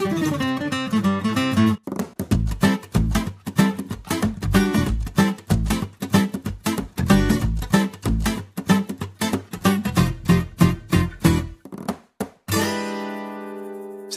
Всем 0.00 0.08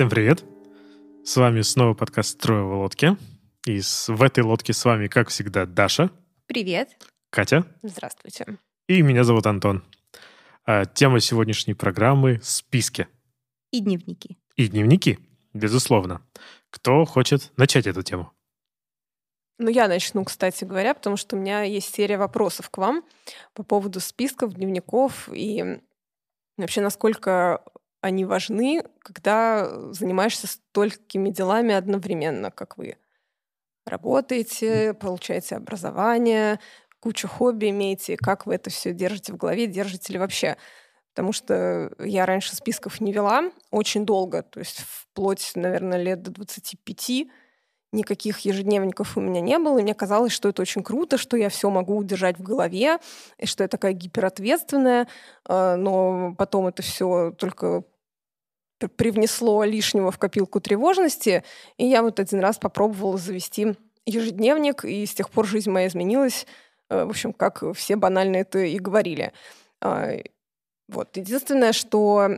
привет! 0.10 0.46
С 1.26 1.36
вами 1.36 1.60
снова 1.60 1.94
подкаст 1.94 2.40
«Трое 2.40 2.64
в 2.64 2.74
лодке». 2.76 3.18
И 3.66 3.82
с, 3.82 4.08
в 4.08 4.24
этой 4.24 4.46
лодке 4.46 4.72
с 4.72 4.86
вами, 4.86 5.08
как 5.08 5.28
всегда, 5.28 5.66
Даша. 5.66 6.12
Привет. 6.46 6.96
Катя. 7.30 7.66
Здравствуйте. 7.82 8.58
И 8.88 9.02
меня 9.02 9.26
зовут 9.26 9.46
Антон. 9.48 9.84
А, 10.66 10.86
тема 10.86 11.20
сегодняшней 11.20 11.74
программы— 11.74 12.40
списки. 12.44 13.10
И 13.72 13.82
дневники. 13.82 14.38
И 14.56 14.70
дневники, 14.70 15.20
безусловно. 15.54 16.22
Кто 16.70 17.06
хочет 17.06 17.52
начать 17.58 17.88
эту 17.88 18.04
тему? 18.04 18.32
Ну, 19.60 19.70
я 19.70 19.88
начну, 19.88 20.24
кстати 20.26 20.66
говоря, 20.66 20.94
потому 20.94 21.16
что 21.16 21.36
у 21.36 21.40
меня 21.40 21.62
есть 21.64 21.94
серия 21.94 22.18
вопросов 22.18 22.70
к 22.70 22.78
вам 22.78 23.04
по 23.54 23.64
поводу 23.64 24.00
списков, 24.00 24.54
дневников 24.54 25.30
и 25.32 25.80
вообще 26.58 26.82
насколько 26.82 27.64
они 28.02 28.26
важны, 28.26 28.84
когда 29.00 29.94
занимаешься 29.94 30.48
столькими 30.48 31.30
делами 31.30 31.74
одновременно, 31.74 32.52
как 32.52 32.78
вы 32.78 32.98
работаете, 33.86 34.94
получаете 34.94 35.56
образование, 35.56 36.60
кучу 37.00 37.28
хобби 37.28 37.70
имеете, 37.70 38.18
как 38.18 38.46
вы 38.46 38.56
это 38.56 38.70
все 38.70 38.94
держите 38.94 39.34
в 39.34 39.38
голове, 39.38 39.68
держите 39.68 40.14
ли 40.14 40.20
вообще. 40.20 40.58
Потому 41.14 41.32
что 41.32 41.92
я 42.00 42.26
раньше 42.26 42.56
списков 42.56 43.00
не 43.00 43.14
вела 43.14 43.52
очень 43.70 44.06
долго, 44.06 44.42
то 44.42 44.60
есть 44.60 44.84
вплоть, 44.84 45.52
наверное, 45.56 46.02
лет 46.02 46.24
до 46.24 46.32
25 46.32 47.28
никаких 47.92 48.40
ежедневников 48.40 49.16
у 49.16 49.22
меня 49.22 49.40
не 49.40 49.60
было, 49.60 49.78
и 49.78 49.84
мне 49.84 49.94
казалось, 49.94 50.32
что 50.32 50.50
это 50.50 50.64
очень 50.64 50.82
круто, 50.82 51.18
что 51.18 51.38
я 51.38 51.50
все 51.50 51.70
могу 51.70 51.96
удержать 51.96 52.40
в 52.40 52.42
голове, 52.42 52.98
и 53.38 53.46
что 53.46 53.64
я 53.64 53.68
такая 53.68 53.94
гиперответственная, 53.94 55.08
а, 55.46 55.76
но 55.76 56.34
потом 56.36 56.68
это 56.68 56.82
все 56.82 57.32
только 57.38 57.84
привнесло 58.98 59.64
лишнего 59.64 60.12
в 60.12 60.18
копилку 60.18 60.60
тревожности, 60.60 61.44
и 61.78 61.86
я 61.86 62.02
вот 62.02 62.20
один 62.20 62.40
раз 62.40 62.58
попробовала 62.58 63.18
завести 63.18 63.76
ежедневник, 64.06 64.84
и 64.84 65.06
с 65.06 65.14
тех 65.14 65.30
пор 65.30 65.46
жизнь 65.46 65.70
моя 65.70 65.88
изменилась, 65.88 66.46
э, 66.90 67.06
в 67.06 67.10
общем, 67.10 67.32
как 67.32 67.64
все 67.76 67.96
банально 67.96 68.38
это 68.38 68.60
и 68.60 68.78
говорили. 68.80 69.32
Вот. 70.88 71.16
Единственное, 71.18 71.74
что 71.74 72.30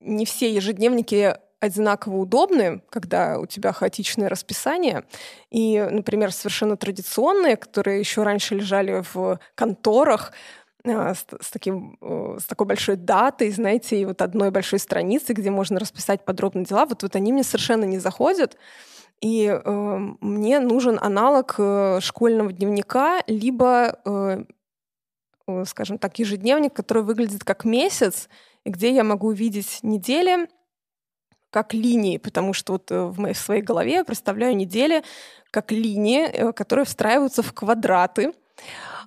не 0.00 0.24
все 0.24 0.52
ежедневники 0.52 1.36
одинаково 1.60 2.16
удобны, 2.16 2.82
когда 2.88 3.38
у 3.38 3.46
тебя 3.46 3.72
хаотичное 3.72 4.30
расписание. 4.30 5.04
И, 5.50 5.78
например, 5.78 6.32
совершенно 6.32 6.76
традиционные, 6.76 7.56
которые 7.56 8.00
еще 8.00 8.22
раньше 8.22 8.54
лежали 8.54 9.04
в 9.12 9.38
конторах, 9.54 10.32
а, 10.86 11.14
с, 11.14 11.26
с, 11.40 11.50
таким, 11.50 11.98
с 12.00 12.44
такой 12.44 12.66
большой 12.66 12.96
датой, 12.96 13.50
знаете, 13.50 14.00
и 14.00 14.06
вот 14.06 14.22
одной 14.22 14.50
большой 14.50 14.78
страницы, 14.78 15.34
где 15.34 15.50
можно 15.50 15.78
расписать 15.78 16.24
подробно 16.24 16.64
дела, 16.64 16.86
вот, 16.86 17.02
вот 17.02 17.14
они 17.16 17.32
мне 17.32 17.44
совершенно 17.44 17.84
не 17.84 17.98
заходят. 17.98 18.56
И 19.20 19.46
э, 19.46 19.98
мне 20.20 20.60
нужен 20.60 20.98
аналог 20.98 21.56
э, 21.58 21.98
школьного 22.00 22.52
дневника, 22.52 23.22
либо, 23.26 23.98
э, 24.06 24.10
э, 24.10 24.44
скажем 25.66 25.98
так, 25.98 26.18
ежедневник, 26.18 26.72
который 26.72 27.02
выглядит 27.02 27.44
как 27.44 27.64
месяц, 27.64 28.28
и 28.64 28.70
где 28.70 28.92
я 28.92 29.04
могу 29.04 29.30
видеть 29.30 29.80
недели 29.82 30.48
как 31.50 31.74
линии, 31.74 32.18
потому 32.18 32.52
что 32.52 32.74
вот 32.74 32.90
э, 32.90 33.02
в, 33.04 33.18
моей, 33.18 33.34
в 33.34 33.38
своей 33.38 33.62
голове 33.62 33.94
я 33.94 34.04
представляю 34.04 34.56
недели 34.56 35.02
как 35.50 35.72
линии, 35.72 36.26
э, 36.26 36.52
которые 36.52 36.84
встраиваются 36.84 37.42
в 37.42 37.52
квадраты. 37.52 38.32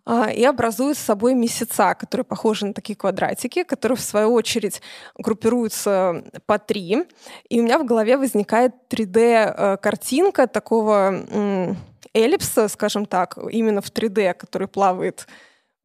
А, 0.06 0.30
и 0.30 0.44
образуют 0.44 0.98
с 0.98 1.02
собой 1.02 1.34
месяца, 1.34 1.96
которые 1.96 2.26
похожи 2.26 2.66
на 2.66 2.74
такие 2.74 2.96
квадратики, 2.96 3.64
которые 3.64 3.96
в 3.96 4.02
свою 4.02 4.34
очередь 4.34 4.82
группируются 5.18 6.26
по 6.46 6.60
три. 6.60 7.06
И 7.48 7.62
у 7.62 7.64
меня 7.64 7.80
в 7.80 7.86
голове 7.86 8.18
возникает 8.18 8.74
3D-картинка 8.90 10.42
э, 10.42 10.48
такого 10.48 11.78
эллипса, 12.14 12.68
скажем 12.68 13.06
так, 13.06 13.38
именно 13.50 13.82
в 13.82 13.92
3D, 13.92 14.34
который 14.34 14.68
плавает 14.68 15.26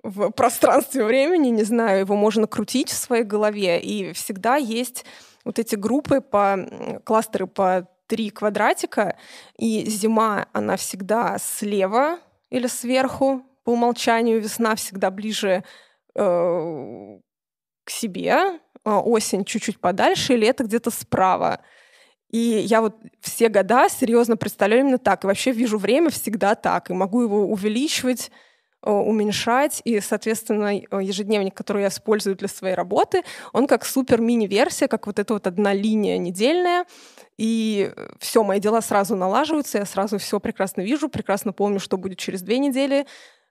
в 0.03 0.31
пространстве 0.31 1.05
времени, 1.05 1.49
не 1.49 1.65
знаю, 1.65 2.01
его 2.01 2.17
можно 2.17 2.47
крутить 2.47 2.91
в 2.91 2.97
своей 2.97 3.25
голове, 3.25 3.81
и 3.81 4.13
всегда 4.13 4.57
есть 4.57 5.05
вот 5.45 5.59
эти 5.59 5.75
группы 5.75 6.21
по 6.21 7.01
кластеры 7.05 7.47
по 7.47 7.89
три 8.07 8.31
квадратика, 8.31 9.17
и 9.57 9.85
зима, 9.89 10.47
она 10.53 10.77
всегда 10.77 11.37
слева 11.39 12.19
или 12.51 12.67
сверху, 12.67 13.43
по 13.65 13.73
умолчанию 13.73 14.41
весна 14.41 14.75
всегда 14.77 15.11
ближе 15.11 15.63
э, 16.15 17.19
к 17.85 17.91
себе, 17.91 18.61
а 18.85 19.01
осень 19.01 19.45
чуть-чуть 19.45 19.79
подальше, 19.79 20.33
и 20.33 20.37
лето 20.39 20.65
где-то 20.65 20.91
справа. 20.91 21.61
И 22.31 22.39
я 22.39 22.81
вот 22.81 22.97
все 23.21 23.49
года 23.49 23.89
серьезно 23.89 24.37
представляю 24.37 24.83
именно 24.83 24.99
так. 24.99 25.25
И 25.25 25.27
вообще 25.27 25.53
вижу 25.53 25.79
время 25.79 26.11
всегда 26.11 26.55
так. 26.55 26.91
И 26.91 26.95
могу 26.95 27.23
его 27.23 27.47
увеличивать, 27.47 28.31
уменьшать. 28.83 29.81
И, 29.85 30.01
соответственно, 30.01 30.77
ежедневник, 30.77 31.55
который 31.55 31.83
я 31.83 31.89
использую 31.89 32.37
для 32.37 32.49
своей 32.49 32.75
работы, 32.75 33.23
он 33.53 33.67
как 33.67 33.85
супер 33.85 34.21
мини-версия, 34.21 34.89
как 34.89 35.07
вот 35.07 35.19
эта 35.19 35.35
вот 35.35 35.47
одна 35.47 35.73
линия 35.75 36.19
недельная. 36.19 36.85
И 37.37 37.93
все, 38.19 38.43
мои 38.43 38.61
дела 38.61 38.81
сразу 38.81 39.15
налаживаются, 39.17 39.79
я 39.79 39.85
сразу 39.85 40.19
все 40.19 40.41
прекрасно 40.41 40.83
вижу, 40.83 41.09
прекрасно 41.09 41.53
помню, 41.53 41.79
что 41.81 41.97
будет 41.97 42.19
через 42.19 42.43
две 42.43 42.59
недели, 42.59 43.07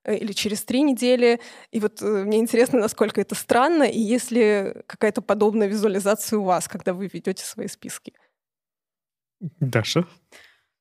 Э, 0.08 0.16
или 0.16 0.32
через 0.32 0.64
три 0.64 0.82
недели. 0.82 1.40
И 1.72 1.80
вот 1.80 2.02
э, 2.02 2.24
мне 2.24 2.40
интересно, 2.40 2.80
насколько 2.80 3.22
это 3.22 3.36
странно, 3.36 3.84
и 3.84 4.00
есть 4.00 4.32
ли 4.32 4.74
какая-то 4.88 5.22
подобная 5.22 5.68
визуализация 5.68 6.40
у 6.40 6.44
вас, 6.44 6.68
когда 6.68 6.94
вы 6.94 7.10
ведете 7.12 7.44
свои 7.44 7.68
списки. 7.68 8.14
Даша? 9.60 10.08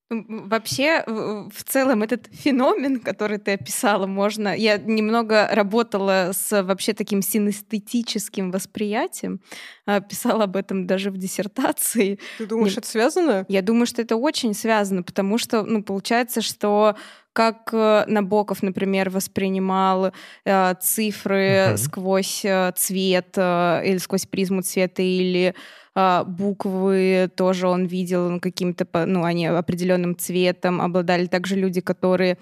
Вообще, 0.08 1.02
в 1.06 1.64
целом, 1.64 2.04
этот 2.04 2.28
феномен, 2.30 3.00
который 3.00 3.38
ты 3.38 3.54
описала, 3.54 4.06
можно... 4.06 4.56
Я 4.56 4.78
немного 4.78 5.48
работала 5.50 6.30
с 6.32 6.62
вообще 6.62 6.92
таким 6.92 7.22
синестетическим 7.22 8.52
восприятием, 8.52 9.40
а, 9.84 10.00
писала 10.00 10.44
об 10.44 10.56
этом 10.56 10.86
даже 10.86 11.10
в 11.10 11.18
диссертации. 11.18 12.20
Ты 12.38 12.46
думаешь, 12.46 12.74
Не... 12.74 12.78
это 12.78 12.88
связано? 12.88 13.46
Я 13.48 13.62
думаю, 13.62 13.86
что 13.86 14.00
это 14.00 14.14
очень 14.14 14.54
связано, 14.54 15.02
потому 15.02 15.38
что, 15.38 15.64
ну, 15.64 15.82
получается, 15.82 16.40
что 16.40 16.94
как 17.32 17.68
э, 17.72 18.04
Набоков, 18.06 18.62
например, 18.62 19.10
воспринимал 19.10 20.12
э, 20.46 20.74
цифры 20.80 21.48
uh-huh. 21.48 21.76
сквозь 21.76 22.44
э, 22.44 22.72
цвет 22.76 23.34
э, 23.36 23.82
или 23.84 23.98
сквозь 23.98 24.24
призму 24.24 24.62
цвета, 24.62 25.02
или 25.02 25.54
э, 25.96 26.24
буквы 26.24 27.30
тоже 27.34 27.66
он 27.66 27.86
видел 27.86 28.30
ну, 28.30 28.40
каким-то, 28.40 28.86
ну, 29.06 29.24
они 29.24 29.46
определенным 29.46 30.16
цветом 30.16 30.80
обладали. 30.80 31.26
Также 31.26 31.56
люди, 31.56 31.80
которые 31.80 32.38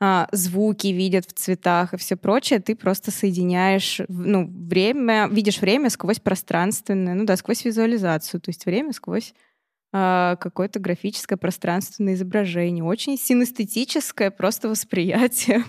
э, 0.00 0.26
звуки 0.32 0.86
видят 0.86 1.26
в 1.26 1.32
цветах 1.34 1.92
и 1.92 1.98
все 1.98 2.16
прочее, 2.16 2.60
ты 2.60 2.74
просто 2.74 3.10
соединяешь, 3.10 4.00
ну, 4.08 4.48
время, 4.48 5.28
видишь 5.28 5.60
время 5.60 5.90
сквозь 5.90 6.20
пространственное, 6.20 7.14
ну 7.14 7.24
да, 7.24 7.36
сквозь 7.36 7.64
визуализацию, 7.64 8.40
то 8.40 8.48
есть 8.48 8.64
время 8.64 8.92
сквозь 8.92 9.34
а, 9.94 10.36
какое-то 10.36 10.80
графическое 10.80 11.36
пространственное 11.36 12.14
изображение. 12.14 12.82
Очень 12.82 13.18
синестетическое 13.18 14.30
просто 14.30 14.68
восприятие. 14.68 15.64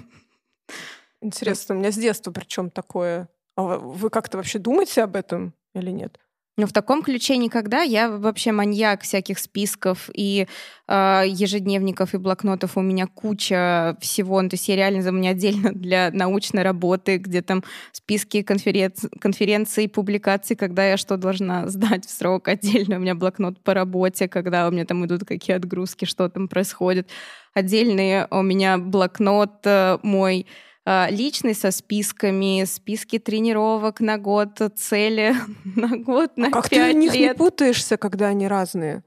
Интересно, 1.21 1.75
у 1.75 1.77
меня 1.77 1.91
с 1.91 1.95
детства 1.95 2.31
причем 2.31 2.69
такое. 2.69 3.27
А 3.55 3.77
вы 3.77 4.09
как-то 4.09 4.37
вообще 4.37 4.59
думаете 4.59 5.03
об 5.03 5.15
этом 5.15 5.53
или 5.75 5.91
нет? 5.91 6.19
Но 6.55 6.67
в 6.67 6.73
таком 6.73 7.01
ключе 7.01 7.37
никогда. 7.37 7.81
Я 7.81 8.09
вообще 8.09 8.51
маньяк 8.51 9.01
всяких 9.01 9.39
списков 9.39 10.09
и 10.13 10.47
э, 10.87 11.23
ежедневников 11.25 12.13
и 12.13 12.17
блокнотов. 12.17 12.77
У 12.77 12.81
меня 12.81 13.07
куча 13.07 13.97
всего. 13.99 14.39
Ну, 14.39 14.49
то 14.49 14.53
есть 14.53 14.67
я 14.67 14.75
реально, 14.75 15.09
у 15.09 15.13
меня 15.13 15.31
отдельно 15.31 15.71
для 15.73 16.11
научной 16.11 16.61
работы, 16.61 17.17
где 17.17 17.41
там 17.41 17.63
списки 17.91 18.43
конференций, 18.43 19.09
конференций, 19.19 19.89
публикаций, 19.89 20.55
когда 20.55 20.85
я 20.85 20.97
что 20.97 21.17
должна 21.17 21.67
сдать 21.69 22.05
в 22.05 22.11
срок. 22.11 22.47
Отдельно 22.47 22.97
у 22.97 22.99
меня 22.99 23.15
блокнот 23.15 23.59
по 23.63 23.73
работе, 23.73 24.27
когда 24.27 24.67
у 24.67 24.71
меня 24.71 24.85
там 24.85 25.03
идут 25.07 25.25
какие 25.25 25.55
отгрузки, 25.55 26.05
что 26.05 26.29
там 26.29 26.47
происходит. 26.47 27.09
Отдельный 27.55 28.27
у 28.29 28.43
меня 28.43 28.77
блокнот 28.77 29.65
э, 29.65 29.97
мой 30.03 30.45
личный 30.85 31.55
со 31.55 31.71
списками, 31.71 32.65
списки 32.65 33.19
тренировок 33.19 34.01
на 34.01 34.17
год, 34.17 34.59
цели 34.75 35.35
на 35.75 35.97
год, 35.97 36.35
на 36.37 36.47
а 36.47 36.51
как 36.51 36.69
ты 36.69 36.91
в 36.91 36.95
них 36.95 37.13
лет. 37.13 37.21
не 37.21 37.33
путаешься, 37.35 37.97
когда 37.97 38.27
они 38.27 38.47
разные? 38.47 39.03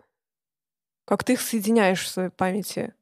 Как 1.07 1.23
ты 1.23 1.35
их 1.35 1.41
соединяешь 1.41 2.03
в 2.03 2.09
своей 2.09 2.31
памяти? 2.31 2.95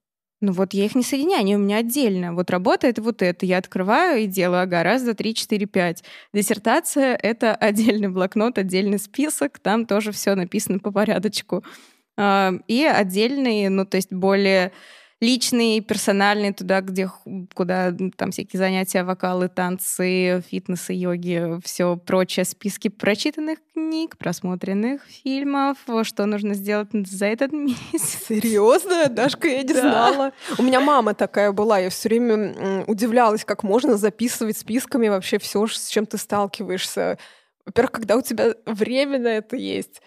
Ну 0.44 0.53
вот 0.53 0.75
я 0.75 0.85
их 0.85 0.94
не 0.94 1.03
соединяю, 1.03 1.41
они 1.41 1.56
у 1.56 1.59
меня 1.59 1.79
отдельно. 1.79 2.35
Вот 2.35 2.50
работает 2.50 2.99
вот 2.99 3.23
это. 3.23 3.47
Я 3.47 3.59
открываю 3.59 4.23
и 4.23 4.26
делаю, 4.26 4.65
ага, 4.65 4.82
раз, 4.82 5.03
два, 5.03 5.15
три, 5.15 5.35
четыре, 5.35 5.65
пять. 5.65 6.05
Диссертация— 6.35 7.17
это 7.23 7.55
отдельный 7.61 8.09
блокнот, 8.09 8.59
отдельный 8.59 8.99
список. 8.99 9.59
Там 9.59 9.87
тоже 9.87 10.12
все 10.12 10.35
написано 10.35 10.81
по 10.81 10.91
порядочку. 10.91 11.65
А, 12.19 12.53
и 12.69 12.85
отдельный, 12.85 13.71
ну 13.71 13.87
то 13.87 13.97
есть 13.97 14.12
более 14.12 14.73
личный, 15.25 15.81
персональный, 15.81 16.53
туда, 16.53 16.81
где, 16.82 17.11
куда 17.55 17.93
там 18.17 18.31
всякие 18.31 18.59
занятия, 18.59 19.03
вокалы, 19.03 19.49
танцы, 19.49 20.43
фитнес 20.49 20.91
и 20.91 20.94
йоги, 20.94 21.61
все 21.65 21.97
прочее, 21.97 22.44
списки 22.44 22.88
прочитанных 22.88 23.59
книг, 23.73 24.19
просмотренных 24.19 25.03
фильмов, 25.06 25.79
что 26.03 26.26
нужно 26.26 26.55
сделать 26.55 26.88
за 26.93 27.26
этот 27.26 27.53
месяц. 27.55 28.25
Серьезно? 28.29 29.09
Дашка, 29.09 29.49
я 29.49 29.62
не 29.62 29.73
да. 29.73 29.81
знала. 29.81 30.32
У 30.59 30.62
меня 30.62 30.81
мама 30.81 31.15
такая 31.15 31.53
была, 31.53 31.79
я 31.79 31.91
все 31.91 32.09
время 32.11 32.85
удивлялась, 32.87 33.44
как 33.44 33.62
можно 33.62 33.97
записывать 33.97 34.59
списками 34.59 35.09
вообще 35.09 35.38
все, 35.38 35.67
с 35.67 35.88
чем 35.88 36.06
ты 36.06 36.19
сталкиваешься. 36.19 37.19
Во-первых, 37.65 37.93
когда 37.93 38.17
у 38.17 38.21
тебя 38.21 38.55
время 38.67 39.19
на 39.19 39.29
это 39.29 39.56
есть, 39.56 40.03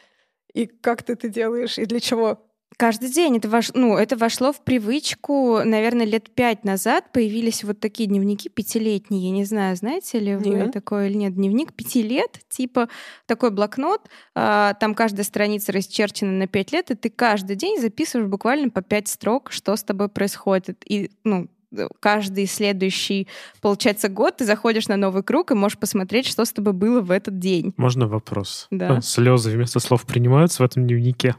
и 0.54 0.68
как 0.68 1.04
ты 1.04 1.14
это 1.14 1.28
делаешь, 1.28 1.78
и 1.80 1.86
для 1.86 2.00
чего? 2.00 2.47
Каждый 2.76 3.10
день 3.10 3.38
это, 3.38 3.50
вош, 3.50 3.72
ну, 3.74 3.98
это 3.98 4.16
вошло 4.16 4.54
в 4.54 4.62
привычку, 4.62 5.62
наверное, 5.64 6.06
лет 6.06 6.30
пять 6.30 6.64
назад 6.64 7.12
появились 7.12 7.64
вот 7.64 7.80
такие 7.80 8.08
дневники 8.08 8.50
пятилетние. 8.50 9.30
Я 9.30 9.32
не 9.32 9.46
знаю, 9.46 9.76
знаете 9.76 10.20
ли 10.20 10.36
вы 10.36 10.50
нет. 10.50 10.74
такое 10.74 11.08
или 11.08 11.16
нет. 11.16 11.34
Дневник 11.34 11.74
пяти 11.74 12.04
лет, 12.04 12.40
типа 12.50 12.88
такой 13.26 13.50
блокнот, 13.50 14.02
а, 14.36 14.76
там 14.76 14.94
каждая 14.94 15.24
страница 15.24 15.72
расчерчена 15.72 16.32
на 16.32 16.46
пять 16.46 16.72
лет, 16.72 16.92
и 16.92 16.96
ты 16.96 17.10
каждый 17.10 17.56
день 17.56 17.82
записываешь 17.82 18.30
буквально 18.30 18.70
по 18.70 18.84
пять 18.84 19.08
строк, 19.08 19.52
что 19.52 19.76
с 19.76 19.84
тобой 19.84 20.08
происходит. 20.08 20.84
И, 20.86 21.10
ну, 21.24 21.48
каждый 22.00 22.46
следующий, 22.46 23.28
получается, 23.60 24.08
год 24.08 24.38
ты 24.38 24.46
заходишь 24.46 24.88
на 24.88 24.98
новый 24.98 25.24
круг 25.24 25.50
и 25.52 25.56
можешь 25.56 25.80
посмотреть, 25.80 26.28
что 26.28 26.46
с 26.46 26.54
тобой 26.54 26.74
было 26.74 27.02
в 27.02 27.10
этот 27.10 27.40
день. 27.40 27.74
Можно 27.78 28.08
вопрос? 28.08 28.68
Да. 28.70 29.02
Слезы 29.02 29.50
вместо 29.50 29.80
слов 29.80 30.06
принимаются 30.06 30.62
в 30.62 30.66
этом 30.66 30.86
дневнике? 30.86 31.36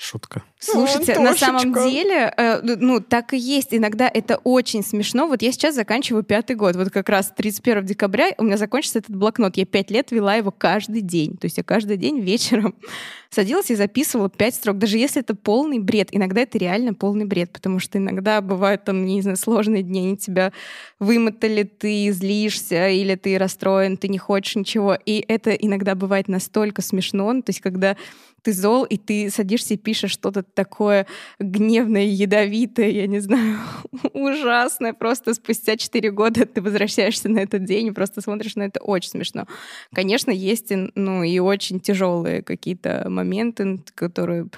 Шутка. 0.00 0.44
Слушайте, 0.60 1.16
ну, 1.16 1.24
на 1.24 1.34
самом 1.34 1.72
деле, 1.72 2.32
э, 2.36 2.60
ну, 2.62 3.00
так 3.00 3.34
и 3.34 3.36
есть. 3.36 3.74
Иногда 3.74 4.08
это 4.08 4.36
очень 4.36 4.84
смешно. 4.84 5.26
Вот 5.26 5.42
я 5.42 5.50
сейчас 5.50 5.74
заканчиваю 5.74 6.22
пятый 6.22 6.54
год. 6.54 6.76
Вот 6.76 6.90
как 6.90 7.08
раз 7.08 7.32
31 7.36 7.84
декабря 7.84 8.30
у 8.38 8.44
меня 8.44 8.56
закончится 8.56 9.00
этот 9.00 9.16
блокнот. 9.16 9.56
Я 9.56 9.66
пять 9.66 9.90
лет 9.90 10.12
вела 10.12 10.36
его 10.36 10.52
каждый 10.52 11.00
день. 11.00 11.36
То 11.36 11.46
есть 11.46 11.56
я 11.56 11.64
каждый 11.64 11.96
день 11.96 12.20
вечером 12.20 12.76
садилась 13.30 13.72
и 13.72 13.74
записывала 13.74 14.30
пять 14.30 14.54
строк. 14.54 14.78
Даже 14.78 14.98
если 14.98 15.20
это 15.20 15.34
полный 15.34 15.80
бред. 15.80 16.10
Иногда 16.12 16.42
это 16.42 16.58
реально 16.58 16.94
полный 16.94 17.24
бред, 17.24 17.50
потому 17.52 17.80
что 17.80 17.98
иногда 17.98 18.40
бывают 18.40 18.84
там, 18.84 19.04
не 19.04 19.20
знаю, 19.20 19.36
сложные 19.36 19.82
дни, 19.82 19.98
они 19.98 20.16
тебя 20.16 20.52
вымотали, 21.00 21.64
ты 21.64 22.12
злишься 22.12 22.88
или 22.88 23.16
ты 23.16 23.36
расстроен, 23.36 23.96
ты 23.96 24.06
не 24.06 24.18
хочешь 24.18 24.54
ничего. 24.54 24.96
И 25.06 25.24
это 25.26 25.50
иногда 25.50 25.96
бывает 25.96 26.28
настолько 26.28 26.82
смешно. 26.82 27.32
То 27.42 27.50
есть 27.50 27.60
когда 27.60 27.96
ты 28.42 28.52
зол, 28.52 28.84
и 28.84 28.96
ты 28.96 29.30
садишься 29.30 29.74
и 29.74 29.76
пишешь 29.88 30.10
что-то 30.10 30.42
такое 30.42 31.06
гневное, 31.38 32.04
ядовитое, 32.04 32.90
я 32.90 33.06
не 33.06 33.20
знаю, 33.20 33.56
ужасное. 34.12 34.92
Просто 34.92 35.32
спустя 35.32 35.78
4 35.78 36.10
года 36.10 36.44
ты 36.44 36.60
возвращаешься 36.60 37.30
на 37.30 37.38
этот 37.38 37.64
день 37.64 37.86
и 37.86 37.90
просто 37.90 38.20
смотришь 38.20 38.54
на 38.56 38.64
это 38.64 38.80
очень 38.80 39.08
смешно. 39.08 39.46
Конечно, 39.94 40.30
есть 40.30 40.70
ну, 40.94 41.22
и 41.22 41.38
очень 41.38 41.80
тяжелые 41.80 42.42
какие-то 42.42 43.06
моменты, 43.08 43.82
которые 43.94 44.48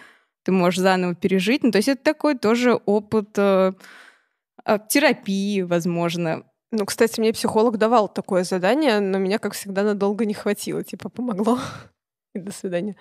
ты 0.42 0.50
можешь 0.50 0.80
заново 0.80 1.14
пережить. 1.14 1.62
Ну, 1.62 1.70
то 1.70 1.78
есть 1.78 1.88
это 1.88 2.02
такой 2.02 2.36
тоже 2.36 2.74
опыт 2.74 3.28
э, 3.36 3.72
э, 4.64 4.78
терапии, 4.88 5.60
возможно. 5.62 6.42
Ну, 6.72 6.86
кстати, 6.86 7.20
мне 7.20 7.32
психолог 7.32 7.78
давал 7.78 8.08
такое 8.08 8.42
задание, 8.42 8.98
но 8.98 9.18
меня, 9.18 9.38
как 9.38 9.52
всегда, 9.52 9.84
надолго 9.84 10.24
не 10.24 10.34
хватило. 10.34 10.82
Типа, 10.82 11.08
помогло. 11.08 11.60
И 12.34 12.40
до 12.40 12.50
свидания. 12.50 12.96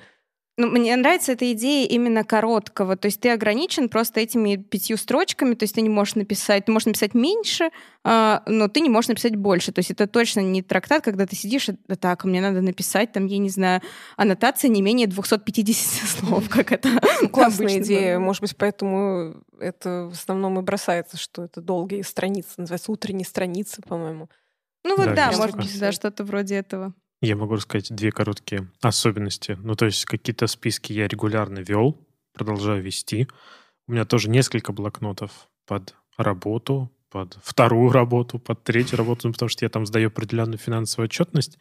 Ну, 0.59 0.67
мне 0.67 0.93
нравится 0.97 1.31
эта 1.31 1.49
идея 1.53 1.87
именно 1.87 2.25
короткого. 2.25 2.97
То 2.97 3.05
есть 3.05 3.21
ты 3.21 3.29
ограничен 3.29 3.87
просто 3.87 4.19
этими 4.19 4.57
пятью 4.57 4.97
строчками, 4.97 5.53
то 5.53 5.63
есть 5.63 5.75
ты 5.75 5.79
не 5.79 5.87
можешь 5.87 6.15
написать, 6.15 6.65
ты 6.65 6.73
можешь 6.73 6.87
написать 6.87 7.13
меньше, 7.13 7.69
э, 8.03 8.39
но 8.45 8.67
ты 8.67 8.81
не 8.81 8.89
можешь 8.89 9.07
написать 9.07 9.37
больше. 9.37 9.71
То 9.71 9.79
есть 9.79 9.91
это 9.91 10.05
точно 10.05 10.41
не 10.41 10.61
трактат, 10.61 11.01
когда 11.01 11.25
ты 11.25 11.37
сидишь, 11.37 11.69
и, 11.69 11.75
так, 11.95 12.25
мне 12.25 12.41
надо 12.41 12.59
написать, 12.59 13.13
там, 13.13 13.25
я 13.27 13.37
не 13.37 13.47
знаю, 13.47 13.81
аннотация 14.17 14.67
не 14.67 14.81
менее 14.81 15.07
250 15.07 16.09
слов, 16.19 16.49
как 16.49 16.73
это 16.73 16.89
ну, 17.21 17.29
Классная 17.29 17.79
идея. 17.79 18.19
Может 18.19 18.41
быть, 18.41 18.57
поэтому 18.57 19.41
это 19.61 20.09
в 20.11 20.13
основном 20.13 20.59
и 20.59 20.61
бросается, 20.61 21.15
что 21.15 21.45
это 21.45 21.61
долгие 21.61 22.01
страницы. 22.01 22.49
Называется 22.57 22.91
утренние 22.91 23.25
страницы, 23.25 23.81
по-моему. 23.81 24.27
Ну 24.83 24.97
вот 24.97 25.07
да, 25.15 25.31
да 25.31 25.37
может 25.37 25.55
быть, 25.55 25.79
да, 25.79 25.93
что-то 25.93 26.25
вроде 26.25 26.55
этого. 26.55 26.93
Я 27.21 27.35
могу 27.35 27.55
рассказать 27.55 27.93
две 27.93 28.11
короткие 28.11 28.69
особенности. 28.81 29.57
Ну, 29.61 29.75
то 29.75 29.85
есть 29.85 30.05
какие-то 30.05 30.47
списки 30.47 30.93
я 30.93 31.07
регулярно 31.07 31.59
вел, 31.59 31.97
продолжаю 32.33 32.81
вести. 32.81 33.27
У 33.87 33.91
меня 33.91 34.05
тоже 34.05 34.29
несколько 34.29 34.71
блокнотов 34.71 35.49
под 35.65 35.95
работу, 36.17 36.89
под 37.09 37.37
вторую 37.43 37.91
работу, 37.91 38.39
под 38.39 38.63
третью 38.63 38.97
работу, 38.97 39.27
ну, 39.27 39.33
потому 39.33 39.49
что 39.49 39.65
я 39.65 39.69
там 39.69 39.85
сдаю 39.85 40.07
определенную 40.07 40.57
финансовую 40.57 41.05
отчетность. 41.05 41.57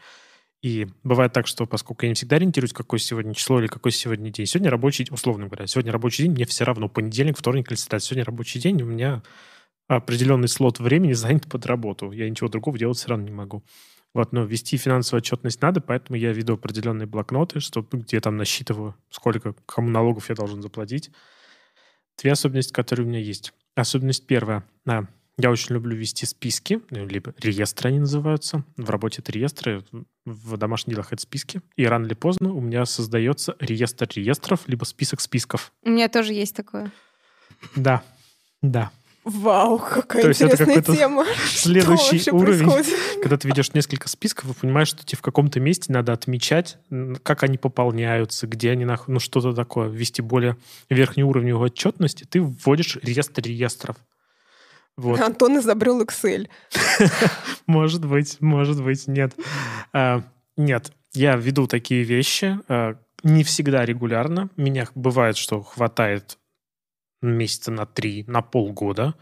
И 0.62 0.88
бывает 1.02 1.32
так, 1.32 1.46
что 1.46 1.66
поскольку 1.66 2.04
я 2.04 2.10
не 2.10 2.14
всегда 2.14 2.36
ориентируюсь, 2.36 2.72
какое 2.72 3.00
сегодня 3.00 3.34
число 3.34 3.60
или 3.60 3.66
какой 3.68 3.92
сегодня 3.92 4.30
день. 4.30 4.46
Сегодня 4.46 4.70
рабочий 4.70 5.04
день, 5.04 5.14
условно 5.14 5.46
говоря, 5.46 5.66
сегодня 5.66 5.92
рабочий 5.92 6.24
день, 6.24 6.32
мне 6.32 6.46
все 6.46 6.64
равно, 6.64 6.88
понедельник, 6.88 7.38
вторник 7.38 7.68
или 7.70 7.76
среда. 7.76 7.98
Сегодня 8.00 8.24
рабочий 8.24 8.60
день, 8.60 8.82
у 8.82 8.86
меня 8.86 9.22
определенный 9.88 10.48
слот 10.48 10.78
времени 10.78 11.12
занят 11.14 11.48
под 11.48 11.66
работу. 11.66 12.12
Я 12.12 12.28
ничего 12.28 12.48
другого 12.48 12.78
делать 12.78 12.98
все 12.98 13.08
равно 13.08 13.24
не 13.24 13.32
могу. 13.32 13.64
Вот, 14.18 14.32
но 14.32 14.42
вести 14.42 14.76
финансовую 14.76 15.20
отчетность 15.20 15.62
надо, 15.62 15.80
поэтому 15.80 16.18
я 16.18 16.32
веду 16.32 16.54
определенные 16.54 17.06
блокноты, 17.06 17.60
чтобы, 17.60 17.98
где 17.98 18.20
там 18.20 18.36
насчитываю, 18.36 18.96
сколько 19.10 19.54
кому 19.64 19.90
налогов 19.90 20.28
я 20.28 20.34
должен 20.34 20.60
заплатить. 20.60 21.12
Две 22.20 22.32
особенности, 22.32 22.72
которые 22.72 23.06
у 23.06 23.08
меня 23.08 23.20
есть. 23.20 23.54
Особенность 23.76 24.26
первая. 24.26 24.64
А, 24.88 25.04
я 25.36 25.52
очень 25.52 25.72
люблю 25.76 25.96
вести 25.96 26.26
списки, 26.26 26.80
ну, 26.90 27.06
либо 27.06 27.32
реестры 27.38 27.90
они 27.90 28.00
называются. 28.00 28.64
В 28.76 28.90
работе 28.90 29.22
это 29.22 29.30
реестры, 29.30 29.84
в 30.24 30.56
домашних 30.56 30.94
делах 30.94 31.12
это 31.12 31.22
списки. 31.22 31.60
И 31.76 31.86
рано 31.86 32.04
или 32.06 32.14
поздно 32.14 32.52
у 32.52 32.60
меня 32.60 32.86
создается 32.86 33.54
реестр 33.60 34.08
реестров, 34.16 34.66
либо 34.66 34.82
список 34.82 35.20
списков. 35.20 35.72
У 35.84 35.90
меня 35.90 36.08
тоже 36.08 36.32
есть 36.32 36.56
такое. 36.56 36.90
Да, 37.76 38.02
да. 38.62 38.90
Вау, 39.28 39.78
какая 39.78 40.22
То 40.22 40.28
интересная 40.30 40.76
есть 40.76 40.88
это 40.88 40.96
тема. 40.96 41.26
Следующий 41.48 42.30
уровень, 42.30 42.70
происходит? 42.70 43.20
когда 43.20 43.36
ты 43.36 43.48
ведешь 43.48 43.74
несколько 43.74 44.08
списков 44.08 44.50
и 44.50 44.54
понимаешь, 44.54 44.88
что 44.88 45.04
тебе 45.04 45.18
в 45.18 45.22
каком-то 45.22 45.60
месте 45.60 45.92
надо 45.92 46.14
отмечать, 46.14 46.78
как 47.22 47.42
они 47.42 47.58
пополняются, 47.58 48.46
где 48.46 48.70
они, 48.70 48.86
ну 49.06 49.20
что-то 49.20 49.52
такое, 49.52 49.88
ввести 49.88 50.22
более 50.22 50.56
верхний 50.88 51.24
уровень 51.24 51.52
отчетности, 51.52 52.24
ты 52.24 52.40
вводишь 52.40 52.96
реестр 53.02 53.42
реестров. 53.42 53.96
Вот. 54.96 55.20
Антон 55.20 55.58
изобрел 55.58 56.02
Excel. 56.02 56.48
может 57.66 58.06
быть, 58.06 58.40
может 58.40 58.82
быть, 58.82 59.06
нет. 59.08 59.34
А, 59.92 60.22
нет, 60.56 60.90
я 61.12 61.36
веду 61.36 61.66
такие 61.66 62.02
вещи, 62.02 62.58
а, 62.68 62.96
не 63.22 63.44
всегда 63.44 63.84
регулярно. 63.84 64.48
Меня 64.56 64.88
бывает, 64.94 65.36
что 65.36 65.62
хватает 65.62 66.38
месяца 67.22 67.70
на 67.70 67.86
три, 67.86 68.24
на 68.26 68.42
полгода. 68.42 69.14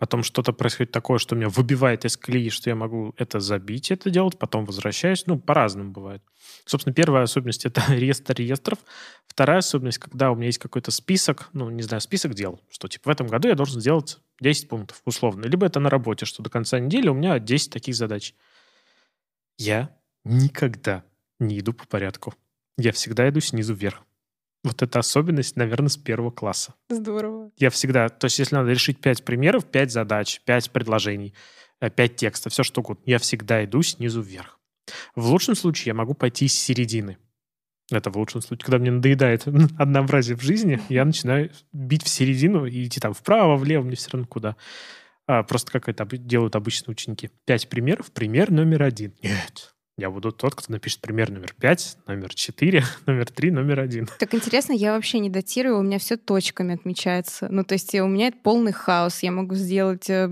Потом 0.00 0.22
что-то 0.22 0.54
происходит 0.54 0.92
такое, 0.92 1.18
что 1.18 1.36
меня 1.36 1.50
выбивает 1.50 2.06
из 2.06 2.16
колеи, 2.16 2.48
что 2.48 2.70
я 2.70 2.74
могу 2.74 3.12
это 3.18 3.38
забить, 3.38 3.90
это 3.90 4.08
делать, 4.08 4.38
потом 4.38 4.64
возвращаюсь. 4.64 5.26
Ну, 5.26 5.38
по-разному 5.38 5.90
бывает. 5.90 6.22
Собственно, 6.64 6.94
первая 6.94 7.24
особенность— 7.24 7.64
это 7.66 7.82
реестр 7.88 8.34
реестров. 8.34 8.78
Вторая 9.26 9.58
особенность, 9.58 9.98
когда 9.98 10.30
у 10.30 10.36
меня 10.36 10.46
есть 10.46 10.58
какой-то 10.58 10.90
список, 10.90 11.50
ну, 11.52 11.68
не 11.68 11.82
знаю, 11.82 12.00
список 12.00 12.32
дел, 12.32 12.62
что, 12.70 12.88
типа, 12.88 13.10
в 13.10 13.12
этом 13.12 13.26
году 13.26 13.48
я 13.48 13.54
должен 13.54 13.78
сделать 13.80 14.18
10 14.40 14.68
пунктов, 14.68 15.02
условно. 15.04 15.44
Либо 15.44 15.66
это 15.66 15.80
на 15.80 15.90
работе, 15.90 16.24
что 16.24 16.42
до 16.42 16.48
конца 16.48 16.78
недели 16.78 17.08
у 17.08 17.14
меня 17.14 17.38
10 17.38 17.70
таких 17.70 17.94
задач. 17.94 18.34
Я 19.58 19.94
никогда 20.24 21.04
не 21.38 21.58
иду 21.58 21.74
по 21.74 21.86
порядку. 21.86 22.34
Я 22.78 22.92
всегда 22.92 23.28
иду 23.28 23.40
снизу 23.40 23.74
вверх. 23.74 24.02
Вот 24.62 24.82
эта 24.82 24.98
особенность, 24.98 25.56
наверное, 25.56 25.88
с 25.88 25.96
первого 25.96 26.30
класса. 26.30 26.74
Здорово. 26.88 27.50
Я 27.56 27.70
всегда... 27.70 28.08
То 28.08 28.26
есть 28.26 28.38
если 28.38 28.56
надо 28.56 28.70
решить 28.70 29.00
пять 29.00 29.24
примеров, 29.24 29.64
пять 29.64 29.90
задач, 29.90 30.40
пять 30.44 30.70
предложений, 30.70 31.34
э, 31.80 31.88
пять 31.88 32.16
текстов, 32.16 32.52
все 32.52 32.62
что 32.62 32.82
угодно, 32.82 33.02
я 33.06 33.18
всегда 33.18 33.64
иду 33.64 33.82
снизу 33.82 34.20
вверх. 34.20 34.58
В 35.14 35.30
лучшем 35.30 35.54
случае 35.54 35.90
я 35.90 35.94
могу 35.94 36.14
пойти 36.14 36.46
с 36.46 36.54
середины. 36.54 37.16
Это 37.90 38.10
в 38.10 38.16
лучшем 38.16 38.42
случае. 38.42 38.64
Когда 38.66 38.78
мне 38.78 38.90
надоедает 38.90 39.46
однообразие 39.78 40.36
в 40.36 40.42
жизни, 40.42 40.80
я 40.88 41.04
начинаю 41.04 41.50
бить 41.72 42.04
в 42.04 42.08
середину 42.08 42.66
и 42.66 42.84
идти 42.84 43.00
там 43.00 43.14
вправо, 43.14 43.56
влево, 43.56 43.82
мне 43.82 43.96
все 43.96 44.10
равно 44.12 44.26
куда. 44.26 44.56
А, 45.26 45.42
просто 45.42 45.72
как 45.72 45.88
это 45.88 46.04
делают 46.16 46.56
обычные 46.56 46.92
ученики. 46.92 47.30
Пять 47.46 47.68
примеров. 47.68 48.12
Пример 48.12 48.50
номер 48.50 48.82
один. 48.82 49.14
Нет, 49.22 49.74
Я 50.00 50.10
буду 50.10 50.32
тот, 50.32 50.54
кто 50.54 50.72
напишет 50.72 51.02
пример 51.02 51.30
номер 51.30 51.54
пять, 51.60 51.98
номер 52.06 52.34
четыре, 52.34 52.84
номер 53.06 53.30
три, 53.30 53.50
номер 53.50 53.80
один. 53.80 54.08
Так 54.18 54.34
интересно, 54.34 54.72
я 54.72 54.94
вообще 54.94 55.18
не 55.18 55.28
датирую, 55.28 55.78
у 55.78 55.82
меня 55.82 55.98
все 55.98 56.16
точками 56.16 56.74
отмечается. 56.74 57.48
Ну, 57.50 57.64
то 57.64 57.74
есть 57.74 57.94
у 57.94 58.06
меня 58.06 58.28
это 58.28 58.38
полный 58.42 58.72
хаос. 58.72 59.22
Я 59.22 59.30
могу 59.30 59.54
сделать, 59.56 60.08
э, 60.08 60.30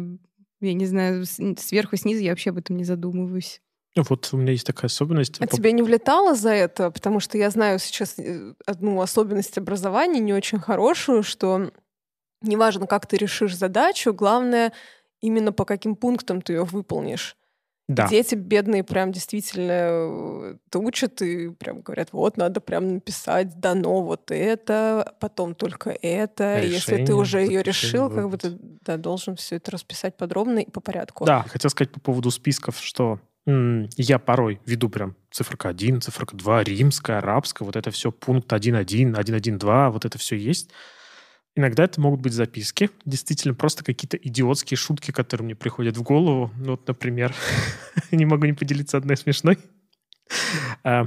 я 0.62 0.72
не 0.72 0.86
знаю, 0.86 1.26
сверху, 1.26 1.96
снизу, 1.96 2.22
я 2.22 2.30
вообще 2.30 2.48
об 2.48 2.56
этом 2.56 2.78
не 2.78 2.84
задумываюсь. 2.84 3.60
Вот 3.94 4.30
у 4.32 4.38
меня 4.38 4.52
есть 4.52 4.66
такая 4.66 4.86
особенность. 4.86 5.38
А 5.38 5.46
по... 5.46 5.54
тебе 5.54 5.72
не 5.72 5.82
влетало 5.82 6.34
за 6.34 6.50
это? 6.50 6.90
Потому 6.90 7.20
что 7.20 7.36
я 7.36 7.50
знаю 7.50 7.78
сейчас 7.78 8.18
э, 8.18 8.54
одну 8.64 8.98
особенность 9.02 9.58
образования, 9.58 10.20
не 10.20 10.32
очень 10.32 10.60
хорошую, 10.60 11.22
что 11.22 11.72
неважно, 12.40 12.86
как 12.86 13.06
ты 13.06 13.18
решишь 13.18 13.54
задачу, 13.54 14.14
главное 14.14 14.72
именно 15.20 15.52
по 15.52 15.66
каким 15.66 15.94
пунктам 15.94 16.40
ты 16.40 16.54
ее 16.54 16.64
выполнишь. 16.64 17.36
Да. 17.88 18.06
Дети 18.06 18.34
бедные 18.34 18.84
прям 18.84 19.12
действительно 19.12 20.58
это 20.66 20.78
учат 20.78 21.22
и 21.22 21.48
прям 21.48 21.80
говорят, 21.80 22.12
вот, 22.12 22.36
надо 22.36 22.60
прям 22.60 22.94
написать 22.94 23.58
дано 23.60 24.02
вот 24.02 24.30
это, 24.30 25.14
потом 25.20 25.54
только 25.54 25.96
это. 26.02 26.56
Решение, 26.58 26.74
Если 26.74 27.04
ты 27.06 27.14
уже 27.14 27.40
ее 27.40 27.62
решил, 27.62 28.10
как 28.10 28.28
бы 28.28 28.36
ты 28.36 28.58
да, 28.84 28.98
должен 28.98 29.36
все 29.36 29.56
это 29.56 29.70
расписать 29.70 30.18
подробно 30.18 30.58
и 30.58 30.70
по 30.70 30.80
порядку. 30.80 31.24
Да, 31.24 31.44
хотел 31.48 31.70
сказать 31.70 31.90
по 31.90 32.00
поводу 32.00 32.30
списков, 32.30 32.78
что 32.78 33.20
я 33.46 34.18
порой 34.18 34.60
веду 34.66 34.90
прям 34.90 35.16
циферка 35.30 35.70
1, 35.70 36.02
циферка 36.02 36.36
2, 36.36 36.64
римская, 36.64 37.18
арабская, 37.18 37.64
вот 37.64 37.76
это 37.76 37.90
все 37.90 38.12
пункт 38.12 38.52
1.1, 38.52 39.14
1.1.2, 39.14 39.90
вот 39.90 40.04
это 40.04 40.18
все 40.18 40.36
есть. 40.36 40.68
Иногда 41.58 41.82
это 41.82 42.00
могут 42.00 42.20
быть 42.20 42.34
записки, 42.34 42.88
действительно 43.04 43.52
просто 43.52 43.82
какие-то 43.82 44.16
идиотские 44.16 44.78
шутки, 44.78 45.10
которые 45.10 45.44
мне 45.44 45.54
приходят 45.56 45.96
в 45.96 46.02
голову. 46.04 46.52
Ну, 46.56 46.70
вот, 46.72 46.86
например, 46.86 47.34
не 48.12 48.26
могу 48.26 48.46
не 48.46 48.52
поделиться 48.52 48.96
одной 48.96 49.16
смешной. 49.16 49.58
А, 50.84 51.06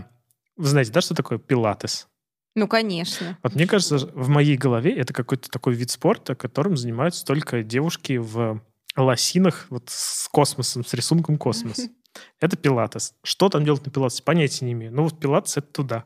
вы 0.58 0.66
знаете, 0.66 0.92
да, 0.92 1.00
что 1.00 1.16
такое 1.16 1.38
пилатес? 1.38 2.10
Ну, 2.54 2.68
конечно. 2.68 3.38
Вот 3.44 3.56
мне 3.56 3.66
кажется, 3.66 3.96
в 3.98 4.28
моей 4.28 4.58
голове 4.58 4.94
это 4.94 5.14
какой-то 5.14 5.50
такой 5.50 5.74
вид 5.74 5.90
спорта, 5.90 6.36
которым 6.36 6.76
занимаются 6.76 7.26
только 7.26 7.64
девушки 7.64 8.18
в 8.18 8.62
лосинах 8.98 9.68
вот 9.70 9.86
с 9.88 10.28
космосом, 10.28 10.84
с 10.84 10.94
рисунком 10.94 11.38
космос. 11.38 11.80
Это 12.42 12.58
пилатес. 12.58 13.14
Что 13.24 13.48
там 13.48 13.64
делать 13.64 13.86
на 13.86 13.92
пилатесе, 13.94 14.22
понятия 14.22 14.66
не 14.66 14.74
имею. 14.74 14.92
Но 14.92 15.04
вот 15.04 15.18
пилатес— 15.18 15.56
это 15.56 15.68
туда. 15.68 16.06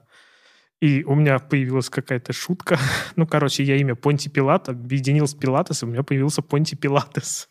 И 0.82 1.03
у 1.03 1.15
меня 1.15 1.39
появилась 1.39 1.89
какая-то 1.89 2.34
шутка. 2.34 2.77
Ну, 3.15 3.25
короче, 3.25 3.63
я 3.63 3.77
имя 3.77 3.96
Понти 3.96 4.29
Пилат 4.29 4.70
объединил 4.70 5.27
с 5.27 5.34
Пилатес, 5.34 5.84
и 5.84 5.86
у 5.86 5.89
меня 5.89 6.03
появился 6.03 6.41
Понти 6.41 6.75
Пилатес. 6.75 7.50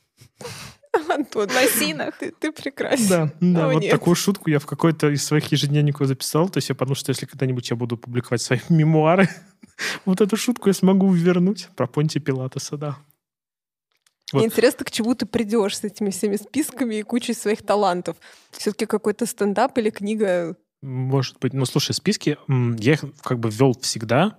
Антон, 1.08 1.48
в 1.48 1.54
лосинах. 1.54 2.16
Ты, 2.18 2.30
ты 2.30 2.52
прекрасен. 2.52 3.08
Да, 3.08 3.32
да 3.40 3.68
вот 3.68 3.82
нет. 3.82 3.90
такую 3.90 4.14
шутку 4.14 4.50
я 4.50 4.58
в 4.58 4.66
какой-то 4.66 5.10
из 5.10 5.24
своих 5.24 5.50
ежедневников 5.50 6.06
записал. 6.06 6.48
То 6.48 6.58
есть 6.58 6.68
я 6.68 6.74
подумал, 6.74 6.96
что 6.96 7.10
если 7.10 7.26
когда-нибудь 7.26 7.68
я 7.70 7.76
буду 7.76 7.96
публиковать 7.96 8.42
свои 8.42 8.60
мемуары, 8.68 9.28
вот 10.04 10.20
эту 10.20 10.36
шутку 10.36 10.68
я 10.68 10.74
смогу 10.74 11.10
вернуть 11.12 11.68
про 11.76 11.86
Понти 11.86 12.20
Пилатеса, 12.20 12.76
да. 12.76 12.98
Вот. 14.32 14.40
Мне 14.40 14.46
интересно, 14.46 14.84
к 14.84 14.90
чему 14.90 15.14
ты 15.14 15.26
придешь 15.26 15.78
с 15.78 15.84
этими 15.84 16.10
всеми 16.10 16.36
списками 16.36 16.96
и 16.96 17.02
кучей 17.02 17.34
своих 17.34 17.62
талантов. 17.62 18.16
Все-таки 18.50 18.86
какой-то 18.86 19.26
стендап 19.26 19.78
или 19.78 19.90
книга 19.90 20.56
может 20.84 21.38
быть. 21.40 21.52
Ну, 21.52 21.64
слушай, 21.64 21.92
списки 21.92 22.36
я 22.48 22.92
их 22.92 23.04
как 23.22 23.38
бы 23.40 23.50
ввел 23.50 23.74
всегда. 23.80 24.38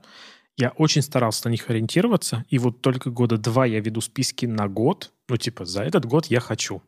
Я 0.57 0.69
очень 0.69 1.01
старался 1.01 1.47
на 1.47 1.51
них 1.51 1.69
ориентироваться. 1.69 2.45
И 2.49 2.59
вот 2.59 2.81
только 2.81 3.09
года 3.09 3.37
два 3.37 3.65
я 3.65 3.79
веду 3.81 3.99
списки 4.01 4.45
на 4.45 4.67
год. 4.69 5.11
Ну, 5.27 5.37
типа, 5.37 5.65
за 5.65 5.83
этот 5.83 6.05
год 6.05 6.27
я 6.27 6.39
хочу. 6.39 6.81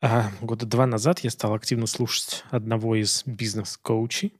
А 0.00 0.30
года 0.40 0.64
два 0.66 0.86
назад 0.86 1.20
я 1.20 1.30
стал 1.30 1.54
активно 1.54 1.86
слушать 1.86 2.44
одного 2.50 2.94
из 2.94 3.22
бизнес-коучей. 3.26 4.34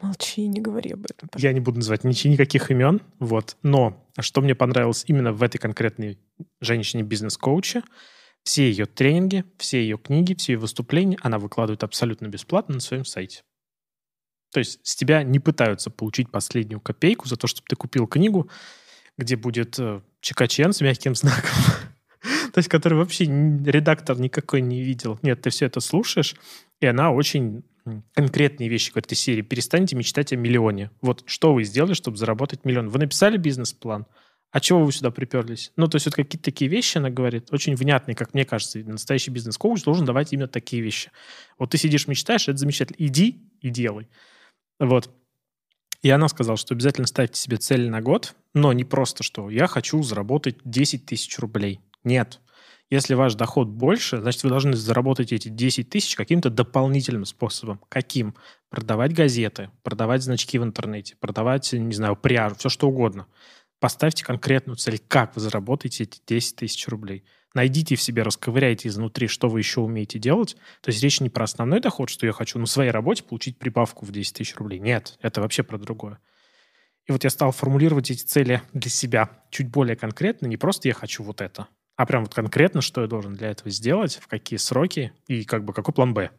молчи, 0.00 0.46
не 0.46 0.60
говори 0.60 0.92
об 0.92 1.04
этом. 1.04 1.28
Пожалуйста. 1.28 1.48
Я 1.48 1.52
не 1.52 1.60
буду 1.60 1.78
называть 1.78 2.04
ничего, 2.04 2.32
никаких 2.32 2.70
имен. 2.70 3.00
Вот. 3.18 3.56
Но 3.62 4.06
что 4.18 4.40
мне 4.40 4.54
понравилось 4.54 5.04
именно 5.06 5.32
в 5.32 5.42
этой 5.42 5.58
конкретной 5.58 6.18
женщине 6.60 7.02
бизнес-коуче– 7.02 7.82
все 8.42 8.68
ее 8.70 8.86
тренинги, 8.86 9.44
все 9.58 9.80
ее 9.80 9.98
книги, 9.98 10.34
все 10.34 10.54
ее 10.54 10.58
выступления 10.58 11.18
она 11.22 11.38
выкладывает 11.38 11.84
абсолютно 11.84 12.26
бесплатно 12.26 12.74
на 12.74 12.80
своем 12.80 13.04
сайте. 13.04 13.42
То 14.52 14.58
есть 14.58 14.80
с 14.82 14.96
тебя 14.96 15.22
не 15.22 15.38
пытаются 15.38 15.90
получить 15.90 16.30
последнюю 16.30 16.80
копейку 16.80 17.28
за 17.28 17.36
то, 17.36 17.46
чтобы 17.46 17.66
ты 17.68 17.76
купил 17.76 18.06
книгу, 18.06 18.50
где 19.16 19.36
будет 19.36 19.78
э, 19.78 20.00
ЧКЧН 20.20 20.72
с 20.72 20.80
мягким 20.80 21.14
знаком, 21.14 21.50
то 22.52 22.58
есть 22.58 22.68
который 22.68 22.98
вообще 22.98 23.26
редактор 23.26 24.18
никакой 24.18 24.60
не 24.60 24.82
видел. 24.82 25.18
Нет, 25.22 25.42
ты 25.42 25.50
все 25.50 25.66
это 25.66 25.80
слушаешь, 25.80 26.34
и 26.80 26.86
она 26.86 27.12
очень 27.12 27.62
конкретные 28.14 28.68
вещи 28.68 28.90
говорит 28.90 29.12
из 29.12 29.20
серии 29.20 29.42
«Перестаньте 29.42 29.96
мечтать 29.96 30.32
о 30.32 30.36
миллионе». 30.36 30.90
Вот 31.00 31.22
что 31.26 31.54
вы 31.54 31.64
сделали, 31.64 31.94
чтобы 31.94 32.16
заработать 32.16 32.64
миллион? 32.64 32.88
Вы 32.88 32.98
написали 32.98 33.36
бизнес-план– 33.36 34.06
а 34.52 34.60
чего 34.60 34.84
вы 34.84 34.92
сюда 34.92 35.10
приперлись? 35.10 35.72
Ну, 35.76 35.86
то 35.86 35.96
есть 35.96 36.06
вот 36.06 36.14
какие-то 36.16 36.44
такие 36.44 36.68
вещи 36.68 36.98
она 36.98 37.08
говорит, 37.08 37.52
очень 37.52 37.76
внятные, 37.76 38.16
как 38.16 38.34
мне 38.34 38.44
кажется. 38.44 38.80
Настоящий 38.80 39.30
бизнес-коуч 39.30 39.84
должен 39.84 40.04
давать 40.04 40.32
именно 40.32 40.48
такие 40.48 40.82
вещи. 40.82 41.10
Вот 41.58 41.70
ты 41.70 41.78
сидишь, 41.78 42.08
мечтаешь, 42.08 42.48
это 42.48 42.58
замечательно. 42.58 42.96
Иди 42.98 43.40
и 43.60 43.70
делай. 43.70 44.08
Вот. 44.80 45.10
И 46.02 46.10
она 46.10 46.28
сказала, 46.28 46.56
что 46.56 46.74
обязательно 46.74 47.06
ставьте 47.06 47.38
себе 47.38 47.58
цель 47.58 47.88
на 47.90 48.00
год, 48.00 48.34
но 48.54 48.72
не 48.72 48.84
просто, 48.84 49.22
что 49.22 49.50
я 49.50 49.66
хочу 49.68 50.02
заработать 50.02 50.56
10 50.64 51.06
тысяч 51.06 51.38
рублей. 51.38 51.80
Нет. 52.02 52.40
Если 52.88 53.14
ваш 53.14 53.34
доход 53.34 53.68
больше, 53.68 54.18
значит, 54.20 54.42
вы 54.42 54.48
должны 54.48 54.72
заработать 54.72 55.32
эти 55.32 55.48
10 55.48 55.90
тысяч 55.90 56.16
каким-то 56.16 56.50
дополнительным 56.50 57.24
способом. 57.24 57.80
Каким? 57.88 58.34
Продавать 58.68 59.12
газеты, 59.12 59.70
продавать 59.84 60.24
значки 60.24 60.58
в 60.58 60.64
интернете, 60.64 61.14
продавать, 61.20 61.72
не 61.72 61.94
знаю, 61.94 62.16
пряжу, 62.16 62.56
все 62.56 62.68
что 62.68 62.88
угодно– 62.88 63.28
Поставьте 63.80 64.24
конкретную 64.24 64.76
цель, 64.76 65.00
как 65.08 65.34
вы 65.34 65.40
заработаете 65.40 66.04
эти 66.04 66.20
10 66.26 66.56
тысяч 66.56 66.86
рублей. 66.86 67.24
Найдите 67.54 67.96
в 67.96 68.02
себе, 68.02 68.22
расковыряйте 68.22 68.88
изнутри, 68.88 69.26
что 69.26 69.48
вы 69.48 69.58
еще 69.58 69.80
умеете 69.80 70.18
делать. 70.18 70.54
То 70.82 70.90
есть 70.90 71.02
речь 71.02 71.20
не 71.20 71.30
про 71.30 71.44
основной 71.44 71.80
доход, 71.80 72.10
что 72.10 72.26
я 72.26 72.32
хочу 72.32 72.58
на 72.58 72.66
своей 72.66 72.90
работе 72.90 73.24
получить 73.24 73.58
прибавку 73.58 74.04
в 74.04 74.12
10 74.12 74.36
тысяч 74.36 74.54
рублей. 74.56 74.78
Нет, 74.78 75.18
это 75.20 75.40
вообще 75.40 75.62
про 75.62 75.78
другое. 75.78 76.18
И 77.06 77.12
вот 77.12 77.24
я 77.24 77.30
стал 77.30 77.50
формулировать 77.50 78.10
эти 78.10 78.22
цели 78.22 78.62
для 78.72 78.90
себя 78.90 79.30
чуть 79.50 79.68
более 79.68 79.96
конкретно. 79.96 80.46
Не 80.46 80.58
просто 80.58 80.86
я 80.86 80.94
хочу 80.94 81.24
вот 81.24 81.40
это, 81.40 81.66
а 81.96 82.06
прям 82.06 82.22
вот 82.22 82.34
конкретно, 82.34 82.82
что 82.82 83.00
я 83.00 83.06
должен 83.08 83.34
для 83.34 83.48
этого 83.50 83.70
сделать, 83.70 84.16
в 84.22 84.28
какие 84.28 84.58
сроки 84.58 85.12
и 85.26 85.44
как 85.44 85.64
бы 85.64 85.72
какой 85.72 85.92
план 85.92 86.14
«Б». 86.14 86.30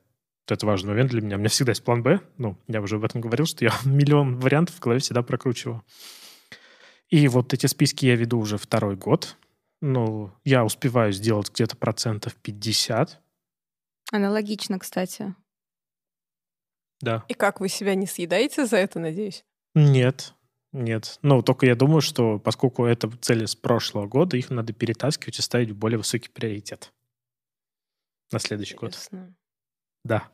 Вот 0.48 0.51
это 0.51 0.65
важный 0.65 0.89
момент 0.91 1.12
для 1.12 1.21
меня. 1.21 1.36
У 1.36 1.39
меня 1.39 1.50
всегда 1.50 1.71
есть 1.71 1.83
план 1.83 2.03
«Б». 2.03 2.21
Ну, 2.38 2.57
я 2.67 2.81
уже 2.81 2.95
об 2.95 3.03
этом 3.03 3.19
говорил, 3.19 3.45
что 3.45 3.65
я 3.65 3.74
миллион 3.86 4.39
вариантов 4.39 4.75
в 4.75 4.79
голове 4.79 5.00
всегда 5.01 5.24
прокручиваю. 5.24 5.83
И 7.12 7.27
вот 7.27 7.53
эти 7.53 7.65
списки 7.65 8.06
я 8.06 8.15
веду 8.15 8.39
уже 8.39 8.58
второй 8.58 8.96
год. 8.96 9.38
Ну, 9.82 10.32
я 10.46 10.63
успеваю 10.63 11.12
сделать 11.12 11.51
где-то 11.51 11.75
процентов 11.75 12.36
50. 12.36 13.22
Аналогично, 14.12 14.80
кстати. 14.80 15.36
Да. 17.01 17.25
И 17.27 17.34
как, 17.34 17.60
вы 17.60 17.68
себя 17.68 17.96
не 17.96 18.08
съедаете 18.08 18.65
за 18.65 18.77
это, 18.77 19.00
надеюсь? 19.00 19.44
Нет, 19.75 20.36
нет. 20.72 21.20
Ну, 21.22 21.41
только 21.41 21.65
я 21.65 21.75
думаю, 21.75 22.01
что 22.01 22.39
поскольку 22.39 22.86
это 22.86 23.10
цели 23.18 23.46
с 23.46 23.56
прошлого 23.56 24.08
года, 24.08 24.38
их 24.38 24.50
надо 24.50 24.72
перетаскивать 24.72 25.39
и 25.39 25.41
ставить 25.41 25.72
в 25.72 25.75
более 25.75 25.98
высокий 25.98 26.30
приоритет 26.30 26.94
на 28.32 28.39
следующий 28.39 28.75
Интересно. 28.75 29.20
год. 29.20 29.30
Да. 30.06 30.30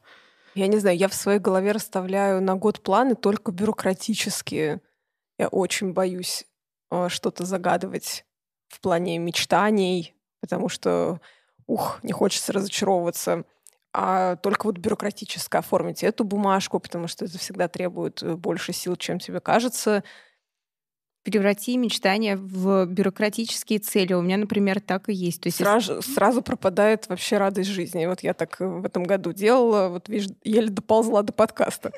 Я 0.53 0.67
не 0.67 0.77
знаю, 0.77 0.97
я 0.97 1.07
в 1.07 1.13
своей 1.13 1.39
голове 1.39 1.71
расставляю 1.71 2.41
на 2.41 2.55
год 2.55 2.81
планы 2.81 3.15
только 3.15 3.51
бюрократические. 3.51 4.81
Я 5.39 5.47
очень 5.47 5.93
боюсь 5.93 6.45
что-то 7.09 7.45
загадывать 7.45 8.25
в 8.67 8.81
плане 8.81 9.17
мечтаний, 9.17 10.15
потому 10.41 10.69
что, 10.69 11.19
ух, 11.65 11.99
не 12.03 12.11
хочется 12.11 12.53
разочаровываться, 12.53 13.45
а 13.93 14.35
только 14.35 14.67
вот 14.67 14.77
бюрократически 14.77 15.57
оформить 15.57 16.03
эту 16.03 16.23
бумажку, 16.23 16.79
потому 16.79 17.07
что 17.07 17.25
это 17.25 17.37
всегда 17.39 17.67
требует 17.67 18.21
э, 18.21 18.35
больше 18.35 18.73
сил, 18.73 18.95
чем 18.95 19.17
тебе 19.17 19.39
кажется. 19.39 20.03
Преврати 21.23 21.77
мечтания 21.77 22.37
в 22.37 22.85
бюрократические 22.85 23.79
цели. 23.79 24.13
У 24.13 24.21
меня, 24.21 24.37
например, 24.37 24.81
так 24.81 25.09
и 25.09 25.13
есть. 25.13 25.41
То 25.41 25.47
есть 25.47 25.57
сразу, 25.57 25.95
если... 25.95 26.11
сразу 26.11 26.41
пропадает 26.43 27.09
вообще 27.09 27.37
радость 27.37 27.69
жизни. 27.69 28.05
Вот 28.05 28.21
я 28.21 28.33
так 28.33 28.59
в 28.59 28.85
этом 28.85 29.03
году 29.03 29.33
делала, 29.33 29.89
вот 29.89 30.09
видишь, 30.09 30.29
еле 30.43 30.69
доползла 30.69 31.23
до 31.23 31.33
подкаста. 31.33 31.91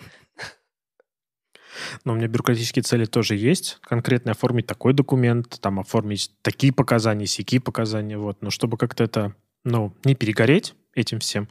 Но 2.03 2.13
у 2.13 2.15
меня 2.15 2.27
бюрократические 2.27 2.83
цели 2.83 3.05
тоже 3.05 3.36
есть. 3.36 3.77
Конкретно 3.81 4.31
оформить 4.31 4.67
такой 4.67 4.93
документ, 4.93 5.59
там 5.62 5.79
оформить 5.79 6.31
такие 6.41 6.74
показания, 6.74 7.25
сякие 7.25 7.62
показания. 7.62 8.17
Вот. 8.17 8.41
Но 8.41 8.50
чтобы 8.50 8.77
как-то 8.77 9.03
это, 9.03 9.36
ну, 9.63 9.93
не 10.03 10.15
перегореть 10.15 10.75
этим 10.93 11.19
всем, 11.19 11.50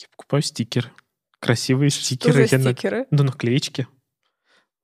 я 0.00 0.06
покупаю 0.10 0.42
стикер. 0.42 0.92
Красивые 1.40 1.90
стикеры. 1.90 2.46
Что 2.46 2.58
за 2.58 2.72
стикеры? 2.72 2.98
На... 3.10 3.18
Ну, 3.18 3.24
наклеечки. 3.24 3.86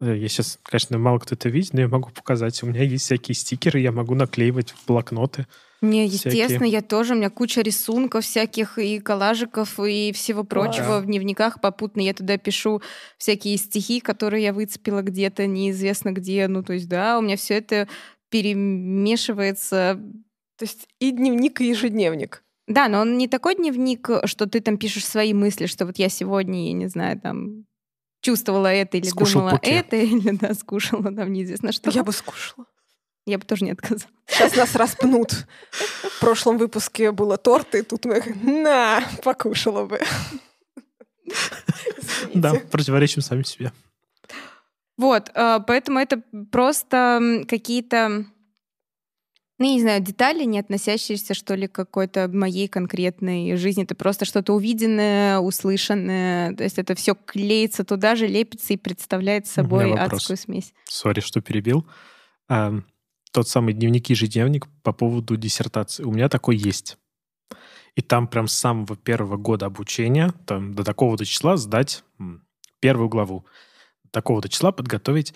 Э, 0.00 0.16
я 0.16 0.28
сейчас, 0.28 0.58
конечно, 0.62 0.98
мало 0.98 1.18
кто 1.18 1.34
это 1.34 1.48
видит, 1.48 1.72
но 1.72 1.80
я 1.80 1.88
могу 1.88 2.10
показать. 2.10 2.62
У 2.62 2.66
меня 2.66 2.82
есть 2.82 3.04
всякие 3.04 3.34
стикеры, 3.34 3.80
я 3.80 3.92
могу 3.92 4.14
наклеивать 4.14 4.72
в 4.72 4.86
блокноты. 4.86 5.46
Не, 5.82 6.06
естественно, 6.06 6.46
всякие. 6.46 6.70
я 6.70 6.82
тоже. 6.82 7.14
У 7.14 7.16
меня 7.16 7.30
куча 7.30 7.60
рисунков 7.60 8.24
всяких 8.24 8.78
и 8.78 8.98
коллажиков 8.98 9.78
и 9.78 10.12
всего 10.12 10.42
прочего 10.42 10.88
да. 10.88 11.00
в 11.00 11.06
дневниках 11.06 11.60
попутно. 11.60 12.00
Я 12.00 12.14
туда 12.14 12.38
пишу 12.38 12.80
всякие 13.18 13.56
стихи, 13.58 14.00
которые 14.00 14.44
я 14.44 14.52
выцепила 14.52 15.02
где-то, 15.02 15.46
неизвестно 15.46 16.12
где. 16.12 16.48
Ну, 16.48 16.62
то 16.62 16.72
есть, 16.72 16.88
да, 16.88 17.18
у 17.18 17.22
меня 17.22 17.36
все 17.36 17.54
это 17.54 17.88
перемешивается. 18.30 20.00
То 20.58 20.64
есть 20.64 20.88
и 20.98 21.10
дневник, 21.10 21.60
и 21.60 21.68
ежедневник. 21.68 22.42
Да, 22.66 22.88
но 22.88 23.00
он 23.00 23.16
не 23.18 23.28
такой 23.28 23.54
дневник, 23.54 24.08
что 24.24 24.46
ты 24.46 24.60
там 24.60 24.78
пишешь 24.78 25.04
свои 25.04 25.34
мысли, 25.34 25.66
что 25.66 25.86
вот 25.86 25.98
я 25.98 26.08
сегодня, 26.08 26.68
я 26.68 26.72
не 26.72 26.88
знаю, 26.88 27.20
там 27.20 27.66
чувствовала 28.26 28.66
это 28.66 28.96
или 28.96 29.06
Скушал 29.06 29.42
думала 29.42 29.56
пуки. 29.58 29.70
это, 29.70 29.96
или 29.96 30.30
да, 30.36 30.52
скушала 30.54 31.14
там 31.14 31.32
неизвестно 31.32 31.70
что. 31.70 31.90
Я 31.90 32.02
бы 32.02 32.12
скушала. 32.12 32.66
Я 33.24 33.38
бы 33.38 33.44
тоже 33.44 33.64
не 33.64 33.72
отказала. 33.72 34.10
Сейчас 34.26 34.56
нас 34.56 34.74
распнут. 34.74 35.46
В 35.70 36.20
прошлом 36.20 36.58
выпуске 36.58 37.12
было 37.12 37.36
торт, 37.36 37.74
и 37.74 37.82
тут 37.82 38.04
мы 38.04 38.22
на, 38.42 39.02
покушала 39.22 39.84
бы. 39.84 40.00
Да, 42.34 42.54
противоречим 42.70 43.22
сами 43.22 43.42
себе. 43.42 43.72
Вот, 44.96 45.30
а, 45.34 45.60
поэтому 45.60 45.98
это 45.98 46.22
просто 46.50 47.44
какие-то 47.48 48.26
ну, 49.58 49.64
не 49.66 49.80
знаю, 49.80 50.02
детали, 50.02 50.44
не 50.44 50.58
относящиеся, 50.58 51.32
что 51.32 51.54
ли, 51.54 51.66
к 51.66 51.72
какой-то 51.72 52.28
моей 52.28 52.68
конкретной 52.68 53.56
жизни. 53.56 53.84
Это 53.84 53.94
просто 53.94 54.26
что-то 54.26 54.52
увиденное, 54.52 55.38
услышанное. 55.38 56.54
То 56.54 56.64
есть 56.64 56.78
это 56.78 56.94
все 56.94 57.14
клеится 57.14 57.82
туда 57.82 58.16
же, 58.16 58.26
лепится 58.26 58.74
и 58.74 58.76
представляет 58.76 59.46
собой 59.46 59.94
адскую 59.94 60.36
смесь. 60.36 60.74
Сори, 60.84 61.20
что 61.20 61.40
перебил. 61.40 61.86
А, 62.48 62.74
тот 63.32 63.48
самый 63.48 63.72
дневник 63.72 64.10
ежедневник 64.10 64.66
по 64.82 64.92
поводу 64.92 65.36
диссертации. 65.36 66.04
У 66.04 66.12
меня 66.12 66.28
такой 66.28 66.56
есть. 66.56 66.98
И 67.94 68.02
там 68.02 68.28
прям 68.28 68.48
с 68.48 68.52
самого 68.52 68.94
первого 68.94 69.38
года 69.38 69.64
обучения, 69.66 70.34
там 70.44 70.74
до 70.74 70.84
такого-то 70.84 71.24
числа 71.24 71.56
сдать 71.56 72.04
первую 72.80 73.08
главу. 73.08 73.46
До 74.04 74.10
такого-то 74.10 74.50
числа 74.50 74.70
подготовить 74.70 75.32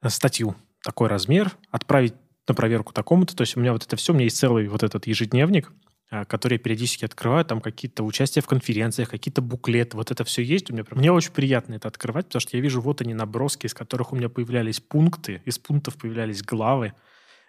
э, 0.00 0.08
статью. 0.08 0.54
Такой 0.84 1.08
размер, 1.08 1.56
отправить 1.70 2.14
на 2.48 2.54
проверку 2.54 2.92
такому-то. 2.92 3.36
То 3.36 3.42
есть 3.42 3.56
у 3.56 3.60
меня 3.60 3.72
вот 3.72 3.84
это 3.84 3.96
все, 3.96 4.12
у 4.12 4.14
меня 4.14 4.24
есть 4.24 4.38
целый 4.38 4.68
вот 4.68 4.82
этот 4.82 5.06
ежедневник, 5.06 5.72
а, 6.10 6.24
который 6.24 6.54
я 6.54 6.58
периодически 6.58 7.04
открываю, 7.04 7.44
там 7.44 7.60
какие-то 7.60 8.02
участия 8.02 8.40
в 8.40 8.46
конференциях, 8.46 9.08
какие-то 9.08 9.40
буклеты, 9.40 9.96
вот 9.96 10.10
это 10.10 10.24
все 10.24 10.42
есть 10.42 10.70
у 10.70 10.74
меня. 10.74 10.84
Мне 10.90 11.10
очень 11.10 11.32
приятно 11.32 11.74
это 11.74 11.88
открывать, 11.88 12.26
потому 12.26 12.40
что 12.40 12.56
я 12.56 12.62
вижу 12.62 12.80
вот 12.80 13.00
они 13.00 13.14
наброски, 13.14 13.66
из 13.66 13.74
которых 13.74 14.12
у 14.12 14.16
меня 14.16 14.28
появлялись 14.28 14.80
пункты, 14.80 15.40
из 15.44 15.58
пунктов 15.58 15.96
появлялись 15.96 16.42
главы, 16.42 16.92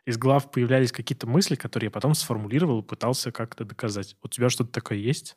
из 0.06 0.18
глав 0.18 0.52
появлялись 0.52 0.92
какие-то 0.92 1.28
мысли, 1.28 1.56
которые 1.56 1.88
я 1.88 1.92
потом 1.92 2.14
сформулировал 2.14 2.82
и 2.82 2.86
пытался 2.86 3.32
как-то 3.32 3.66
доказать. 3.66 4.16
У 4.22 4.28
тебя 4.28 4.50
что-то 4.50 4.72
такое 4.72 4.98
есть? 4.98 5.36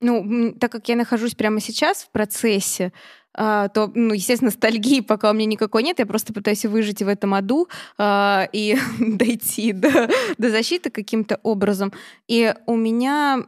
Ну, 0.00 0.52
так 0.58 0.72
как 0.72 0.88
я 0.88 0.96
нахожусь 0.96 1.34
прямо 1.34 1.60
сейчас 1.60 2.02
в 2.02 2.10
процессе, 2.10 2.92
а, 3.38 3.68
то, 3.68 3.90
ну, 3.94 4.14
естественно, 4.14 4.48
ностальгии 4.48 5.00
пока 5.00 5.30
у 5.30 5.34
меня 5.34 5.46
никакой 5.46 5.82
нет, 5.82 5.98
я 5.98 6.06
просто 6.06 6.32
пытаюсь 6.32 6.64
выжить 6.64 7.02
в 7.02 7.08
этом 7.08 7.34
аду 7.34 7.68
а, 7.98 8.48
и 8.52 8.76
дойти 8.98 9.72
до, 9.72 10.08
до 10.38 10.50
защиты 10.50 10.90
каким-то 10.90 11.38
образом. 11.42 11.92
И 12.28 12.54
у 12.66 12.76
меня 12.76 13.44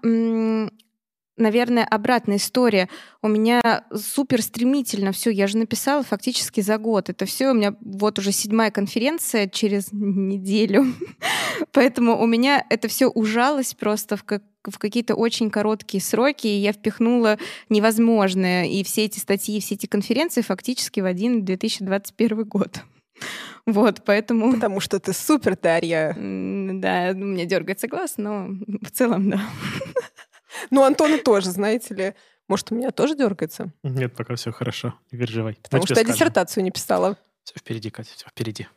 наверное, 1.39 1.85
обратная 1.85 2.37
история. 2.37 2.89
У 3.23 3.29
меня 3.29 3.85
супер 3.95 4.43
стремительно 4.43 5.13
все. 5.13 5.31
Я 5.31 5.47
же 5.47 5.57
написала 5.57 6.03
фактически 6.03 6.61
за 6.61 6.79
год. 6.79 7.09
Это 7.09 7.25
все 7.27 7.51
у 7.51 7.55
меня 7.55 7.77
вот 7.81 8.19
уже 8.19 8.33
седьмая 8.33 8.71
конференция 8.71 9.49
через 9.49 9.91
неделю. 9.93 10.87
Поэтому 11.73 12.21
у 12.21 12.27
меня 12.27 12.65
это 12.69 12.89
все 12.89 13.07
ужалось 13.07 13.75
просто 13.75 14.17
в, 14.17 14.25
как, 14.25 14.43
в 14.71 14.79
какие-то 14.79 15.15
очень 15.15 15.51
короткие 15.51 16.03
сроки, 16.03 16.47
и 16.47 16.59
я 16.59 16.73
впихнула 16.73 17.39
невозможное. 17.69 18.67
И 18.67 18.83
все 18.85 19.05
эти 19.05 19.19
статьи, 19.19 19.61
все 19.61 19.75
эти 19.75 19.87
конференции 19.87 20.43
фактически 20.43 21.01
в 21.01 21.05
один 21.05 21.45
2021 21.45 22.45
год. 22.45 22.83
Вот, 23.67 24.03
поэтому... 24.07 24.55
Потому 24.55 24.81
что 24.81 24.99
ты 24.99 25.13
супер, 25.13 25.55
Дарья. 25.55 26.15
Да, 26.15 27.11
у 27.13 27.19
меня 27.19 27.45
дергается 27.45 27.87
глаз, 27.87 28.15
но 28.17 28.49
в 28.83 28.91
целом, 28.91 29.29
да. 29.31 29.41
Ну, 30.71 30.85
Антону 30.85 31.19
тоже, 31.19 31.51
знаете 31.51 31.95
ли. 31.95 32.15
Может, 32.49 32.73
у 32.73 32.75
меня 32.75 32.91
тоже 32.91 33.15
дергается? 33.15 33.73
Нет, 33.83 34.17
пока 34.17 34.37
все 34.37 34.53
хорошо. 34.53 34.95
Не 35.13 35.19
переживай. 35.19 35.59
Потому 35.63 35.85
что 35.85 35.97
я 35.97 36.05
диссертацию 36.05 36.65
не 36.65 36.71
писала. 36.71 37.19
Все 37.45 37.55
впереди, 37.59 37.91
Катя, 37.91 38.11
все 38.15 38.27
впереди. 38.29 38.69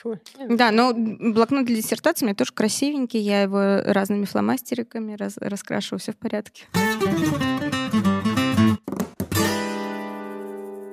Чего? 0.00 0.18
Да, 0.48 0.70
но 0.70 0.92
блокнот 0.94 1.66
для 1.66 1.76
диссертации 1.76 2.24
у 2.24 2.28
меня 2.28 2.36
тоже 2.36 2.52
красивенький. 2.52 3.20
Я 3.20 3.42
его 3.42 3.80
разными 3.84 4.26
фломастериками 4.26 5.14
раз, 5.14 5.36
раскрашиваю, 5.38 5.98
все 5.98 6.12
в 6.12 6.16
порядке. 6.16 6.66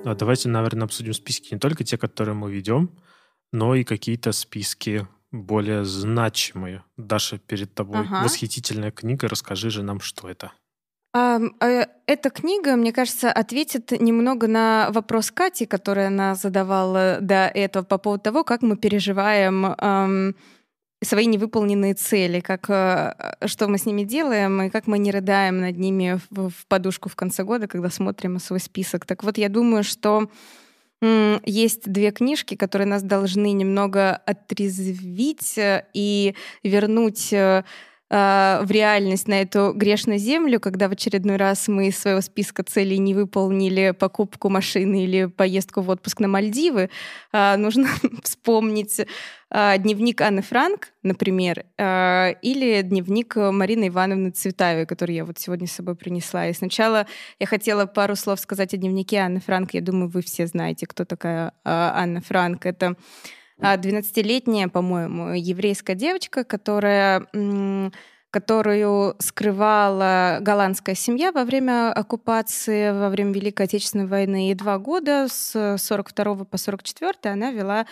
А 0.04 0.14
давайте, 0.14 0.48
наверное, 0.48 0.84
обсудим 0.84 1.12
списки 1.12 1.54
не 1.54 1.60
только 1.60 1.84
те, 1.84 1.98
которые 1.98 2.34
мы 2.34 2.50
ведем, 2.52 2.90
но 3.52 3.74
и 3.74 3.84
какие-то 3.84 4.32
списки 4.32 5.06
более 5.30 5.84
значимые. 5.84 6.84
Даша, 6.96 7.38
перед 7.38 7.74
тобой 7.74 8.00
ага. 8.00 8.22
восхитительная 8.24 8.90
книга. 8.90 9.28
Расскажи 9.28 9.70
же 9.70 9.82
нам, 9.82 10.00
что 10.00 10.28
это. 10.28 10.52
А, 11.18 11.40
эта 12.06 12.28
книга, 12.28 12.76
мне 12.76 12.92
кажется, 12.92 13.32
ответит 13.32 13.90
немного 13.90 14.46
на 14.48 14.90
вопрос 14.90 15.30
Кати, 15.30 15.64
который 15.64 16.08
она 16.08 16.34
задавала 16.34 17.18
до 17.22 17.46
этого 17.46 17.84
по 17.84 17.96
поводу 17.96 18.22
того, 18.22 18.44
как 18.44 18.60
мы 18.60 18.76
переживаем 18.76 20.34
свои 21.02 21.26
невыполненные 21.26 21.94
цели, 21.94 22.40
как, 22.40 22.68
э, 22.68 23.14
что 23.46 23.68
мы 23.68 23.76
с 23.78 23.84
ними 23.84 24.02
делаем 24.02 24.62
и 24.62 24.70
как 24.70 24.86
мы 24.86 24.98
не 24.98 25.10
рыдаем 25.10 25.60
над 25.60 25.76
ними 25.76 26.18
в, 26.30 26.48
в 26.48 26.66
подушку 26.66 27.10
в 27.10 27.16
конце 27.16 27.44
года, 27.44 27.68
когда 27.68 27.90
смотрим 27.90 28.38
свой 28.38 28.60
список. 28.60 29.04
Так 29.04 29.22
вот, 29.22 29.36
я 29.36 29.50
думаю, 29.50 29.84
что 29.84 30.30
есть 31.02 31.92
две 31.92 32.10
книжки, 32.12 32.56
которые 32.56 32.88
нас 32.88 33.02
должны 33.02 33.52
немного 33.52 34.16
отрезвить 34.16 35.58
э, 35.58 35.84
и 35.92 36.34
вернуть 36.62 37.34
а, 38.08 38.60
в 38.62 38.70
реальность 38.70 39.26
на 39.26 39.40
эту 39.40 39.72
грешную 39.72 40.18
землю, 40.18 40.60
когда 40.60 40.88
в 40.88 40.92
очередной 40.92 41.36
раз 41.36 41.66
мы 41.66 41.88
из 41.88 41.98
своего 41.98 42.20
списка 42.20 42.62
целей 42.62 42.98
не 42.98 43.14
выполнили 43.14 43.90
покупку 43.90 44.48
машины 44.48 45.04
или 45.04 45.24
поездку 45.24 45.80
в 45.80 45.90
отпуск 45.90 46.20
на 46.20 46.28
Мальдивы, 46.28 46.88
а, 47.32 47.56
нужно 47.56 47.88
вспомнить 48.22 49.00
а, 49.50 49.76
дневник 49.78 50.20
Анны 50.20 50.42
Франк, 50.42 50.92
например, 51.02 51.64
или 51.78 52.82
дневник 52.82 53.36
Марины 53.36 53.88
Ивановны 53.88 54.30
Цветаевой, 54.30 54.86
который 54.86 55.16
я 55.16 55.24
вот 55.24 55.38
сегодня 55.38 55.66
с 55.66 55.72
собой 55.72 55.96
принесла. 55.96 56.46
И 56.48 56.52
сначала 56.52 57.06
я 57.40 57.46
хотела 57.46 57.86
пару 57.86 58.14
слов 58.14 58.38
сказать 58.38 58.72
о 58.74 58.76
дневнике 58.76 59.18
Анны 59.18 59.40
Франк. 59.40 59.74
Я 59.74 59.80
думаю, 59.80 60.08
вы 60.08 60.22
все 60.22 60.46
знаете, 60.46 60.86
кто 60.86 61.04
такая 61.04 61.52
Анна 61.64 62.20
Франк. 62.20 62.66
Это 62.66 62.96
12-летняя, 63.60 64.68
по-моему, 64.68 65.32
еврейская 65.34 65.94
девочка, 65.94 66.44
которая 66.44 67.26
которую 68.30 69.16
скрывала 69.18 70.38
голландская 70.42 70.94
семья 70.94 71.32
во 71.32 71.44
время 71.44 71.90
оккупации, 71.90 72.90
во 72.90 73.08
время 73.08 73.32
Великой 73.32 73.64
Отечественной 73.64 74.06
войны. 74.06 74.50
И 74.50 74.54
два 74.54 74.78
года, 74.78 75.26
с 75.30 75.76
42 75.78 76.44
по 76.44 76.58
44 76.58 77.32
она 77.32 77.50
вела 77.50 77.86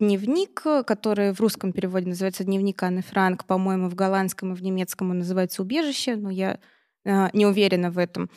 дневник, 0.00 0.62
который 0.86 1.32
в 1.32 1.40
русском 1.40 1.72
переводе 1.72 2.08
называется 2.08 2.44
«Дневник 2.44 2.82
Анны 2.82 3.02
Франк», 3.02 3.44
по-моему, 3.44 3.88
в 3.88 3.94
голландском 3.94 4.52
и 4.52 4.56
в 4.56 4.62
немецком 4.62 5.10
он 5.10 5.18
называется 5.18 5.60
«Убежище», 5.60 6.16
но 6.16 6.30
я 6.30 6.58
э, 7.04 7.28
не 7.34 7.44
уверена 7.44 7.90
в 7.90 7.98
этом. 7.98 8.30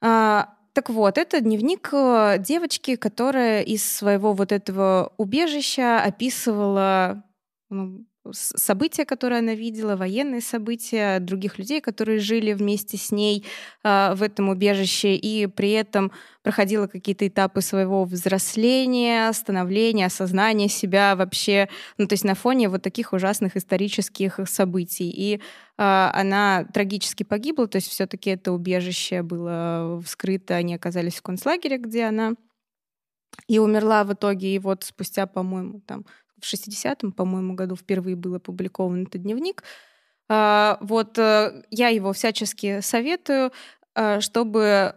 А, 0.00 0.54
так 0.78 0.90
вот, 0.90 1.18
это 1.18 1.40
дневник 1.40 1.88
э, 1.92 2.36
девочки, 2.38 2.94
которая 2.94 3.62
из 3.62 3.82
своего 3.82 4.32
вот 4.32 4.52
этого 4.52 5.12
убежища 5.16 6.00
описывала 6.00 7.24
ну, 7.68 8.06
события, 8.32 9.04
которые 9.04 9.40
она 9.40 9.54
видела, 9.54 9.96
военные 9.96 10.40
события, 10.40 11.20
других 11.20 11.58
людей, 11.58 11.80
которые 11.80 12.18
жили 12.18 12.52
вместе 12.52 12.96
с 12.96 13.10
ней 13.10 13.44
э, 13.84 14.14
в 14.14 14.22
этом 14.22 14.48
убежище, 14.48 15.14
и 15.14 15.46
при 15.46 15.72
этом 15.72 16.12
проходила 16.42 16.86
какие-то 16.86 17.26
этапы 17.26 17.60
своего 17.60 18.04
взросления, 18.04 19.32
становления, 19.32 20.06
осознания 20.06 20.68
себя 20.68 21.16
вообще, 21.16 21.68
ну 21.98 22.06
то 22.06 22.14
есть 22.14 22.24
на 22.24 22.34
фоне 22.34 22.68
вот 22.68 22.82
таких 22.82 23.12
ужасных 23.12 23.56
исторических 23.56 24.40
событий. 24.46 25.10
И 25.10 25.36
э, 25.36 25.40
она 25.76 26.64
трагически 26.72 27.22
погибла, 27.22 27.68
то 27.68 27.76
есть 27.76 27.88
все-таки 27.88 28.30
это 28.30 28.52
убежище 28.52 29.22
было 29.22 30.00
вскрыто, 30.04 30.54
они 30.54 30.74
оказались 30.74 31.16
в 31.16 31.22
концлагере, 31.22 31.78
где 31.78 32.04
она 32.04 32.34
и 33.46 33.58
умерла 33.58 34.04
в 34.04 34.12
итоге, 34.12 34.54
и 34.54 34.58
вот 34.58 34.84
спустя, 34.84 35.26
по-моему, 35.26 35.80
там 35.80 36.04
в 36.40 36.44
60-м, 36.44 37.12
по-моему, 37.12 37.54
году 37.54 37.76
впервые 37.76 38.16
был 38.16 38.34
опубликован 38.34 39.04
этот 39.04 39.22
дневник. 39.22 39.62
А, 40.28 40.78
вот 40.80 41.18
э, 41.18 41.62
я 41.70 41.88
его 41.88 42.12
всячески 42.12 42.80
советую, 42.80 43.52
а, 43.94 44.20
чтобы 44.20 44.94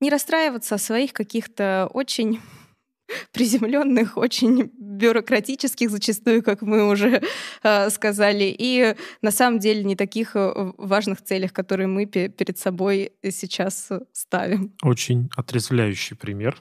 не 0.00 0.10
расстраиваться 0.10 0.74
о 0.74 0.78
своих 0.78 1.12
каких-то 1.12 1.88
очень 1.92 2.40
приземленных, 3.32 4.16
очень 4.16 4.70
бюрократических 4.76 5.90
зачастую, 5.90 6.42
как 6.42 6.62
мы 6.62 6.88
уже 6.88 7.22
э, 7.62 7.90
сказали, 7.90 8.54
и 8.58 8.96
на 9.22 9.30
самом 9.30 9.60
деле 9.60 9.84
не 9.84 9.94
таких 9.94 10.34
э, 10.34 10.72
важных 10.76 11.22
целях, 11.22 11.52
которые 11.52 11.86
мы 11.86 12.06
перед 12.06 12.58
собой 12.58 13.12
сейчас 13.22 13.90
ставим. 14.12 14.74
Очень 14.82 15.30
отрезвляющий 15.36 16.16
пример, 16.16 16.60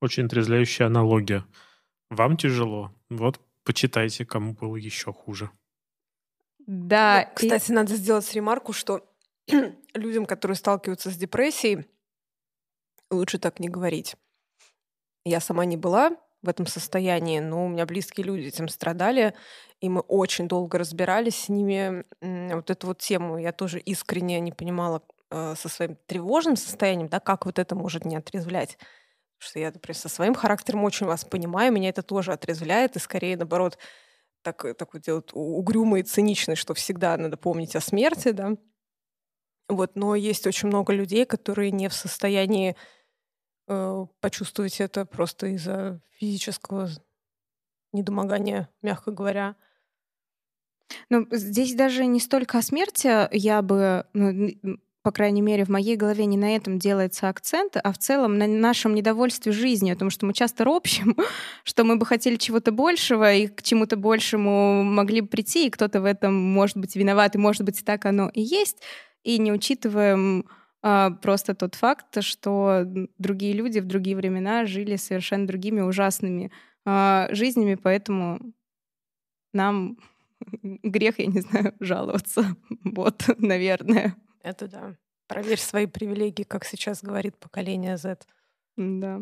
очень 0.00 0.24
отрезвляющая 0.24 0.86
аналогия. 0.86 1.44
Вам 2.10 2.38
тяжело, 2.38 2.92
вот 3.10 3.40
почитайте, 3.68 4.24
кому 4.24 4.54
было 4.54 4.76
еще 4.76 5.12
хуже. 5.12 5.50
Да. 6.66 7.26
Ну, 7.28 7.34
кстати, 7.34 7.70
и... 7.70 7.74
надо 7.74 7.96
сделать 7.96 8.32
ремарку, 8.32 8.72
что 8.72 9.06
людям, 9.94 10.24
которые 10.24 10.56
сталкиваются 10.56 11.10
с 11.10 11.16
депрессией, 11.16 11.84
лучше 13.10 13.38
так 13.38 13.60
не 13.60 13.68
говорить. 13.68 14.16
Я 15.26 15.40
сама 15.40 15.66
не 15.66 15.76
была 15.76 16.16
в 16.40 16.48
этом 16.48 16.66
состоянии, 16.66 17.40
но 17.40 17.66
у 17.66 17.68
меня 17.68 17.84
близкие 17.84 18.24
люди 18.24 18.46
этим 18.46 18.68
страдали, 18.68 19.34
и 19.80 19.90
мы 19.90 20.00
очень 20.00 20.48
долго 20.48 20.78
разбирались 20.78 21.36
с 21.36 21.48
ними. 21.50 22.04
Вот 22.54 22.70
эту 22.70 22.86
вот 22.86 23.00
тему 23.00 23.36
я 23.36 23.52
тоже 23.52 23.80
искренне 23.80 24.40
не 24.40 24.52
понимала 24.52 25.02
э, 25.30 25.54
со 25.58 25.68
своим 25.68 25.96
тревожным 26.06 26.56
состоянием, 26.56 27.08
да, 27.08 27.20
как 27.20 27.44
вот 27.44 27.58
это 27.58 27.74
может 27.74 28.06
не 28.06 28.16
отрезвлять. 28.16 28.78
Что 29.38 29.60
я, 29.60 29.70
например, 29.70 29.96
со 29.96 30.08
своим 30.08 30.34
характером 30.34 30.84
очень 30.84 31.06
вас 31.06 31.24
понимаю, 31.24 31.72
меня 31.72 31.90
это 31.90 32.02
тоже 32.02 32.32
отрезвляет, 32.32 32.96
и 32.96 32.98
скорее, 32.98 33.36
наоборот, 33.36 33.78
так, 34.42 34.76
такой 34.76 35.00
делает 35.00 35.30
угрюмый 35.32 36.00
и 36.00 36.04
циничный, 36.04 36.56
что 36.56 36.74
всегда 36.74 37.16
надо 37.16 37.36
помнить 37.36 37.76
о 37.76 37.80
смерти, 37.80 38.32
да. 38.32 38.56
Вот, 39.68 39.96
но 39.96 40.14
есть 40.14 40.46
очень 40.46 40.68
много 40.68 40.92
людей, 40.92 41.24
которые 41.24 41.70
не 41.70 41.88
в 41.88 41.94
состоянии 41.94 42.74
э, 43.68 44.06
почувствовать 44.20 44.80
это 44.80 45.04
просто 45.04 45.48
из-за 45.48 46.00
физического 46.18 46.88
недомогания, 47.92 48.68
мягко 48.82 49.12
говоря. 49.12 49.56
Ну, 51.10 51.26
здесь 51.30 51.74
даже 51.74 52.06
не 52.06 52.18
столько 52.18 52.58
о 52.58 52.62
смерти 52.62 53.28
я 53.36 53.60
бы, 53.60 54.06
ну, 54.14 54.50
по 55.08 55.12
крайней 55.12 55.40
мере, 55.40 55.64
в 55.64 55.70
моей 55.70 55.96
голове 55.96 56.26
не 56.26 56.36
на 56.36 56.54
этом 56.54 56.78
делается 56.78 57.30
акцент, 57.30 57.78
а 57.82 57.92
в 57.92 57.96
целом 57.96 58.36
на 58.36 58.46
нашем 58.46 58.94
недовольстве 58.94 59.52
жизнью, 59.52 59.94
потому 59.94 60.10
что 60.10 60.26
мы 60.26 60.34
часто 60.34 60.64
ропщим, 60.64 61.16
что 61.64 61.84
мы 61.84 61.96
бы 61.96 62.04
хотели 62.04 62.36
чего-то 62.36 62.72
большего, 62.72 63.32
и 63.32 63.46
к 63.46 63.62
чему-то 63.62 63.96
большему 63.96 64.82
могли 64.82 65.22
бы 65.22 65.28
прийти, 65.28 65.66
и 65.66 65.70
кто-то 65.70 66.02
в 66.02 66.04
этом 66.04 66.34
может 66.34 66.76
быть 66.76 66.94
виноват, 66.94 67.34
и 67.36 67.38
может 67.38 67.62
быть 67.62 67.82
так 67.86 68.04
оно 68.04 68.28
и 68.34 68.42
есть 68.42 68.82
и 69.24 69.38
не 69.38 69.50
учитываем 69.50 70.44
а, 70.82 71.12
просто 71.12 71.54
тот 71.54 71.74
факт, 71.74 72.22
что 72.22 72.84
другие 73.16 73.54
люди 73.54 73.78
в 73.78 73.86
другие 73.86 74.14
времена 74.14 74.66
жили 74.66 74.96
совершенно 74.96 75.46
другими 75.46 75.80
ужасными 75.80 76.52
а, 76.84 77.28
жизнями, 77.30 77.76
поэтому 77.76 78.40
нам 79.54 79.96
грех, 80.62 81.18
я 81.18 81.26
не 81.28 81.40
знаю, 81.40 81.74
жаловаться. 81.80 82.44
Вот, 82.84 83.24
наверное. 83.38 84.14
Это 84.42 84.68
да. 84.68 84.94
Проверь 85.26 85.58
свои 85.58 85.86
привилегии, 85.86 86.42
как 86.42 86.64
сейчас 86.64 87.02
говорит 87.02 87.36
поколение 87.36 87.96
Z. 87.96 88.18
Да. 88.76 89.20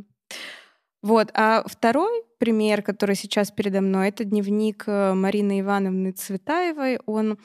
Вот. 1.02 1.31
А 1.35 1.62
второй 1.66 2.22
пример, 2.38 2.83
который 2.83 3.16
сейчас 3.16 3.50
передо 3.50 3.81
мной, 3.81 4.09
это 4.09 4.24
дневник 4.24 4.85
э, 4.87 5.14
Марины 5.14 5.61
Ивановны 5.61 6.12
Цветаевой. 6.12 6.98
Он 7.07 7.38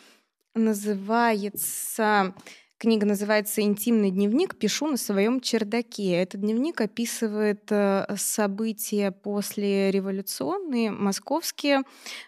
называется... 0.56 2.34
Книга 2.78 3.06
называется 3.06 3.62
«Интимный 3.62 4.10
дневник. 4.10 4.58
Пишу 4.58 4.88
на 4.88 4.98
своем 4.98 5.40
чердаке». 5.40 6.14
Этот 6.14 6.42
дневник 6.42 6.82
описывает 6.82 7.72
э, 7.72 8.08
события 8.18 9.12
после 9.12 9.92
революционные, 9.92 10.90
московские, 10.90 11.84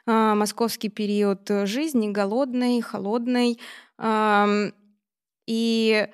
э, 0.06 0.34
московский 0.36 0.90
период 0.90 1.50
жизни, 1.64 2.12
голодной, 2.12 2.82
холодной. 2.82 3.60
И 5.46 6.08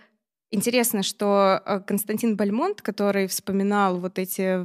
Интересно, 0.52 1.04
что 1.04 1.62
э, 1.64 1.80
Константин 1.82 2.36
Бальмонт, 2.36 2.82
который 2.82 3.28
вспоминал 3.28 4.00
вот 4.00 4.18
эти 4.18 4.58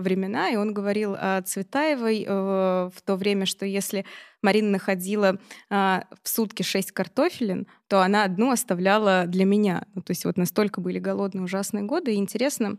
времена, 0.00 0.48
и 0.48 0.56
он 0.56 0.72
говорил 0.72 1.14
о 1.18 1.42
Цветаевой 1.42 2.24
э, 2.26 2.30
в 2.30 3.02
то 3.04 3.16
время, 3.16 3.44
что 3.44 3.66
если 3.66 4.06
Марина 4.40 4.70
находила 4.70 5.38
а, 5.68 6.06
в 6.22 6.28
сутки 6.28 6.62
шесть 6.62 6.92
картофелин, 6.92 7.66
то 7.88 8.00
она 8.00 8.24
одну 8.24 8.52
оставляла 8.52 9.26
для 9.26 9.44
меня. 9.44 9.84
Ну, 9.94 10.00
то 10.00 10.12
есть 10.12 10.24
вот 10.24 10.38
настолько 10.38 10.80
были 10.80 10.98
голодные 10.98 11.42
ужасные 11.42 11.84
годы. 11.84 12.14
И 12.14 12.18
интересно, 12.18 12.78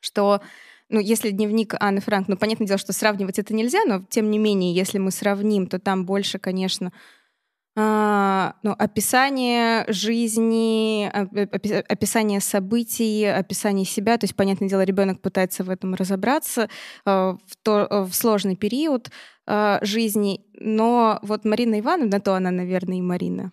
что 0.00 0.42
ну, 0.90 0.98
если 0.98 1.30
дневник 1.30 1.74
Анны 1.78 2.00
Франк, 2.00 2.26
ну, 2.28 2.36
понятное 2.36 2.66
дело, 2.66 2.78
что 2.78 2.92
сравнивать 2.92 3.38
это 3.38 3.54
нельзя, 3.54 3.84
но 3.86 4.04
тем 4.10 4.30
не 4.30 4.38
менее, 4.38 4.74
если 4.74 4.98
мы 4.98 5.12
сравним, 5.12 5.68
то 5.68 5.78
там 5.78 6.04
больше, 6.04 6.38
конечно, 6.38 6.92
а, 7.76 8.56
ну, 8.64 8.72
описание 8.72 9.84
жизни, 9.88 11.08
описание 11.08 12.40
событий, 12.40 13.24
описание 13.24 13.86
себя. 13.86 14.18
То 14.18 14.24
есть, 14.24 14.34
понятное 14.34 14.68
дело, 14.68 14.82
ребенок 14.82 15.20
пытается 15.20 15.62
в 15.62 15.70
этом 15.70 15.94
разобраться 15.94 16.68
а, 17.04 17.36
в, 17.46 17.56
то, 17.62 18.06
в 18.08 18.12
сложный 18.12 18.56
период 18.56 19.10
а, 19.46 19.78
жизни. 19.82 20.44
Но 20.54 21.20
вот 21.22 21.44
Марина 21.44 21.78
Ивановна, 21.78 22.20
то 22.20 22.34
она, 22.34 22.50
наверное, 22.50 22.98
и 22.98 23.02
Марина 23.02 23.52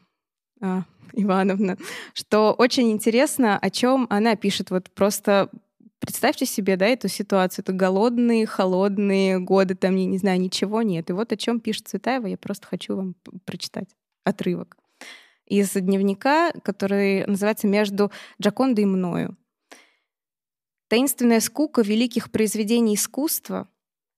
Ивановна, 1.14 1.78
что 2.14 2.54
очень 2.58 2.92
интересно, 2.92 3.60
о 3.60 3.70
чем 3.70 4.08
она 4.10 4.36
пишет. 4.36 4.72
Вот 4.72 4.90
просто 4.90 5.52
представьте 6.00 6.48
себе, 6.48 6.76
да, 6.76 6.88
эту 6.88 7.08
ситуацию. 7.08 7.64
Это 7.64 7.72
голодные, 7.72 8.48
холодные 8.48 9.38
годы, 9.40 9.76
там, 9.76 9.96
я 9.96 10.06
не 10.06 10.18
знаю, 10.18 10.40
ничего 10.40 10.82
нет. 10.82 11.12
И 11.12 11.14
вот 11.14 11.32
о 11.32 11.38
чем 11.38 11.60
пишет 11.60 11.88
Цветаева, 11.88 12.26
я 12.26 12.38
просто 12.38 12.66
хочу 12.66 12.96
вам 12.96 13.16
прочитать 13.46 13.90
отрывок 14.28 14.78
из 15.46 15.72
дневника, 15.72 16.52
который 16.64 17.26
называется 17.26 17.68
«Между 17.68 18.12
Джакондой 18.42 18.84
и 18.84 18.88
мною». 18.88 19.38
Таинственная 20.90 21.40
скука 21.40 21.82
великих 21.82 22.32
произведений 22.32 22.96
искусства, 22.96 23.68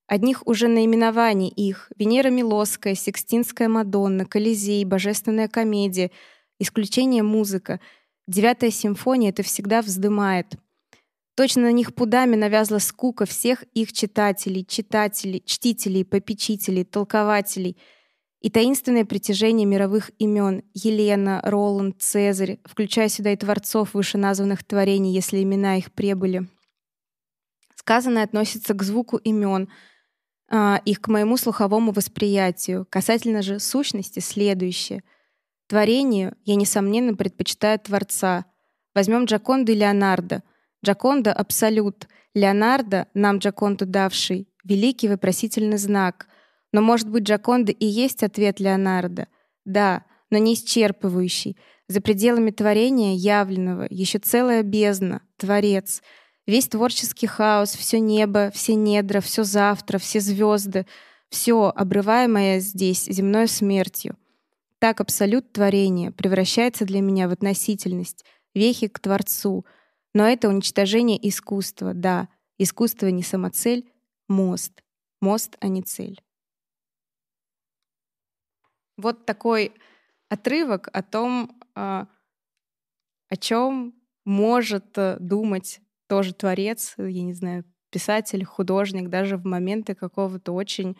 одних 0.06 0.46
уже 0.46 0.68
наименований 0.68 1.48
их— 1.48 1.90
Венера 1.96 2.30
Милосская, 2.30 2.94
Сикстинская 2.94 3.68
Мадонна, 3.68 4.24
Колизей, 4.24 4.84
Божественная 4.84 5.48
комедия, 5.48 6.10
исключение 6.58 7.22
музыка, 7.22 7.80
Девятая 8.26 8.70
симфония— 8.70 9.30
это 9.30 9.42
всегда 9.42 9.82
вздымает. 9.82 10.54
Точно 11.34 11.62
на 11.62 11.72
них 11.72 11.96
пудами 11.96 12.36
навязла 12.36 12.78
скука 12.78 13.26
всех 13.26 13.64
их 13.74 13.92
читателей, 13.92 14.64
читателей, 14.64 15.42
чтителей, 15.44 16.04
попечителей, 16.04 16.84
толкователей— 16.84 17.76
и 18.40 18.48
таинственное 18.48 19.04
притяжение 19.04 19.66
мировых 19.66 20.10
имен 20.18 20.62
Елена, 20.72 21.40
Роланд, 21.44 22.00
Цезарь, 22.00 22.58
включая 22.64 23.08
сюда 23.08 23.32
и 23.32 23.36
творцов 23.36 23.94
вышеназванных 23.94 24.64
творений, 24.64 25.12
если 25.12 25.42
имена 25.42 25.76
их 25.76 25.92
прибыли. 25.92 26.48
Сказанное 27.74 28.24
относится 28.24 28.72
к 28.74 28.82
звуку 28.82 29.18
имен, 29.18 29.68
а, 30.50 30.80
их 30.84 31.00
к 31.00 31.08
моему 31.08 31.36
слуховому 31.36 31.92
восприятию. 31.92 32.86
Касательно 32.88 33.42
же 33.42 33.60
сущности 33.60 34.20
следующее. 34.20 35.02
Творению 35.66 36.34
я, 36.44 36.56
несомненно, 36.56 37.14
предпочитаю 37.14 37.78
Творца. 37.78 38.46
Возьмем 38.94 39.26
Джаконду 39.26 39.72
и 39.72 39.76
Леонардо. 39.76 40.42
Джаконда— 40.84 41.32
абсолют. 41.34 42.08
Леонардо, 42.34 43.06
нам 43.12 43.38
Джаконду 43.38 43.86
давший, 43.86 44.48
великий 44.64 45.08
вопросительный 45.08 45.78
знак— 45.78 46.26
но, 46.72 46.80
может 46.80 47.08
быть, 47.08 47.24
Джаконда 47.24 47.72
и 47.72 47.86
есть 47.86 48.22
ответ 48.22 48.60
Леонардо? 48.60 49.28
Да, 49.64 50.04
но 50.30 50.38
не 50.38 50.54
исчерпывающий. 50.54 51.56
За 51.88 52.00
пределами 52.00 52.50
творения 52.50 53.14
явленного 53.14 53.86
еще 53.90 54.18
целая 54.18 54.62
бездна, 54.62 55.22
Творец. 55.36 56.02
Весь 56.46 56.68
творческий 56.68 57.26
хаос, 57.26 57.74
все 57.74 57.98
небо, 57.98 58.50
все 58.54 58.74
недра, 58.74 59.20
все 59.20 59.42
завтра, 59.42 59.98
все 59.98 60.20
звезды, 60.20 60.86
все, 61.28 61.72
обрываемое 61.74 62.60
здесь 62.60 63.04
земной 63.04 63.48
смертью. 63.48 64.16
Так 64.78 65.00
абсолют 65.00 65.52
творения 65.52 66.10
превращается 66.10 66.84
для 66.86 67.00
меня 67.00 67.28
в 67.28 67.32
относительность, 67.32 68.24
вехи 68.54 68.88
к 68.88 68.98
Творцу. 68.98 69.66
Но 70.14 70.26
это 70.26 70.48
уничтожение 70.48 71.18
искусства, 71.28 71.92
да. 71.92 72.28
Искусство 72.58 73.08
не 73.08 73.22
самоцель, 73.22 73.90
мост. 74.28 74.82
Мост, 75.20 75.56
а 75.60 75.68
не 75.68 75.82
цель. 75.82 76.20
Вот 79.00 79.26
такой 79.26 79.72
отрывок 80.28 80.88
о 80.92 81.02
том, 81.02 81.60
а, 81.74 82.06
о 83.28 83.36
чем 83.36 83.94
может 84.24 84.96
э, 84.98 85.16
думать 85.20 85.80
тоже 86.08 86.34
творец, 86.34 86.94
я 86.98 87.22
не 87.22 87.34
знаю, 87.34 87.64
писатель, 87.90 88.44
художник, 88.44 89.08
даже 89.08 89.36
в 89.36 89.44
моменты 89.44 89.94
какого-то 89.94 90.52
очень 90.52 90.96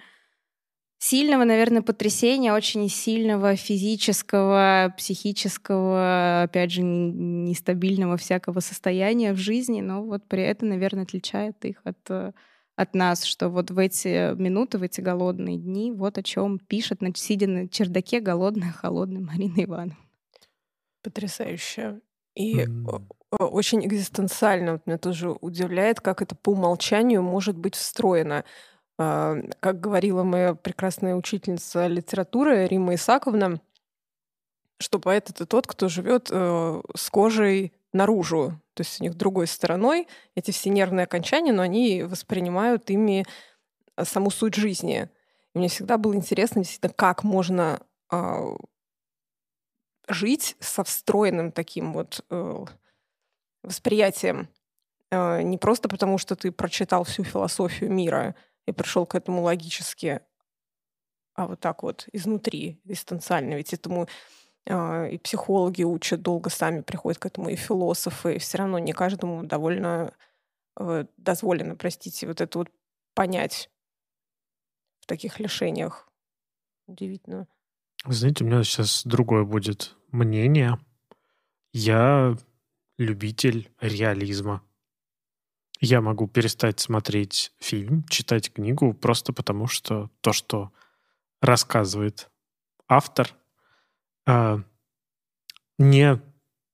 сильного, 0.99 1.45
наверное, 1.45 1.83
потрясения, 1.83 2.53
очень 2.53 2.89
сильного 2.89 3.57
физического, 3.57 4.95
психического, 4.97 6.43
опять 6.43 6.73
же, 6.73 6.83
нестабильного 6.83 8.17
всякого 8.17 8.61
состояния 8.61 9.33
в 9.33 9.39
жизни, 9.39 9.81
но 9.81 10.03
вот 10.05 10.29
при 10.29 10.43
этом, 10.43 10.69
наверное, 10.69 11.05
отличает 11.05 11.65
их 11.65 11.81
от, 11.85 11.99
э, 12.11 12.33
от 12.81 12.95
нас, 12.95 13.25
что 13.25 13.49
вот 13.49 13.71
в 13.71 13.79
эти 13.79 14.35
минуты, 14.35 14.79
в 14.79 14.83
эти 14.83 15.01
голодные 15.01 15.59
дни, 15.59 15.93
вот 15.93 16.16
о 16.16 16.23
чем 16.23 16.59
пишет, 16.59 17.01
сидя 17.14 17.47
на 17.47 17.69
чердаке 17.69 18.21
голодная, 18.21 18.73
холодная 18.73 19.21
Марина 19.21 19.64
Ивановна. 19.64 19.97
Потрясающе. 21.03 22.01
И 22.35 22.64
mm. 22.64 23.05
очень 23.38 23.85
экзистенциально 23.87 24.73
вот 24.73 24.87
меня 24.87 24.99
тоже 24.99 25.31
удивляет, 25.31 26.01
как 26.01 26.23
это 26.23 26.35
по 26.35 26.53
умолчанию 26.53 27.23
может 27.23 27.57
быть 27.57 27.75
встроено. 27.75 28.45
А, 28.99 29.37
как 29.61 29.81
говорила 29.81 30.23
моя 30.23 30.55
прекрасная 30.55 31.14
учительница 31.14 31.87
литературы 31.87 32.66
Рима 32.66 32.95
Исаковна, 32.95 33.61
что 34.79 34.99
поэт— 34.99 35.29
это 35.31 35.45
тот, 35.45 35.66
кто 35.66 35.88
живет 35.88 36.29
э, 36.31 36.83
с 36.97 37.11
кожей 37.11 37.75
наружу, 37.92 38.61
то 38.74 38.83
есть 38.83 39.00
у 39.00 39.05
них 39.05 39.14
другой 39.14 39.46
стороной 39.46 40.07
эти 40.35 40.50
все 40.50 40.70
нервные 40.70 41.05
окончания, 41.05 41.53
но 41.53 41.62
они 41.62 42.03
воспринимают 42.03 42.90
ими 42.90 43.26
э, 43.96 44.05
саму 44.05 44.31
суть 44.31 44.55
жизни. 44.55 45.09
И 45.55 45.59
мне 45.59 45.68
всегда 45.68 45.98
было 45.98 46.14
интересно, 46.14 46.62
действительно, 46.62 46.92
как 46.92 47.24
можно 47.24 47.81
э, 48.12 48.57
жить 50.09 50.57
со 50.61 50.85
встроенным 50.85 51.53
таким 51.53 51.92
вот 51.92 52.24
э, 52.31 52.64
восприятием. 53.62 54.48
Э, 55.11 55.42
не 55.42 55.59
просто 55.59 55.88
потому, 55.88 56.18
что 56.18 56.37
ты 56.37 56.53
прочитал 56.53 57.05
всю 57.05 57.24
философию 57.24 57.90
мира 57.90 58.35
и 58.66 58.72
пришел 58.72 59.07
к 59.07 59.14
этому 59.14 59.42
логически, 59.42 60.20
а 61.35 61.46
вот 61.46 61.61
так 61.61 61.83
вот 61.83 62.07
изнутри, 62.12 62.81
дистанциально. 62.85 63.55
Ведь 63.55 63.72
этому 63.72 64.09
и 64.71 65.19
психологи 65.19 65.83
учат 65.83 66.23
долго 66.23 66.51
сами 66.51 66.83
приходят 66.83 67.19
к 67.19 67.27
этому, 67.27 67.49
и 67.49 67.57
философы. 67.57 68.37
И 68.37 68.39
все 68.39 68.59
равно 68.59 68.79
не 68.79 68.93
каждому 68.93 69.43
довольно 69.43 70.15
э, 70.79 71.07
дозволено, 71.17 71.77
простите, 71.77 72.27
вот 72.27 72.41
это 72.41 72.59
вот 72.59 72.69
понять 73.15 73.71
в 75.01 75.07
таких 75.07 75.41
лишениях. 75.41 76.09
Удивительно. 76.87 77.49
Знаете, 78.07 78.45
у 78.45 78.47
меня 78.47 78.63
сейчас 78.65 79.03
другое 79.05 79.45
будет 79.45 79.97
мнение. 80.11 80.79
Я 81.73 82.37
любитель 82.99 83.71
реализма. 83.81 84.63
Я 85.81 86.01
могу 86.01 86.29
перестать 86.29 86.81
смотреть 86.81 87.53
фильм, 87.59 88.05
читать 88.05 88.53
книгу 88.53 88.93
просто 88.93 89.33
потому, 89.33 89.67
что 89.67 90.11
то, 90.21 90.33
что 90.33 90.73
рассказывает 91.41 92.31
автор, 92.87 93.35
не 95.79 96.21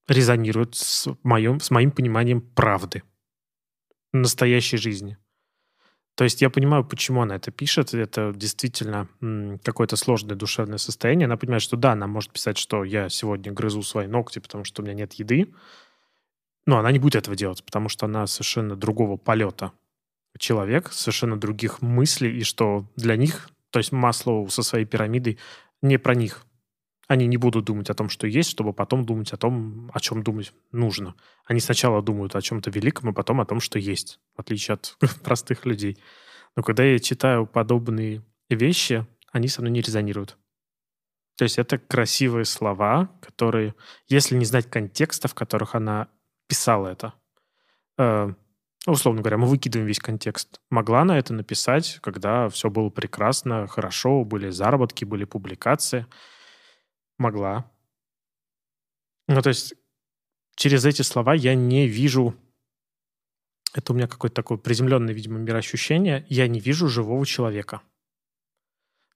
резонирует 0.08 0.74
с, 0.74 1.08
моим, 1.22 1.60
с 1.60 1.70
моим 1.70 1.90
пониманием 1.90 2.40
правды 2.40 3.02
настоящей 4.12 4.76
жизни. 4.76 5.18
То 6.16 6.24
есть 6.24 6.40
я 6.40 6.48
понимаю, 6.48 6.82
почему 6.82 7.22
она 7.22 7.36
это 7.36 7.50
пишет. 7.50 7.92
Это 7.92 8.32
действительно 8.34 9.08
какое-то 9.62 9.96
сложное 9.96 10.34
душевное 10.34 10.78
состояние. 10.78 11.26
Она 11.26 11.36
понимает, 11.36 11.62
что 11.62 11.76
да, 11.76 11.92
она 11.92 12.06
может 12.06 12.32
писать, 12.32 12.56
что 12.56 12.84
я 12.84 13.10
сегодня 13.10 13.52
грызу 13.52 13.82
свои 13.82 14.06
ногти, 14.06 14.38
потому 14.38 14.64
что 14.64 14.80
у 14.80 14.84
меня 14.84 14.94
нет 14.94 15.12
еды. 15.14 15.52
Но 16.64 16.78
она 16.78 16.90
не 16.90 16.98
будет 16.98 17.16
этого 17.16 17.36
делать, 17.36 17.62
потому 17.62 17.90
что 17.90 18.06
она 18.06 18.26
совершенно 18.26 18.76
другого 18.76 19.18
полета 19.18 19.72
человек, 20.38 20.90
совершенно 20.90 21.38
других 21.38 21.82
мыслей, 21.82 22.38
и 22.38 22.44
что 22.44 22.86
для 22.96 23.16
них, 23.16 23.50
то 23.70 23.78
есть 23.78 23.92
масло 23.92 24.46
со 24.48 24.62
своей 24.62 24.86
пирамидой, 24.86 25.38
не 25.82 25.98
про 25.98 26.14
них. 26.14 26.45
Они 27.08 27.26
не 27.26 27.36
будут 27.36 27.64
думать 27.66 27.88
о 27.88 27.94
том, 27.94 28.08
что 28.08 28.26
есть, 28.26 28.50
чтобы 28.50 28.72
потом 28.72 29.06
думать 29.06 29.32
о 29.32 29.36
том, 29.36 29.90
о 29.94 30.00
чем 30.00 30.24
думать 30.24 30.52
нужно. 30.72 31.14
Они 31.44 31.60
сначала 31.60 32.02
думают 32.02 32.34
о 32.34 32.42
чем-то 32.42 32.70
великом, 32.70 33.10
а 33.10 33.12
потом 33.12 33.40
о 33.40 33.46
том, 33.46 33.60
что 33.60 33.78
есть, 33.78 34.18
в 34.34 34.40
отличие 34.40 34.74
от 34.74 34.96
простых 35.22 35.66
людей. 35.66 35.98
Но 36.56 36.62
когда 36.64 36.82
я 36.82 36.98
читаю 36.98 37.46
подобные 37.46 38.24
вещи, 38.50 39.06
они 39.30 39.46
со 39.46 39.60
мной 39.60 39.72
не 39.72 39.82
резонируют. 39.82 40.36
То 41.36 41.44
есть 41.44 41.58
это 41.58 41.78
красивые 41.78 42.44
слова, 42.44 43.10
которые, 43.20 43.74
если 44.08 44.36
не 44.36 44.44
знать 44.44 44.68
контекста, 44.68 45.28
в 45.28 45.34
которых 45.34 45.74
она 45.74 46.08
писала 46.48 46.88
это, 46.88 47.12
э, 47.98 48.32
условно 48.86 49.20
говоря, 49.20 49.36
мы 49.36 49.46
выкидываем 49.46 49.86
весь 49.86 49.98
контекст. 50.00 50.60
Могла 50.70 51.02
она 51.02 51.18
это 51.18 51.34
написать, 51.34 51.98
когда 52.02 52.48
все 52.48 52.68
было 52.68 52.88
прекрасно, 52.88 53.68
хорошо, 53.68 54.24
были 54.24 54.50
заработки, 54.50 55.04
были 55.04 55.22
публикации– 55.22 56.06
Могла. 57.18 57.70
Ну, 59.28 59.42
то 59.42 59.48
есть 59.48 59.74
через 60.56 60.84
эти 60.84 61.02
слова 61.02 61.34
я 61.34 61.54
не 61.54 61.88
вижу... 61.88 62.34
Это 63.74 63.92
у 63.92 63.96
меня 63.96 64.06
какое-то 64.08 64.36
такое 64.36 64.58
приземленное, 64.58 65.12
видимо, 65.12 65.38
мироощущение. 65.38 66.24
Я 66.28 66.48
не 66.48 66.60
вижу 66.60 66.88
живого 66.88 67.26
человека. 67.26 67.82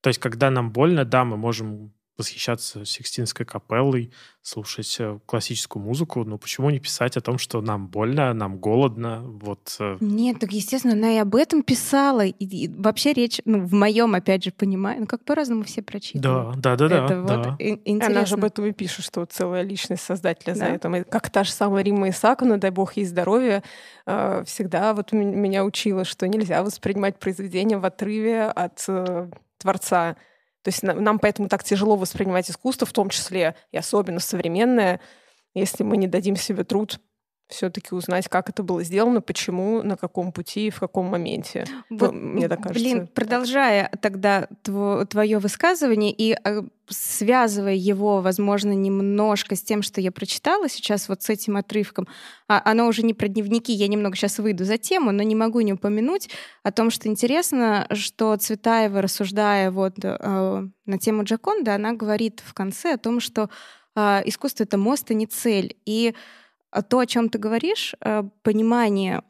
То 0.02 0.08
есть, 0.08 0.20
когда 0.20 0.50
нам 0.50 0.72
больно, 0.72 1.04
да, 1.04 1.24
мы 1.24 1.36
можем 1.36 1.94
восхищаться 2.20 2.84
Сикстинской 2.84 3.44
капеллой, 3.46 4.12
слушать 4.42 4.96
э, 4.98 5.18
классическую 5.26 5.82
музыку, 5.82 6.24
но 6.24 6.38
почему 6.38 6.70
не 6.70 6.78
писать 6.78 7.16
о 7.16 7.20
том, 7.20 7.38
что 7.38 7.60
нам 7.60 7.88
больно, 7.88 8.32
нам 8.32 8.58
голодно, 8.58 9.22
вот... 9.22 9.76
Э? 9.80 9.96
Нет, 10.00 10.38
так, 10.38 10.52
естественно, 10.52 10.94
она 10.94 11.12
и 11.12 11.16
об 11.16 11.34
этом 11.34 11.62
писала, 11.62 12.24
и, 12.24 12.32
и 12.44 12.68
вообще 12.68 13.12
речь, 13.12 13.40
ну, 13.44 13.60
в 13.60 13.72
моем, 13.72 14.14
опять 14.14 14.44
же, 14.44 14.52
понимаю, 14.52 15.00
ну, 15.00 15.06
как 15.06 15.24
по-разному 15.24 15.64
все 15.64 15.82
прочитывают. 15.82 16.60
Да, 16.60 16.76
да, 16.76 16.88
да, 16.88 17.04
Это 17.04 17.08
да. 17.08 17.20
вот 17.20 17.42
да. 17.42 17.56
интересно. 17.58 18.06
Она 18.06 18.26
же 18.26 18.34
об 18.34 18.44
этом 18.44 18.66
и 18.66 18.72
пишет, 18.72 19.04
что 19.04 19.24
целая 19.24 19.62
личность 19.62 20.02
создателя 20.02 20.54
да? 20.54 20.58
за 20.58 20.64
это. 20.66 21.04
Как 21.04 21.30
та 21.30 21.44
же 21.44 21.52
самая 21.52 21.82
Рима 21.82 22.10
Исаковна, 22.10 22.58
дай 22.58 22.70
бог 22.70 22.96
ей 22.96 23.04
здоровья, 23.04 23.62
э, 24.06 24.44
всегда 24.46 24.94
вот 24.94 25.12
меня 25.12 25.64
учила, 25.64 26.04
что 26.04 26.28
нельзя 26.28 26.62
воспринимать 26.62 27.18
произведение 27.18 27.78
в 27.78 27.84
отрыве 27.84 28.44
от 28.44 28.86
творца. 29.58 30.16
То 30.62 30.68
есть 30.68 30.82
нам 30.82 31.18
поэтому 31.18 31.48
так 31.48 31.64
тяжело 31.64 31.96
воспринимать 31.96 32.50
искусство, 32.50 32.86
в 32.86 32.92
том 32.92 33.08
числе 33.08 33.56
и 33.70 33.78
особенно 33.78 34.20
современное, 34.20 35.00
если 35.54 35.82
мы 35.82 35.96
не 35.96 36.06
дадим 36.06 36.36
себе 36.36 36.64
труд 36.64 37.00
все-таки 37.50 37.94
узнать, 37.94 38.28
как 38.28 38.48
это 38.48 38.62
было 38.62 38.82
сделано, 38.82 39.20
почему, 39.20 39.82
на 39.82 39.96
каком 39.96 40.32
пути 40.32 40.68
и 40.68 40.70
в 40.70 40.80
каком 40.80 41.06
моменте. 41.06 41.66
Вот, 41.90 42.12
мне 42.12 42.48
так 42.48 42.62
кажется. 42.62 42.82
Блин, 42.82 43.06
продолжая 43.06 43.90
тогда 44.00 44.48
тво, 44.62 45.04
твое 45.06 45.38
высказывание 45.38 46.12
и 46.12 46.36
э, 46.42 46.62
связывая 46.90 47.74
его, 47.74 48.20
возможно, 48.20 48.72
немножко 48.72 49.56
с 49.56 49.62
тем, 49.62 49.82
что 49.82 50.00
я 50.00 50.12
прочитала 50.12 50.68
сейчас 50.68 51.08
вот 51.08 51.22
с 51.22 51.28
этим 51.28 51.56
отрывком, 51.56 52.06
а, 52.48 52.60
оно 52.64 52.86
уже 52.86 53.02
не 53.02 53.14
про 53.14 53.28
дневники, 53.28 53.72
я 53.72 53.88
немного 53.88 54.16
сейчас 54.16 54.38
выйду 54.38 54.64
за 54.64 54.76
тему, 54.76 55.12
но 55.12 55.22
не 55.22 55.34
могу 55.34 55.60
не 55.60 55.72
упомянуть 55.72 56.30
о 56.62 56.72
том, 56.72 56.90
что 56.90 57.08
интересно, 57.08 57.86
что 57.92 58.36
Цветаева, 58.36 59.00
рассуждая 59.00 59.70
вот 59.70 59.94
э, 60.02 60.68
на 60.86 60.98
тему 60.98 61.24
Джаконда, 61.24 61.76
она 61.76 61.92
говорит 61.92 62.42
в 62.44 62.54
конце 62.54 62.94
о 62.94 62.98
том, 62.98 63.20
что 63.20 63.48
э, 63.94 64.22
искусство— 64.24 64.62
это 64.64 64.76
мост, 64.76 65.10
а 65.10 65.14
не 65.14 65.26
цель. 65.26 65.76
И 65.86 66.14
то, 66.88 66.98
о 66.98 67.06
чем 67.06 67.28
ты 67.28 67.38
говоришь, 67.38 67.94
э, 68.00 68.22
понимание 68.42 69.22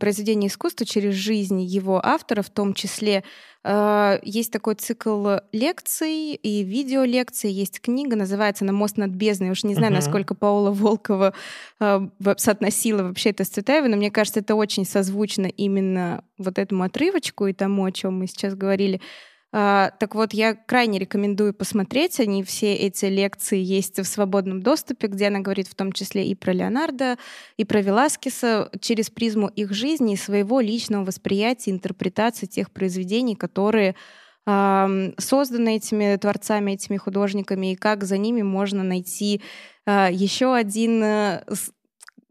произведения 0.00 0.48
искусства 0.48 0.84
через 0.84 1.14
жизнь 1.14 1.60
его 1.60 2.04
автора, 2.04 2.42
в 2.42 2.50
том 2.50 2.74
числе 2.74 3.22
э, 3.62 4.18
есть 4.24 4.52
такой 4.52 4.74
цикл 4.74 5.28
лекций 5.52 6.34
и 6.34 6.64
видеолекций, 6.64 7.52
есть 7.52 7.80
книга, 7.80 8.16
называется 8.16 8.64
«На 8.64 8.72
мост 8.72 8.96
над 8.96 9.12
бездной». 9.12 9.50
Уж 9.50 9.62
не 9.62 9.76
знаю, 9.76 9.92
uh-huh. 9.92 9.96
насколько 9.96 10.34
Паула 10.34 10.72
Волкова 10.72 11.34
э, 11.78 12.00
соотносила 12.36 13.04
вообще 13.04 13.30
это 13.30 13.44
с 13.44 13.48
Цветаевой, 13.48 13.90
но 13.90 13.96
мне 13.96 14.10
кажется, 14.10 14.40
это 14.40 14.56
очень 14.56 14.84
созвучно 14.84 15.46
именно 15.46 16.24
вот 16.36 16.58
этому 16.58 16.82
отрывочку 16.82 17.46
и 17.46 17.52
тому, 17.52 17.84
о 17.84 17.92
чем 17.92 18.18
мы 18.18 18.26
сейчас 18.26 18.56
говорили. 18.56 19.00
А, 19.56 19.92
так 20.00 20.16
вот, 20.16 20.34
я 20.34 20.56
крайне 20.56 20.98
рекомендую 20.98 21.54
посмотреть. 21.54 22.18
Они 22.18 22.42
все 22.42 22.74
эти 22.74 23.04
лекции 23.04 23.60
есть 23.60 24.00
в 24.00 24.04
свободном 24.04 24.60
доступе, 24.60 25.06
где 25.06 25.28
она 25.28 25.38
говорит 25.38 25.68
в 25.68 25.76
том 25.76 25.92
числе 25.92 26.26
и 26.26 26.34
про 26.34 26.52
Леонардо, 26.52 27.18
и 27.56 27.64
про 27.64 27.80
Веласкеса 27.80 28.68
через 28.80 29.10
призму 29.10 29.46
их 29.46 29.72
жизни 29.72 30.14
и 30.14 30.16
своего 30.16 30.58
личного 30.58 31.04
восприятия, 31.04 31.70
интерпретации 31.70 32.46
тех 32.46 32.72
произведений, 32.72 33.36
которые 33.36 33.94
созданы 34.44 35.76
этими 35.76 36.16
творцами, 36.16 36.72
этими 36.72 36.98
художниками, 36.98 37.72
и 37.72 37.76
как 37.76 38.04
за 38.04 38.18
ними 38.18 38.42
можно 38.42 38.82
найти 38.82 39.40
а, 39.86 40.10
еще 40.10 40.54
один 40.54 41.02
э, 41.02 41.44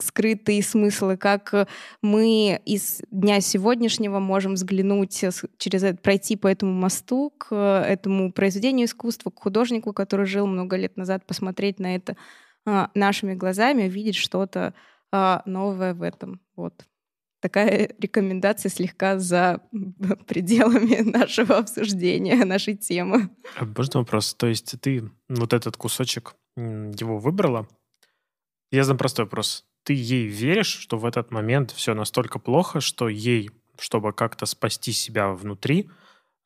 скрытые 0.03 0.61
смыслы, 0.63 1.17
как 1.17 1.53
э, 1.53 1.67
мы 2.01 2.61
из 2.65 3.01
дня 3.11 3.41
сегодняшнего 3.41 4.19
можем 4.19 4.53
взглянуть 4.53 5.23
через 5.57 5.83
это, 5.83 5.97
пройти 5.97 6.35
по 6.35 6.47
этому 6.47 6.73
мосту 6.73 7.33
к 7.37 7.47
э, 7.51 7.83
этому 7.87 8.31
произведению 8.31 8.87
искусства, 8.87 9.29
к 9.29 9.39
художнику, 9.39 9.93
который 9.93 10.25
жил 10.25 10.47
много 10.47 10.75
лет 10.75 10.97
назад, 10.97 11.25
посмотреть 11.25 11.79
на 11.79 11.95
это 11.95 12.15
а, 12.65 12.89
нашими 12.93 13.33
глазами, 13.33 13.87
увидеть 13.87 14.15
что-то 14.15 14.73
а, 15.11 15.41
новое 15.45 15.93
в 15.93 16.01
этом. 16.01 16.39
Вот 16.55 16.85
такая 17.41 17.93
рекомендация 17.99 18.69
слегка 18.69 19.19
за 19.19 19.61
пределами 20.27 21.01
нашего 21.17 21.57
обсуждения, 21.57 22.45
нашей 22.45 22.75
темы. 22.75 23.29
А 23.57 23.65
можно 23.65 23.99
вопрос? 23.99 24.33
То 24.33 24.47
есть 24.47 24.79
ты 24.79 25.11
вот 25.29 25.53
этот 25.53 25.77
кусочек 25.77 26.35
его 26.55 27.17
выбрала? 27.17 27.67
Я 28.71 28.83
задам 28.83 28.97
простой 28.97 29.25
вопрос 29.25 29.65
ты 29.83 29.93
ей 29.93 30.27
веришь, 30.27 30.67
что 30.79 30.97
в 30.97 31.05
этот 31.05 31.31
момент 31.31 31.71
все 31.71 31.93
настолько 31.93 32.39
плохо, 32.39 32.81
что 32.81 33.09
ей 33.09 33.49
чтобы 33.79 34.13
как-то 34.13 34.45
спасти 34.45 34.91
себя 34.91 35.29
внутри, 35.29 35.89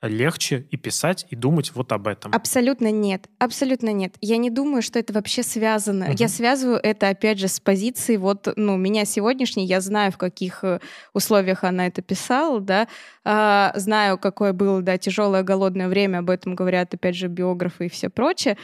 легче 0.03 0.67
и 0.69 0.77
писать, 0.77 1.25
и 1.31 1.35
думать 1.35 1.71
вот 1.73 1.91
об 1.91 2.07
этом. 2.07 2.31
Абсолютно 2.31 2.91
нет. 2.91 3.27
Абсолютно 3.39 3.91
нет. 3.91 4.15
Я 4.21 4.37
не 4.37 4.51
думаю, 4.51 4.83
что 4.83 4.99
это 4.99 5.11
вообще 5.11 5.41
связано. 5.41 6.09
Угу. 6.09 6.15
Я 6.19 6.27
связываю 6.27 6.79
это, 6.81 7.09
опять 7.09 7.39
же, 7.39 7.47
с 7.47 7.59
позиции 7.59 8.15
вот, 8.17 8.47
ну, 8.55 8.77
меня 8.77 9.05
сегодняшней, 9.05 9.65
я 9.65 9.81
знаю, 9.81 10.11
в 10.11 10.17
каких 10.17 10.63
э, 10.63 10.79
условиях 11.13 11.63
она 11.63 11.87
это 11.87 12.03
писала, 12.03 12.61
да, 12.61 12.87
а, 13.23 13.73
знаю, 13.75 14.19
какое 14.19 14.53
было, 14.53 14.83
да, 14.83 14.99
тяжелое, 14.99 15.41
голодное 15.41 15.87
время, 15.87 16.19
об 16.19 16.29
этом 16.29 16.53
говорят, 16.53 16.93
опять 16.93 17.15
же, 17.15 17.27
биографы 17.27 17.87
и 17.87 17.89
все 17.89 18.09
прочее. 18.09 18.55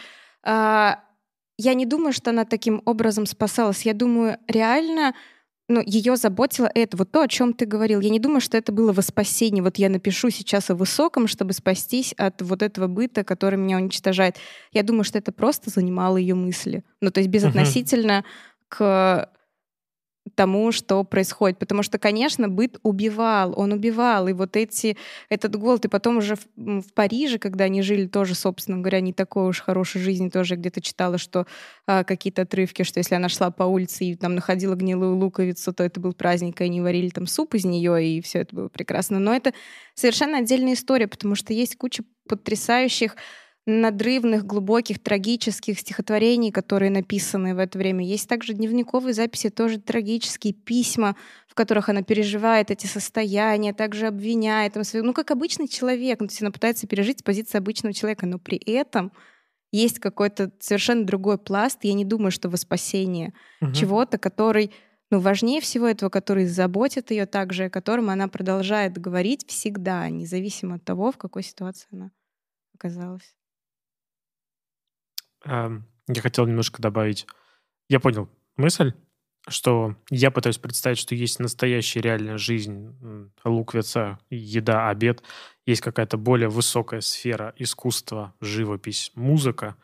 А, 0.43 1.02
я 1.57 1.73
не 1.73 1.85
думаю, 1.85 2.13
что 2.13 2.31
она 2.31 2.45
таким 2.45 2.81
образом 2.85 3.25
спасалась. 3.25 3.85
Я 3.85 3.93
думаю, 3.93 4.37
реально 4.47 5.13
ну, 5.69 5.81
ее 5.85 6.17
заботило 6.17 6.69
это, 6.73 6.97
вот 6.97 7.11
то, 7.11 7.21
о 7.21 7.27
чем 7.27 7.53
ты 7.53 7.65
говорил. 7.65 8.01
Я 8.01 8.09
не 8.09 8.19
думаю, 8.19 8.41
что 8.41 8.57
это 8.57 8.71
было 8.71 8.91
во 8.91 9.01
спасении. 9.01 9.61
Вот 9.61 9.77
я 9.77 9.89
напишу 9.89 10.29
сейчас 10.29 10.69
о 10.69 10.75
высоком, 10.75 11.27
чтобы 11.27 11.53
спастись 11.53 12.13
от 12.17 12.41
вот 12.41 12.61
этого 12.61 12.87
быта, 12.87 13.23
который 13.23 13.57
меня 13.57 13.77
уничтожает. 13.77 14.35
Я 14.71 14.83
думаю, 14.83 15.03
что 15.03 15.17
это 15.17 15.31
просто 15.31 15.69
занимало 15.69 16.17
ее 16.17 16.35
мысли. 16.35 16.83
Ну, 17.01 17.11
то 17.11 17.21
есть 17.21 17.29
безотносительно 17.29 18.19
uh-huh. 18.19 18.65
к 18.67 19.29
тому, 20.35 20.71
что 20.71 21.03
происходит. 21.03 21.59
Потому 21.59 21.83
что, 21.83 21.97
конечно, 21.97 22.47
быт 22.47 22.79
убивал, 22.83 23.53
он 23.57 23.73
убивал. 23.73 24.27
И 24.27 24.33
вот 24.33 24.55
эти, 24.55 24.97
этот 25.29 25.55
голод, 25.55 25.85
и 25.85 25.89
потом 25.89 26.17
уже 26.17 26.35
в, 26.35 26.47
в 26.55 26.93
Париже, 26.93 27.37
когда 27.37 27.65
они 27.65 27.81
жили 27.81 28.07
тоже, 28.07 28.35
собственно 28.35 28.79
говоря, 28.79 29.01
не 29.01 29.13
такой 29.13 29.47
уж 29.47 29.61
хорошей 29.61 30.01
жизни, 30.01 30.29
тоже 30.29 30.55
где-то 30.55 30.81
читала, 30.81 31.17
что 31.17 31.45
а, 31.85 32.03
какие-то 32.03 32.43
отрывки, 32.43 32.83
что 32.83 32.99
если 32.99 33.15
она 33.15 33.29
шла 33.29 33.51
по 33.51 33.63
улице 33.63 34.05
и 34.05 34.15
там 34.15 34.35
находила 34.35 34.75
гнилую 34.75 35.17
луковицу, 35.17 35.73
то 35.73 35.83
это 35.83 35.99
был 35.99 36.13
праздник, 36.13 36.61
и 36.61 36.65
они 36.65 36.81
варили 36.81 37.09
там 37.09 37.27
суп 37.27 37.55
из 37.55 37.65
нее, 37.65 38.05
и 38.05 38.21
все 38.21 38.39
это 38.39 38.55
было 38.55 38.67
прекрасно. 38.69 39.19
Но 39.19 39.33
это 39.33 39.53
совершенно 39.93 40.39
отдельная 40.39 40.73
история, 40.73 41.07
потому 41.07 41.35
что 41.35 41.53
есть 41.53 41.75
куча 41.77 42.03
потрясающих 42.27 43.17
надрывных, 43.65 44.45
глубоких, 44.45 44.99
трагических 44.99 45.79
стихотворений, 45.79 46.51
которые 46.51 46.91
написаны 46.91 47.55
в 47.55 47.59
это 47.59 47.77
время. 47.77 48.05
Есть 48.05 48.27
также 48.27 48.53
дневниковые 48.53 49.13
записи, 49.13 49.49
тоже 49.49 49.79
трагические 49.79 50.53
письма, 50.53 51.15
в 51.47 51.55
которых 51.55 51.87
она 51.87 52.01
переживает 52.03 52.71
эти 52.71 52.87
состояния, 52.87 53.73
также 53.73 54.07
обвиняет. 54.07 54.75
Ну, 54.93 55.13
как 55.13 55.31
обычный 55.31 55.69
человек. 55.69 56.19
Ну, 56.19 56.27
то 56.27 56.33
есть 56.33 56.41
она 56.41 56.51
пытается 56.51 56.87
пережить 56.87 57.19
с 57.19 57.23
позиции 57.23 57.57
обычного 57.57 57.93
человека, 57.93 58.25
но 58.25 58.37
при 58.37 58.57
этом 58.57 59.13
есть 59.71 59.99
какой-то 59.99 60.51
совершенно 60.59 61.05
другой 61.05 61.37
пласт. 61.37 61.79
Я 61.83 61.93
не 61.93 62.05
думаю, 62.05 62.31
что 62.31 62.49
во 62.49 62.57
спасение 62.57 63.33
угу. 63.61 63.71
чего-то, 63.71 64.17
который 64.17 64.71
ну, 65.09 65.19
важнее 65.19 65.61
всего 65.61 65.87
этого, 65.87 66.09
который 66.09 66.45
заботит 66.45 67.11
ее 67.11 67.27
также, 67.27 67.65
о 67.65 67.69
котором 67.69 68.09
она 68.09 68.27
продолжает 68.27 68.97
говорить 68.97 69.47
всегда, 69.47 70.09
независимо 70.09 70.75
от 70.75 70.83
того, 70.83 71.11
в 71.11 71.17
какой 71.17 71.43
ситуации 71.43 71.87
она 71.91 72.11
оказалась. 72.75 73.35
Я 75.45 76.21
хотел 76.21 76.45
немножко 76.45 76.81
добавить. 76.81 77.27
Я 77.89 77.99
понял 77.99 78.29
мысль, 78.57 78.93
что 79.47 79.95
я 80.09 80.31
пытаюсь 80.31 80.57
представить, 80.57 80.97
что 80.97 81.15
есть 81.15 81.39
настоящая 81.39 82.01
реальная 82.01 82.37
жизнь, 82.37 82.95
луквица, 83.43 84.19
еда, 84.29 84.89
обед, 84.89 85.21
есть 85.65 85.81
какая-то 85.81 86.17
более 86.17 86.49
высокая 86.49 87.01
сфера 87.01 87.53
искусства, 87.57 88.33
живопись, 88.39 89.11
музыка. 89.15 89.75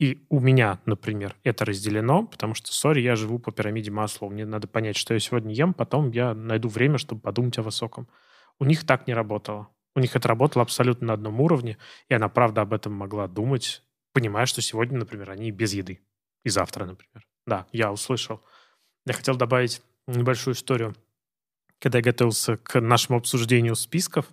И 0.00 0.26
у 0.28 0.40
меня, 0.40 0.80
например, 0.86 1.36
это 1.44 1.64
разделено, 1.64 2.26
потому 2.26 2.54
что, 2.54 2.72
сори, 2.72 3.00
я 3.00 3.14
живу 3.14 3.38
по 3.38 3.52
пирамиде 3.52 3.92
масла. 3.92 4.28
Мне 4.28 4.44
надо 4.44 4.66
понять, 4.66 4.96
что 4.96 5.14
я 5.14 5.20
сегодня 5.20 5.54
ем, 5.54 5.72
потом 5.72 6.10
я 6.10 6.34
найду 6.34 6.68
время, 6.68 6.98
чтобы 6.98 7.20
подумать 7.20 7.56
о 7.58 7.62
высоком. 7.62 8.08
У 8.58 8.64
них 8.64 8.84
так 8.84 9.06
не 9.06 9.14
работало. 9.14 9.68
У 9.94 10.00
них 10.00 10.16
это 10.16 10.26
работало 10.26 10.62
абсолютно 10.62 11.08
на 11.08 11.12
одном 11.14 11.40
уровне, 11.40 11.78
и 12.08 12.14
она, 12.14 12.28
правда, 12.28 12.62
об 12.62 12.72
этом 12.72 12.92
могла 12.92 13.28
думать, 13.28 13.84
понимая, 14.14 14.46
что 14.46 14.62
сегодня, 14.62 14.98
например, 14.98 15.30
они 15.30 15.50
без 15.50 15.74
еды. 15.74 16.00
И 16.44 16.48
завтра, 16.48 16.86
например. 16.86 17.26
Да, 17.46 17.66
я 17.72 17.92
услышал. 17.92 18.42
Я 19.04 19.12
хотел 19.12 19.36
добавить 19.36 19.82
небольшую 20.06 20.54
историю. 20.54 20.94
Когда 21.80 21.98
я 21.98 22.04
готовился 22.04 22.56
к 22.56 22.80
нашему 22.80 23.18
обсуждению 23.18 23.74
списков, 23.74 24.26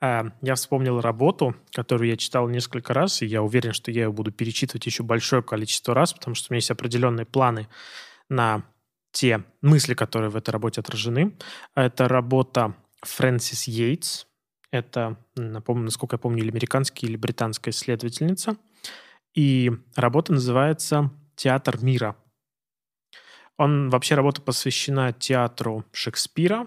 э, 0.00 0.24
я 0.42 0.54
вспомнил 0.56 1.00
работу, 1.00 1.54
которую 1.70 2.10
я 2.10 2.16
читал 2.16 2.48
несколько 2.48 2.92
раз, 2.92 3.22
и 3.22 3.26
я 3.26 3.42
уверен, 3.42 3.72
что 3.72 3.90
я 3.90 4.02
ее 4.02 4.12
буду 4.12 4.32
перечитывать 4.32 4.84
еще 4.84 5.02
большое 5.02 5.42
количество 5.42 5.94
раз, 5.94 6.12
потому 6.12 6.34
что 6.34 6.48
у 6.50 6.52
меня 6.52 6.58
есть 6.58 6.70
определенные 6.70 7.24
планы 7.24 7.68
на 8.28 8.64
те 9.12 9.44
мысли, 9.60 9.94
которые 9.94 10.30
в 10.30 10.36
этой 10.36 10.50
работе 10.50 10.80
отражены. 10.80 11.36
Это 11.74 12.08
работа 12.08 12.74
Фрэнсис 13.02 13.68
Йейтс. 13.68 14.26
Это, 14.72 15.18
напомню, 15.36 15.84
насколько 15.84 16.14
я 16.14 16.18
помню, 16.18 16.42
или 16.42 16.50
американская, 16.50 17.08
или 17.08 17.16
британская 17.16 17.70
исследовательница– 17.70 18.56
и 19.34 19.72
работа 19.94 20.32
называется 20.32 21.10
«Театр 21.36 21.82
мира». 21.82 22.16
Он 23.58 23.90
вообще 23.90 24.14
работа 24.14 24.40
посвящена 24.40 25.12
театру 25.12 25.84
Шекспира, 25.92 26.66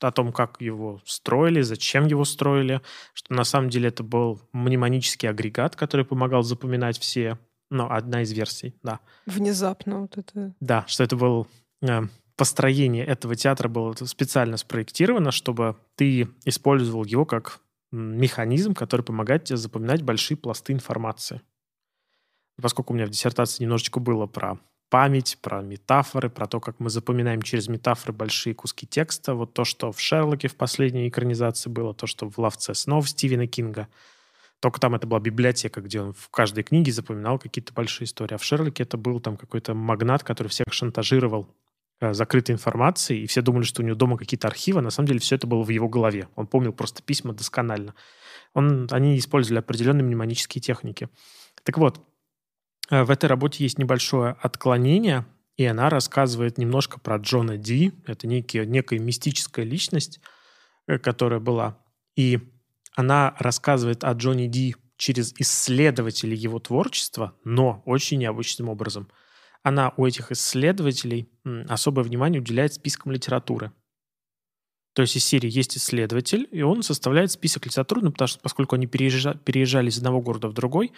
о 0.00 0.12
том, 0.12 0.32
как 0.32 0.60
его 0.60 1.00
строили, 1.04 1.62
зачем 1.62 2.06
его 2.06 2.24
строили, 2.24 2.82
что 3.14 3.32
на 3.32 3.44
самом 3.44 3.70
деле 3.70 3.88
это 3.88 4.02
был 4.02 4.40
мнемонический 4.52 5.28
агрегат, 5.30 5.76
который 5.76 6.04
помогал 6.04 6.42
запоминать 6.42 6.98
все, 6.98 7.38
ну, 7.70 7.88
одна 7.90 8.22
из 8.22 8.32
версий, 8.32 8.74
да. 8.82 9.00
Внезапно 9.24 10.00
вот 10.00 10.18
это. 10.18 10.54
Да, 10.60 10.84
что 10.88 11.04
это 11.04 11.16
был 11.16 11.46
э, 11.82 12.02
построение 12.36 13.06
этого 13.06 13.34
театра 13.36 13.68
было 13.68 13.94
специально 13.94 14.56
спроектировано, 14.56 15.30
чтобы 15.30 15.76
ты 15.94 16.28
использовал 16.44 17.04
его 17.04 17.24
как 17.24 17.60
механизм, 17.92 18.74
который 18.74 19.02
помогает 19.02 19.44
тебе 19.44 19.56
запоминать 19.56 20.02
большие 20.02 20.36
пласты 20.36 20.72
информации 20.72 21.40
поскольку 22.60 22.92
у 22.92 22.96
меня 22.96 23.06
в 23.06 23.10
диссертации 23.10 23.62
немножечко 23.62 24.00
было 24.00 24.26
про 24.26 24.58
память, 24.88 25.38
про 25.40 25.62
метафоры, 25.62 26.30
про 26.30 26.46
то, 26.46 26.60
как 26.60 26.78
мы 26.78 26.90
запоминаем 26.90 27.42
через 27.42 27.68
метафоры 27.68 28.12
большие 28.12 28.54
куски 28.54 28.86
текста. 28.86 29.34
Вот 29.34 29.52
то, 29.52 29.64
что 29.64 29.92
в 29.92 30.00
«Шерлоке» 30.00 30.48
в 30.48 30.56
последней 30.56 31.08
экранизации 31.08 31.68
было, 31.70 31.94
то, 31.94 32.06
что 32.06 32.30
в 32.30 32.38
«Ловце 32.38 32.74
снов» 32.74 33.08
Стивена 33.08 33.46
Кинга. 33.46 33.88
Только 34.60 34.80
там 34.80 34.94
это 34.94 35.06
была 35.06 35.20
библиотека, 35.20 35.80
где 35.80 36.00
он 36.00 36.12
в 36.14 36.28
каждой 36.30 36.64
книге 36.64 36.92
запоминал 36.92 37.38
какие-то 37.38 37.74
большие 37.74 38.06
истории. 38.06 38.34
А 38.34 38.38
в 38.38 38.44
«Шерлоке» 38.44 38.84
это 38.84 38.96
был 38.96 39.20
там 39.20 39.36
какой-то 39.36 39.74
магнат, 39.74 40.22
который 40.22 40.48
всех 40.48 40.66
шантажировал 40.70 41.48
э, 42.00 42.14
закрытой 42.14 42.52
информацией, 42.52 43.24
и 43.24 43.26
все 43.26 43.42
думали, 43.42 43.64
что 43.64 43.82
у 43.82 43.84
него 43.84 43.96
дома 43.96 44.16
какие-то 44.16 44.48
архивы. 44.48 44.80
На 44.80 44.90
самом 44.90 45.08
деле 45.08 45.20
все 45.20 45.34
это 45.34 45.46
было 45.46 45.62
в 45.62 45.68
его 45.68 45.88
голове. 45.88 46.28
Он 46.36 46.46
помнил 46.46 46.72
просто 46.72 47.02
письма 47.02 47.34
досконально. 47.34 47.94
Он, 48.54 48.88
они 48.90 49.18
использовали 49.18 49.58
определенные 49.58 50.04
мнемонические 50.04 50.62
техники. 50.62 51.10
Так 51.64 51.76
вот, 51.76 52.00
в 52.90 53.10
этой 53.10 53.26
работе 53.26 53.64
есть 53.64 53.78
небольшое 53.78 54.36
отклонение, 54.40 55.26
и 55.56 55.64
она 55.64 55.88
рассказывает 55.88 56.58
немножко 56.58 57.00
про 57.00 57.16
Джона 57.16 57.56
Ди. 57.56 57.92
Это 58.06 58.26
некий, 58.26 58.64
некая 58.66 58.98
мистическая 58.98 59.64
личность, 59.64 60.20
э, 60.86 60.98
которая 60.98 61.40
была. 61.40 61.78
И 62.14 62.40
она 62.94 63.34
рассказывает 63.38 64.04
о 64.04 64.12
Джонни 64.12 64.46
Ди 64.46 64.76
через 64.96 65.34
исследователей 65.38 66.36
его 66.36 66.58
творчества, 66.58 67.34
но 67.44 67.82
очень 67.86 68.18
необычным 68.18 68.68
образом. 68.68 69.08
Она 69.62 69.92
у 69.96 70.06
этих 70.06 70.30
исследователей 70.30 71.28
особое 71.68 72.04
внимание 72.04 72.40
уделяет 72.40 72.74
спискам 72.74 73.12
литературы. 73.12 73.72
То 74.96 75.02
есть 75.02 75.14
из 75.14 75.26
серии 75.26 75.50
есть 75.50 75.76
исследователь, 75.76 76.48
и 76.50 76.62
он 76.62 76.82
составляет 76.82 77.30
список 77.30 77.66
литературы, 77.66 78.00
ну, 78.00 78.12
потому 78.12 78.28
что 78.28 78.40
поскольку 78.40 78.76
они 78.76 78.86
переезжали, 78.86 79.36
переезжали 79.36 79.90
из 79.90 79.98
одного 79.98 80.22
города 80.22 80.48
в 80.48 80.54
другой, 80.54 80.90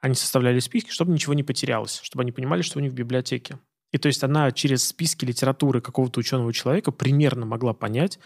они 0.00 0.14
составляли 0.14 0.58
списки, 0.58 0.88
чтобы 0.88 1.12
ничего 1.12 1.34
не 1.34 1.42
потерялось, 1.42 2.00
чтобы 2.02 2.22
они 2.22 2.32
понимали, 2.32 2.62
что 2.62 2.78
у 2.78 2.82
них 2.82 2.92
в 2.92 2.94
библиотеке. 2.94 3.58
И 3.90 3.98
то 3.98 4.06
есть 4.06 4.24
она 4.24 4.50
через 4.52 4.88
списки 4.88 5.26
литературы 5.26 5.82
какого-то 5.82 6.18
ученого 6.18 6.50
человека 6.54 6.92
примерно 6.92 7.44
могла 7.44 7.74
понять, 7.74 8.18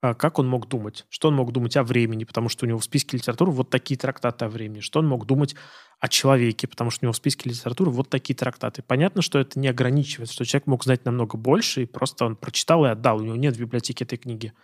а, 0.00 0.14
как 0.14 0.38
он 0.38 0.48
мог 0.48 0.66
думать, 0.66 1.04
что 1.10 1.28
он 1.28 1.34
мог 1.34 1.52
думать 1.52 1.76
о 1.76 1.82
времени, 1.82 2.24
потому 2.24 2.48
что 2.48 2.64
у 2.64 2.68
него 2.68 2.78
в 2.78 2.84
списке 2.84 3.18
литературы 3.18 3.50
вот 3.50 3.68
такие 3.68 3.98
трактаты 3.98 4.46
о 4.46 4.48
времени, 4.48 4.80
что 4.80 5.00
он 5.00 5.06
мог 5.06 5.26
думать 5.26 5.56
о 5.98 6.08
человеке, 6.08 6.66
потому 6.66 6.90
что 6.90 7.04
у 7.04 7.06
него 7.06 7.12
в 7.12 7.16
списке 7.16 7.50
литературы 7.50 7.90
вот 7.90 8.08
такие 8.08 8.34
трактаты. 8.34 8.82
Понятно, 8.82 9.20
что 9.20 9.38
это 9.38 9.60
не 9.60 9.68
ограничивает, 9.68 10.30
что 10.30 10.46
человек 10.46 10.66
мог 10.66 10.84
знать 10.84 11.04
намного 11.04 11.36
больше, 11.36 11.82
и 11.82 11.86
просто 11.86 12.24
он 12.24 12.36
прочитал 12.36 12.86
и 12.86 12.88
отдал, 12.88 13.18
у 13.18 13.24
него 13.24 13.36
нет 13.36 13.54
в 13.54 13.60
библиотеке 13.60 14.04
этой 14.04 14.16
книги. 14.16 14.54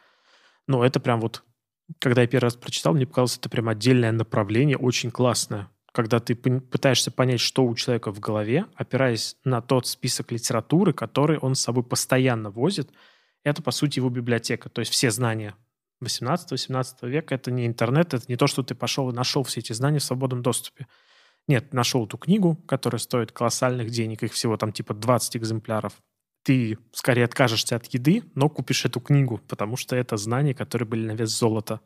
Но 0.67 0.85
это 0.85 1.01
прям 1.01 1.21
вот, 1.21 1.45
когда 1.99 2.23
я 2.23 2.29
первый 2.29 2.45
раз 2.45 2.57
прочитал, 2.57 2.95
мне 2.95 3.07
показалось, 3.07 3.39
это 3.39 3.49
прям 3.49 3.69
отдельное 3.69 4.13
направление, 4.13 4.77
очень 4.77 5.11
классное 5.11 5.71
когда 5.97 6.21
ты 6.21 6.35
пытаешься 6.35 7.11
понять, 7.11 7.41
что 7.41 7.65
у 7.65 7.75
человека 7.75 8.13
в 8.13 8.21
голове, 8.21 8.67
опираясь 8.75 9.39
на 9.45 9.63
тот 9.63 9.87
список 9.87 10.31
литературы, 10.31 10.93
который 10.93 11.39
он 11.39 11.55
с 11.55 11.63
собой 11.63 11.85
постоянно 11.85 12.51
возит, 12.51 12.91
это, 13.45 13.63
по 13.63 13.71
сути, 13.71 13.99
его 13.99 14.11
библиотека. 14.11 14.69
То 14.69 14.81
есть 14.81 14.93
все 14.93 15.11
знания 15.11 15.55
18-18 16.05 17.09
века— 17.09 17.35
это 17.37 17.51
не 17.51 17.67
интернет, 17.67 18.13
это 18.13 18.27
не 18.29 18.37
то, 18.37 18.47
что 18.47 18.63
ты 18.63 18.75
пошел 18.75 19.09
и 19.09 19.15
нашел 19.15 19.43
все 19.45 19.61
эти 19.61 19.73
знания 19.73 19.99
в 19.99 20.05
свободном 20.05 20.43
доступе. 20.43 20.87
Нет, 21.49 21.73
нашел 21.73 22.05
эту 22.05 22.19
книгу, 22.19 22.57
которая 22.67 22.99
стоит 22.99 23.33
колоссальных 23.33 23.89
денег, 23.89 24.23
их 24.23 24.35
всего 24.35 24.59
там 24.59 24.73
типа 24.73 24.93
20 24.93 25.39
экземпляров. 25.39 25.95
Ты 26.47 26.79
скорее 26.93 27.25
откажешься 27.25 27.75
от 27.75 27.87
еды, 27.87 28.23
но 28.37 28.49
купишь 28.49 28.85
эту 28.85 29.01
книгу, 29.01 29.39
потому 29.49 29.77
что 29.77 29.97
это 29.97 30.17
знания, 30.17 30.55
которые 30.55 30.87
были 30.87 31.05
на 31.05 31.17
вес 31.17 31.31
золота. 31.31 31.81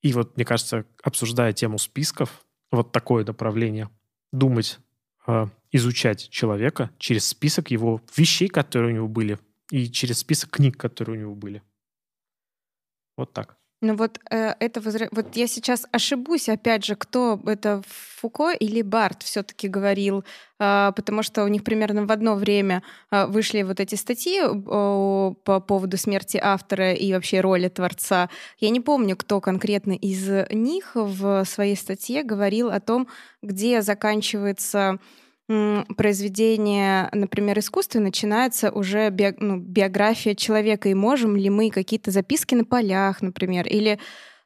И 0.00 0.14
вот, 0.14 0.34
мне 0.36 0.46
кажется, 0.46 0.86
обсуждая 1.02 1.52
тему 1.52 1.76
списков, 1.76 2.46
вот 2.70 2.90
такое 2.90 3.22
направление, 3.22 3.90
думать, 4.32 4.78
э, 5.26 5.48
изучать 5.72 6.30
человека 6.30 6.88
через 6.96 7.26
список 7.26 7.70
его 7.70 8.00
вещей, 8.16 8.48
которые 8.48 8.94
у 8.94 8.96
него 8.96 9.08
были, 9.08 9.38
и 9.70 9.90
через 9.90 10.20
список 10.20 10.52
книг, 10.52 10.78
которые 10.78 11.18
у 11.18 11.20
него 11.20 11.34
были. 11.34 11.62
Вот 13.18 13.34
так. 13.34 13.58
Ну 13.86 13.94
вот 13.94 14.18
э, 14.30 14.54
это 14.58 14.80
возра... 14.80 15.08
вот 15.12 15.36
я 15.36 15.46
сейчас 15.46 15.86
ошибусь, 15.92 16.48
опять 16.48 16.84
же, 16.84 16.96
кто 16.96 17.40
это 17.46 17.82
Фуко 17.86 18.50
или 18.50 18.82
Барт 18.82 19.22
все-таки 19.22 19.68
говорил, 19.68 20.24
э, 20.58 20.92
потому 20.96 21.22
что 21.22 21.44
у 21.44 21.48
них 21.48 21.62
примерно 21.62 22.04
в 22.04 22.10
одно 22.10 22.34
время 22.34 22.82
э, 23.12 23.26
вышли 23.26 23.62
вот 23.62 23.78
эти 23.78 23.94
статьи 23.94 24.40
э, 24.42 25.34
по 25.44 25.60
поводу 25.60 25.96
смерти 25.96 26.40
автора 26.42 26.94
и 26.94 27.12
вообще 27.12 27.40
роли 27.40 27.68
творца. 27.68 28.28
Я 28.58 28.70
не 28.70 28.80
помню, 28.80 29.16
кто 29.16 29.40
конкретно 29.40 29.92
из 29.92 30.28
них 30.50 30.92
в 30.94 31.44
своей 31.44 31.76
статье 31.76 32.24
говорил 32.24 32.70
о 32.70 32.80
том, 32.80 33.06
где 33.40 33.82
заканчивается 33.82 34.98
произведение, 35.48 37.08
например, 37.12 37.58
искусства, 37.58 38.00
начинается 38.00 38.70
уже 38.70 39.10
би, 39.10 39.34
ну, 39.38 39.58
биография 39.58 40.34
человека, 40.34 40.88
и 40.88 40.94
можем 40.94 41.36
ли 41.36 41.50
мы 41.50 41.70
какие-то 41.70 42.10
записки 42.10 42.54
на 42.54 42.64
полях, 42.64 43.22
например, 43.22 43.66
или 43.66 43.98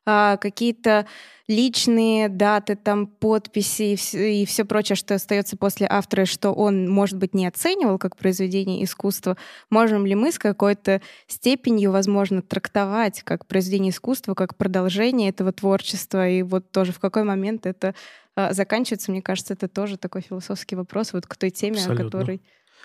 а, 0.06 0.36
какие-то 0.36 1.06
личные 1.50 2.28
даты, 2.28 2.76
там 2.76 3.08
подписи 3.08 3.92
и 3.92 3.96
все, 3.96 4.42
и 4.42 4.46
все 4.46 4.64
прочее, 4.64 4.94
что 4.94 5.14
остается 5.14 5.56
после 5.56 5.86
автора, 5.90 6.24
что 6.24 6.52
он, 6.52 6.88
может 6.88 7.18
быть, 7.18 7.34
не 7.34 7.46
оценивал 7.46 7.98
как 7.98 8.16
произведение 8.16 8.84
искусства, 8.84 9.36
можем 9.68 10.06
ли 10.06 10.14
мы 10.14 10.30
с 10.30 10.38
какой-то 10.38 11.02
степенью, 11.26 11.90
возможно, 11.90 12.40
трактовать 12.40 13.22
как 13.22 13.46
произведение 13.46 13.90
искусства, 13.90 14.34
как 14.34 14.56
продолжение 14.56 15.30
этого 15.30 15.52
творчества, 15.52 16.28
и 16.28 16.42
вот 16.42 16.70
тоже 16.70 16.92
в 16.92 17.00
какой 17.00 17.24
момент 17.24 17.66
это 17.66 17.96
заканчивается, 18.36 19.10
мне 19.10 19.22
кажется, 19.22 19.54
это 19.54 19.68
тоже 19.68 19.96
такой 19.96 20.22
философский 20.22 20.76
вопрос 20.76 21.12
вот 21.12 21.26
к 21.26 21.36
той 21.36 21.50
теме, 21.50 21.76
Абсолютно. 21.76 22.04
о 22.04 22.10
которой... 22.10 22.42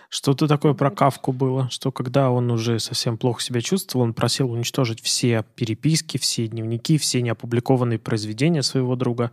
Что-то 0.09 0.47
такое 0.47 0.73
про 0.73 0.91
Кавку 0.91 1.31
было, 1.31 1.69
что 1.69 1.91
когда 1.91 2.29
он 2.29 2.51
уже 2.51 2.79
совсем 2.79 3.17
плохо 3.17 3.41
себя 3.41 3.61
чувствовал, 3.61 4.05
он 4.05 4.13
просил 4.13 4.51
уничтожить 4.51 5.01
все 5.01 5.43
переписки, 5.55 6.17
все 6.17 6.47
дневники, 6.47 6.97
все 6.97 7.21
неопубликованные 7.21 7.97
произведения 7.97 8.61
своего 8.61 8.95
друга. 8.95 9.31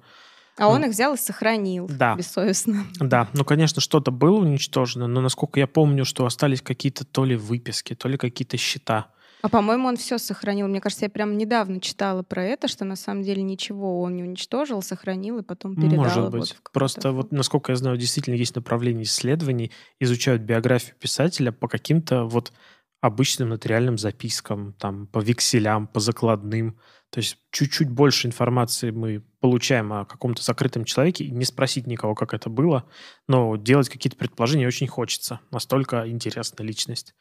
А 0.59 0.69
он 0.69 0.85
их 0.85 0.91
взял 0.91 1.15
и 1.15 1.17
сохранил 1.17 1.89
да. 1.89 2.15
бессовестно. 2.15 2.85
Да, 3.01 3.29
ну, 3.33 3.45
конечно, 3.45 3.81
что-то 3.81 4.11
было 4.11 4.39
уничтожено, 4.39 5.07
но, 5.07 5.21
насколько 5.21 5.59
я 5.59 5.67
помню, 5.67 6.05
что 6.05 6.27
остались 6.27 6.63
какие-то 6.63 7.05
то 7.05 7.25
ли 7.25 7.37
выписки, 7.37 7.95
то 7.95 8.09
ли 8.09 8.19
какие-то 8.19 8.57
счета. 8.57 9.09
А 9.43 9.49
по-моему, 9.49 9.89
он 9.89 9.97
все 9.97 10.19
сохранил. 10.19 10.69
Мне 10.69 10.81
кажется, 10.81 11.05
я 11.05 11.11
прям 11.11 11.37
недавно 11.37 11.81
читала 11.81 12.23
про 12.23 12.45
это, 12.45 12.69
что 12.69 12.85
на 12.85 12.95
самом 12.95 13.25
деле 13.25 13.43
ничего 13.43 14.01
он 14.01 14.15
не 14.15 14.23
уничтожил, 14.23 14.81
сохранил 14.83 15.39
и 15.39 15.43
потом 15.43 15.75
передал. 15.75 16.05
Может 16.05 16.31
быть. 16.31 16.55
Вот 16.63 16.73
Просто 16.73 17.11
вот, 17.11 17.33
насколько 17.33 17.73
я 17.73 17.77
знаю, 17.77 17.97
действительно 17.97 18.37
есть 18.37 18.55
направление 18.55 19.03
исследований, 19.03 19.73
изучают 19.99 20.43
биографию 20.43 20.95
писателя 20.97 21.51
по 21.51 21.67
каким-то 21.67 22.25
вот 22.25 22.53
обычным 23.01 23.49
нотариальным 23.49 23.99
запискам, 23.99 24.75
там, 24.75 25.09
по 25.09 25.19
векселям, 25.19 25.89
по 25.89 25.99
закладным. 25.99 26.79
То 27.11 27.19
есть 27.19 27.37
чуть-чуть 27.51 27.91
больше 27.91 28.29
информации 28.29 28.91
мы 28.91 29.25
получаем 29.41 29.93
о 29.93 30.05
каком-то 30.05 30.41
закрытом 30.45 30.85
человеке, 30.85 31.25
и 31.25 31.33
не 31.33 31.45
спросить 31.45 31.89
никого, 31.89 32.15
как 32.15 32.33
это 32.33 32.49
было, 32.49 32.89
но 33.27 33.57
делать 33.57 33.89
какие-то 33.89 34.17
предположения 34.17 34.69
очень 34.69 34.87
хочется. 34.87 35.41
Настолько 35.51 36.09
интересна 36.09 36.63
личность. 36.63 37.13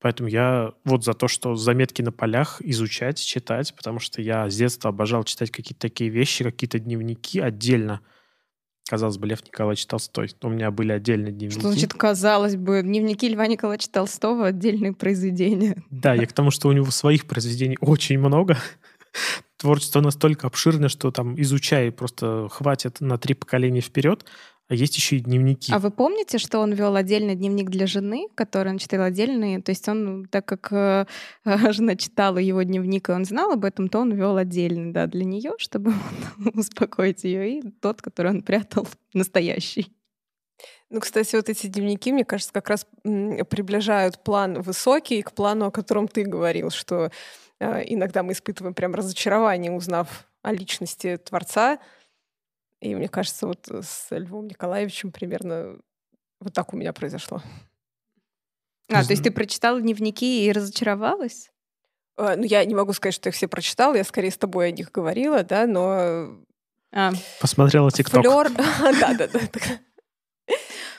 Поэтому 0.00 0.28
я 0.28 0.72
вот 0.84 1.04
за 1.04 1.12
то, 1.12 1.26
что 1.26 1.56
заметки 1.56 2.02
на 2.02 2.12
полях 2.12 2.62
изучать, 2.62 3.18
читать, 3.18 3.74
потому 3.74 3.98
что 3.98 4.22
я 4.22 4.48
с 4.48 4.56
детства 4.56 4.90
обожал 4.90 5.24
читать 5.24 5.50
какие-то 5.50 5.80
такие 5.80 6.08
вещи, 6.08 6.44
какие-то 6.44 6.78
дневники 6.78 7.40
отдельно. 7.40 8.00
Казалось 8.88 9.18
бы, 9.18 9.26
Лев 9.26 9.44
Николаевич 9.44 9.84
Толстой. 9.86 10.30
У 10.40 10.48
меня 10.48 10.70
были 10.70 10.92
отдельные 10.92 11.32
дневники. 11.32 11.60
Что 11.60 11.72
значит, 11.72 11.92
казалось 11.92 12.56
бы, 12.56 12.80
дневники 12.82 13.28
Льва 13.28 13.46
Николаевича 13.46 13.90
Толстого— 13.90 14.46
отдельные 14.48 14.94
произведения. 14.94 15.82
Да, 15.90 16.14
я 16.14 16.26
к 16.26 16.32
тому, 16.32 16.50
что 16.50 16.68
у 16.68 16.72
него 16.72 16.90
своих 16.90 17.26
произведений 17.26 17.76
очень 17.80 18.18
много. 18.18 18.56
Творчество 19.58 20.00
настолько 20.00 20.46
обширное, 20.46 20.88
что 20.88 21.10
там 21.10 21.38
изучай 21.40 21.90
просто 21.90 22.48
хватит 22.48 23.00
на 23.00 23.18
три 23.18 23.34
поколения 23.34 23.80
вперед. 23.80 24.24
А 24.68 24.74
есть 24.74 24.96
еще 24.96 25.16
и 25.16 25.20
дневники. 25.20 25.72
А 25.72 25.78
вы 25.78 25.90
помните, 25.90 26.36
что 26.36 26.58
он 26.58 26.72
вел 26.74 26.94
отдельный 26.94 27.34
дневник 27.34 27.70
для 27.70 27.86
жены, 27.86 28.28
который 28.34 28.72
он 28.72 28.78
читал 28.78 29.02
отдельный? 29.02 29.62
То 29.62 29.70
есть 29.70 29.88
он, 29.88 30.26
так 30.26 30.44
как 30.44 30.70
э, 30.70 31.06
жена 31.72 31.96
читала 31.96 32.36
его 32.36 32.62
дневник, 32.62 33.08
и 33.08 33.12
он 33.12 33.24
знал 33.24 33.52
об 33.52 33.64
этом, 33.64 33.88
то 33.88 34.00
он 34.00 34.12
вел 34.12 34.36
отдельный, 34.36 34.92
да, 34.92 35.06
для 35.06 35.24
нее, 35.24 35.52
чтобы 35.56 35.94
успокоить 36.54 37.24
ее, 37.24 37.58
и 37.58 37.70
тот, 37.80 38.02
который 38.02 38.30
он 38.30 38.42
прятал, 38.42 38.86
настоящий. 39.14 39.90
Ну, 40.90 41.00
кстати, 41.00 41.36
вот 41.36 41.48
эти 41.48 41.66
дневники, 41.66 42.12
мне 42.12 42.26
кажется, 42.26 42.52
как 42.52 42.68
раз 42.68 42.86
приближают 43.02 44.22
план 44.22 44.60
высокий 44.60 45.22
к 45.22 45.32
плану, 45.32 45.66
о 45.66 45.70
котором 45.70 46.08
ты 46.08 46.24
говорил, 46.24 46.68
что 46.68 47.10
э, 47.58 47.84
иногда 47.86 48.22
мы 48.22 48.32
испытываем 48.32 48.74
прям 48.74 48.94
разочарование, 48.94 49.72
узнав 49.72 50.28
о 50.42 50.52
личности 50.52 51.16
Творца, 51.16 51.78
и 52.80 52.94
мне 52.94 53.08
кажется, 53.08 53.46
вот 53.46 53.68
э, 53.70 53.82
с 53.82 54.06
Львом 54.10 54.46
Николаевичем 54.46 55.12
примерно 55.12 55.78
вот 56.40 56.52
так 56.52 56.72
у 56.72 56.76
меня 56.76 56.92
произошло. 56.92 57.42
А, 58.90 59.04
то 59.04 59.10
есть 59.10 59.22
ты 59.22 59.30
прочитала 59.30 59.80
дневники 59.80 60.46
и 60.46 60.52
разочаровалась? 60.52 61.50
А, 62.16 62.36
ну, 62.36 62.44
я 62.44 62.64
не 62.64 62.74
могу 62.74 62.92
сказать, 62.92 63.14
что 63.14 63.28
их 63.28 63.34
все 63.34 63.48
прочитала, 63.48 63.94
я 63.94 64.04
скорее 64.04 64.30
с 64.30 64.38
тобой 64.38 64.68
о 64.68 64.70
них 64.70 64.90
говорила, 64.92 65.42
да, 65.42 65.66
но... 65.66 66.38
А. 66.92 67.12
Посмотрела 67.40 67.90
ТикТок. 67.90 68.22
Флёр... 68.22 68.50
Да-да-да. 68.50 69.40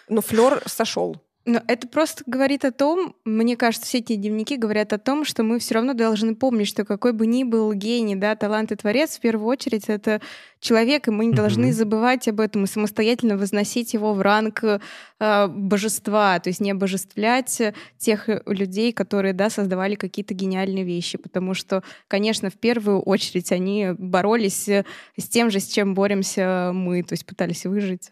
Но 0.08 0.22
флер 0.22 0.62
сошел. 0.68 1.18
Но 1.50 1.64
это 1.66 1.88
просто 1.88 2.24
говорит 2.28 2.64
о 2.64 2.72
том, 2.72 3.16
мне 3.26 3.58
кажется, 3.58 3.88
все 3.88 3.98
эти 3.98 4.14
дневники 4.14 4.56
говорят 4.56 4.94
о 4.94 5.00
том, 5.00 5.26
что 5.26 5.42
мы 5.42 5.58
все 5.58 5.74
равно 5.74 5.96
должны 5.96 6.36
помнить, 6.36 6.68
что 6.68 6.86
какой 6.86 7.12
бы 7.12 7.26
ни 7.26 7.44
был 7.44 7.74
гений, 7.74 8.16
да, 8.16 8.36
талант 8.36 8.72
и 8.72 8.76
творец, 8.76 9.18
в 9.18 9.20
первую 9.20 9.48
очередь 9.48 9.86
это 9.88 10.22
человек, 10.60 11.08
и 11.08 11.12
мы 11.12 11.26
не 11.26 11.34
должны 11.34 11.74
забывать 11.74 12.28
об 12.28 12.40
этом 12.40 12.66
и 12.66 12.68
самостоятельно 12.68 13.36
возносить 13.36 13.96
его 13.96 14.14
в 14.14 14.22
ранг 14.22 14.64
э, 14.64 15.48
божества, 15.48 16.40
то 16.40 16.50
есть 16.50 16.60
не 16.60 16.70
обожествлять 16.70 17.60
тех 17.98 18.30
людей, 18.46 18.94
которые, 18.94 19.34
да, 19.34 19.50
создавали 19.50 19.96
какие-то 19.96 20.36
гениальные 20.36 20.84
вещи, 20.84 21.18
потому 21.18 21.56
что, 21.56 21.82
конечно, 22.08 22.52
в 22.52 22.60
первую 22.60 23.02
очередь 23.02 23.52
они 23.52 23.96
боролись 23.98 24.70
с 24.70 25.28
тем 25.30 25.50
же, 25.50 25.60
с 25.60 25.68
чем 25.68 25.96
боремся 25.96 26.70
мы, 26.76 27.02
то 27.02 27.14
есть 27.14 27.26
пытались 27.26 27.66
выжить. 27.66 28.12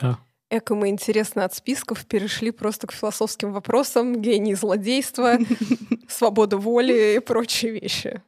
Да. 0.00 0.20
Эко 0.48 0.74
мы, 0.76 0.88
интересно, 0.88 1.44
от 1.44 1.54
списков 1.54 2.06
перешли 2.06 2.52
просто 2.52 2.86
к 2.86 2.92
философским 2.92 3.52
вопросам, 3.52 4.20
гений 4.22 4.54
злодейства, 4.54 5.38
свобода 6.08 6.56
воли 6.56 7.16
и 7.16 7.18
прочие 7.18 7.72
вещи. 7.72 8.22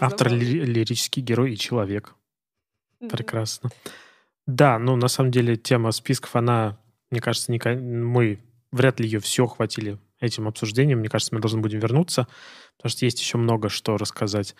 Автор 0.00 0.32
лирический 0.32 1.22
герой 1.22 1.52
и 1.52 1.56
человек. 1.56 2.14
Прекрасно. 2.98 3.70
Да, 4.46 4.78
ну 4.78 4.96
на 4.96 5.08
самом 5.08 5.30
деле 5.30 5.56
тема 5.56 5.92
списков, 5.92 6.34
она, 6.34 6.78
мне 7.10 7.20
кажется, 7.20 7.52
мы 7.52 8.40
вряд 8.72 9.00
ли 9.00 9.06
ее 9.06 9.20
все 9.20 9.46
хватили 9.46 9.98
этим 10.18 10.48
обсуждением. 10.48 11.00
Мне 11.00 11.08
кажется, 11.08 11.34
мы 11.34 11.40
должны 11.40 11.60
будем 11.60 11.78
вернуться, 11.78 12.26
потому 12.76 12.90
что 12.90 13.04
есть 13.04 13.20
еще 13.20 13.38
много 13.38 13.68
что 13.68 13.96
рассказать. 13.96 14.54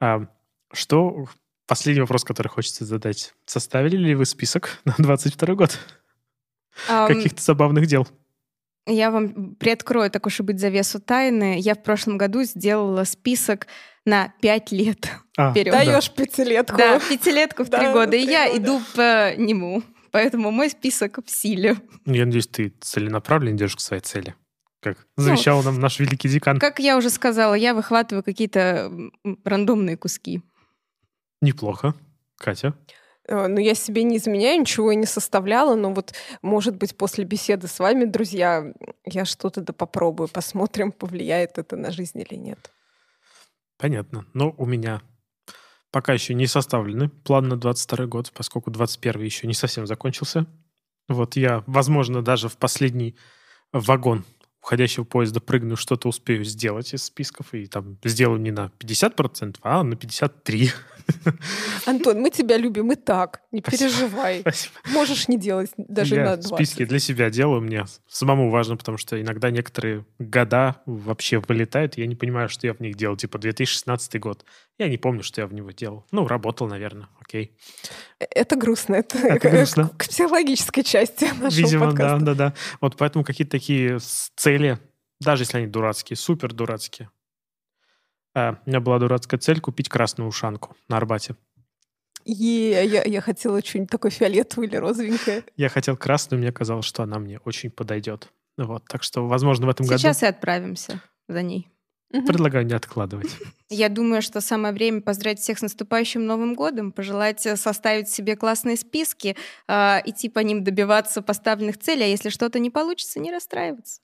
А, 0.00 0.26
что 0.72 1.26
последний 1.66 2.00
вопрос, 2.00 2.24
который 2.24 2.48
хочется 2.48 2.84
задать. 2.84 3.34
Составили 3.44 3.96
ли 3.96 4.14
вы 4.14 4.24
список 4.24 4.80
на 4.84 4.94
22 4.98 5.54
год? 5.54 5.78
Каких-то 6.86 7.42
забавных 7.42 7.86
дел. 7.86 8.06
Я 8.86 9.10
вам 9.10 9.56
приоткрою, 9.56 10.10
так 10.10 10.26
уж 10.26 10.38
и 10.40 10.42
быть, 10.42 10.60
завесу 10.60 11.00
тайны. 11.00 11.58
Я 11.58 11.74
в 11.74 11.82
прошлом 11.82 12.18
году 12.18 12.44
сделала 12.44 13.02
список 13.04 13.66
на 14.04 14.32
пять 14.40 14.70
лет 14.70 15.10
а, 15.36 15.50
вперед. 15.50 15.72
Даешь 15.72 16.08
да. 16.08 16.24
пятилетку. 16.24 16.76
Да, 16.76 17.00
пятилетку 17.00 17.64
в 17.64 17.70
три 17.70 17.92
года. 17.92 18.16
И 18.16 18.24
я 18.24 18.56
иду 18.56 18.80
по 18.94 19.34
нему. 19.36 19.82
Поэтому 20.12 20.52
мой 20.52 20.70
список 20.70 21.18
в 21.24 21.30
силе. 21.30 21.76
Я 22.06 22.24
надеюсь, 22.24 22.46
ты 22.46 22.72
целенаправленно 22.80 23.56
идешь 23.56 23.74
к 23.74 23.80
своей 23.80 24.02
цели. 24.02 24.34
Как 24.80 25.04
завещал 25.16 25.58
ну, 25.58 25.72
нам 25.72 25.80
наш 25.80 25.98
великий 25.98 26.28
декан. 26.28 26.60
Как 26.60 26.78
я 26.78 26.96
уже 26.96 27.10
сказала, 27.10 27.54
я 27.54 27.74
выхватываю 27.74 28.22
какие-то 28.22 28.92
рандомные 29.44 29.96
куски. 29.96 30.42
Неплохо. 31.40 31.94
Катя? 32.38 32.74
Э, 33.28 33.46
ну, 33.46 33.58
я 33.58 33.74
себе 33.74 34.02
не 34.02 34.16
изменяю, 34.16 34.60
ничего 34.60 34.92
и 34.92 34.96
не 34.96 35.06
составляла, 35.06 35.74
но 35.74 35.92
вот, 35.92 36.14
может 36.42 36.76
быть, 36.76 36.96
после 36.96 37.24
беседы 37.24 37.66
с 37.66 37.78
вами, 37.78 38.04
друзья, 38.04 38.72
я 39.04 39.24
что-то 39.24 39.60
да 39.60 39.72
попробую, 39.72 40.28
посмотрим, 40.28 40.92
повлияет 40.92 41.58
это 41.58 41.76
на 41.76 41.90
жизнь 41.90 42.20
или 42.20 42.34
нет. 42.34 42.70
Понятно. 43.78 44.26
Но 44.32 44.54
у 44.56 44.64
меня 44.64 45.02
пока 45.90 46.12
еще 46.12 46.34
не 46.34 46.46
составлены 46.46 47.08
план 47.08 47.48
на 47.48 47.56
22 47.56 48.06
год, 48.06 48.32
поскольку 48.32 48.70
21 48.70 49.22
еще 49.22 49.46
не 49.46 49.54
совсем 49.54 49.86
закончился. 49.86 50.46
Вот 51.08 51.36
я, 51.36 51.62
возможно, 51.66 52.22
даже 52.22 52.48
в 52.48 52.56
последний 52.56 53.16
вагон 53.72 54.24
уходящего 54.66 55.04
поезда 55.04 55.40
прыгну, 55.40 55.76
что-то 55.76 56.08
успею 56.08 56.44
сделать 56.44 56.92
из 56.92 57.04
списков, 57.04 57.54
и 57.54 57.66
там 57.66 57.98
сделаю 58.02 58.40
не 58.40 58.50
на 58.50 58.72
50%, 58.80 59.58
а 59.62 59.84
на 59.84 59.94
53%. 59.94 60.72
Антон, 61.86 62.20
мы 62.20 62.30
тебя 62.30 62.56
любим 62.56 62.90
и 62.90 62.96
так, 62.96 63.42
не 63.52 63.60
Спасибо. 63.60 63.90
переживай. 63.90 64.40
Спасибо. 64.40 64.74
Можешь 64.92 65.28
не 65.28 65.38
делать 65.38 65.70
даже 65.76 66.16
Я 66.16 66.24
на 66.24 66.36
20. 66.36 66.56
списки 66.56 66.84
для 66.84 66.98
себя 66.98 67.30
делаю, 67.30 67.60
мне 67.60 67.84
самому 68.08 68.50
важно, 68.50 68.76
потому 68.76 68.98
что 68.98 69.20
иногда 69.20 69.50
некоторые 69.50 70.04
года 70.18 70.82
вообще 70.84 71.38
вылетают, 71.38 71.96
и 71.96 72.00
я 72.00 72.08
не 72.08 72.16
понимаю, 72.16 72.48
что 72.48 72.66
я 72.66 72.74
в 72.74 72.80
них 72.80 72.96
делал. 72.96 73.16
Типа 73.16 73.38
2016 73.38 74.18
год. 74.18 74.44
Я 74.78 74.88
не 74.88 74.98
помню, 74.98 75.22
что 75.22 75.40
я 75.40 75.46
в 75.46 75.54
него 75.54 75.70
делал. 75.70 76.04
Ну, 76.12 76.26
работал, 76.28 76.66
наверное, 76.68 77.08
окей. 77.20 77.56
Это 78.18 78.56
грустно. 78.56 78.94
Это, 78.96 79.16
Это 79.18 79.48
к- 79.48 79.52
грустно. 79.52 79.88
К, 79.96 80.06
психологической 80.08 80.84
части 80.84 81.24
нашего 81.40 81.48
Видимо, 81.66 81.86
подкаста. 81.86 82.18
да, 82.18 82.34
да, 82.34 82.34
да. 82.50 82.54
Вот 82.80 82.96
поэтому 82.96 83.24
какие-то 83.24 83.52
такие 83.52 83.98
цели, 84.36 84.78
даже 85.20 85.44
если 85.44 85.58
они 85.58 85.66
дурацкие, 85.66 86.16
супер 86.16 86.52
дурацкие. 86.52 87.08
А, 88.34 88.58
у 88.66 88.68
меня 88.68 88.80
была 88.80 88.98
дурацкая 88.98 89.40
цель 89.40 89.60
купить 89.60 89.88
красную 89.88 90.28
ушанку 90.28 90.76
на 90.88 90.98
Арбате. 90.98 91.36
Е, 92.26 92.84
я, 92.84 93.02
я 93.04 93.20
хотела 93.22 93.62
что-нибудь 93.64 93.90
такое 93.90 94.10
фиолетовое 94.10 94.66
или 94.68 94.76
розовенькое. 94.76 95.44
Я 95.56 95.68
хотел 95.70 95.96
красную, 95.96 96.40
мне 96.40 96.52
казалось, 96.52 96.84
что 96.84 97.02
она 97.02 97.18
мне 97.18 97.38
очень 97.44 97.70
подойдет. 97.70 98.28
Вот, 98.58 98.84
так 98.88 99.02
что, 99.02 99.26
возможно, 99.26 99.66
в 99.66 99.70
этом 99.70 99.86
Сейчас 99.86 100.22
и 100.22 100.26
отправимся 100.26 101.00
за 101.28 101.42
ней. 101.42 101.68
Году 102.10 102.26
предлагаю 102.26 102.64
не 102.64 102.74
откладывать. 102.74 103.36
Я 103.68 103.88
думаю, 103.88 104.22
что 104.22 104.40
самое 104.40 104.72
время 104.72 105.00
поздравить 105.00 105.40
всех 105.40 105.58
с 105.58 105.62
наступающим 105.62 106.24
Новым 106.24 106.54
годом, 106.54 106.92
пожелать 106.92 107.44
э, 107.46 107.56
составить 107.56 108.08
себе 108.08 108.36
классные 108.36 108.76
списки, 108.76 109.36
э, 109.66 109.98
идти 110.04 110.28
по 110.28 110.38
ним 110.38 110.62
добиваться 110.62 111.20
поставленных 111.20 111.78
целей, 111.78 112.04
а 112.04 112.06
если 112.06 112.28
что-то 112.28 112.58
не 112.58 112.70
получится, 112.70 113.18
не 113.18 113.32
расстраиваться. 113.32 114.00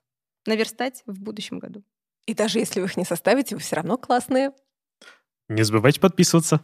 Наверстать 0.47 1.05
в 1.07 1.21
будущем 1.21 1.61
году. 1.61 1.85
И 2.27 2.35
даже 2.35 2.59
если 2.59 2.81
вы 2.81 2.87
их 2.87 2.97
не 2.97 3.05
составите, 3.05 3.55
вы 3.55 3.61
все 3.61 3.77
равно 3.77 3.97
классные. 3.97 4.53
Не 5.49 5.63
забывайте 5.63 6.01
подписываться. 6.01 6.61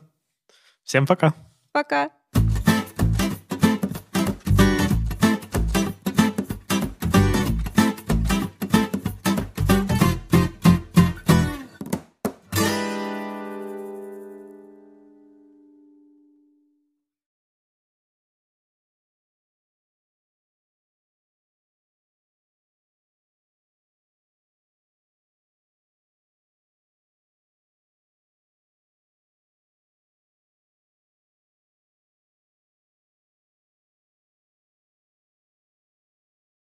Всем 0.82 1.06
пока. 1.06 1.34
Пока! 1.72 2.17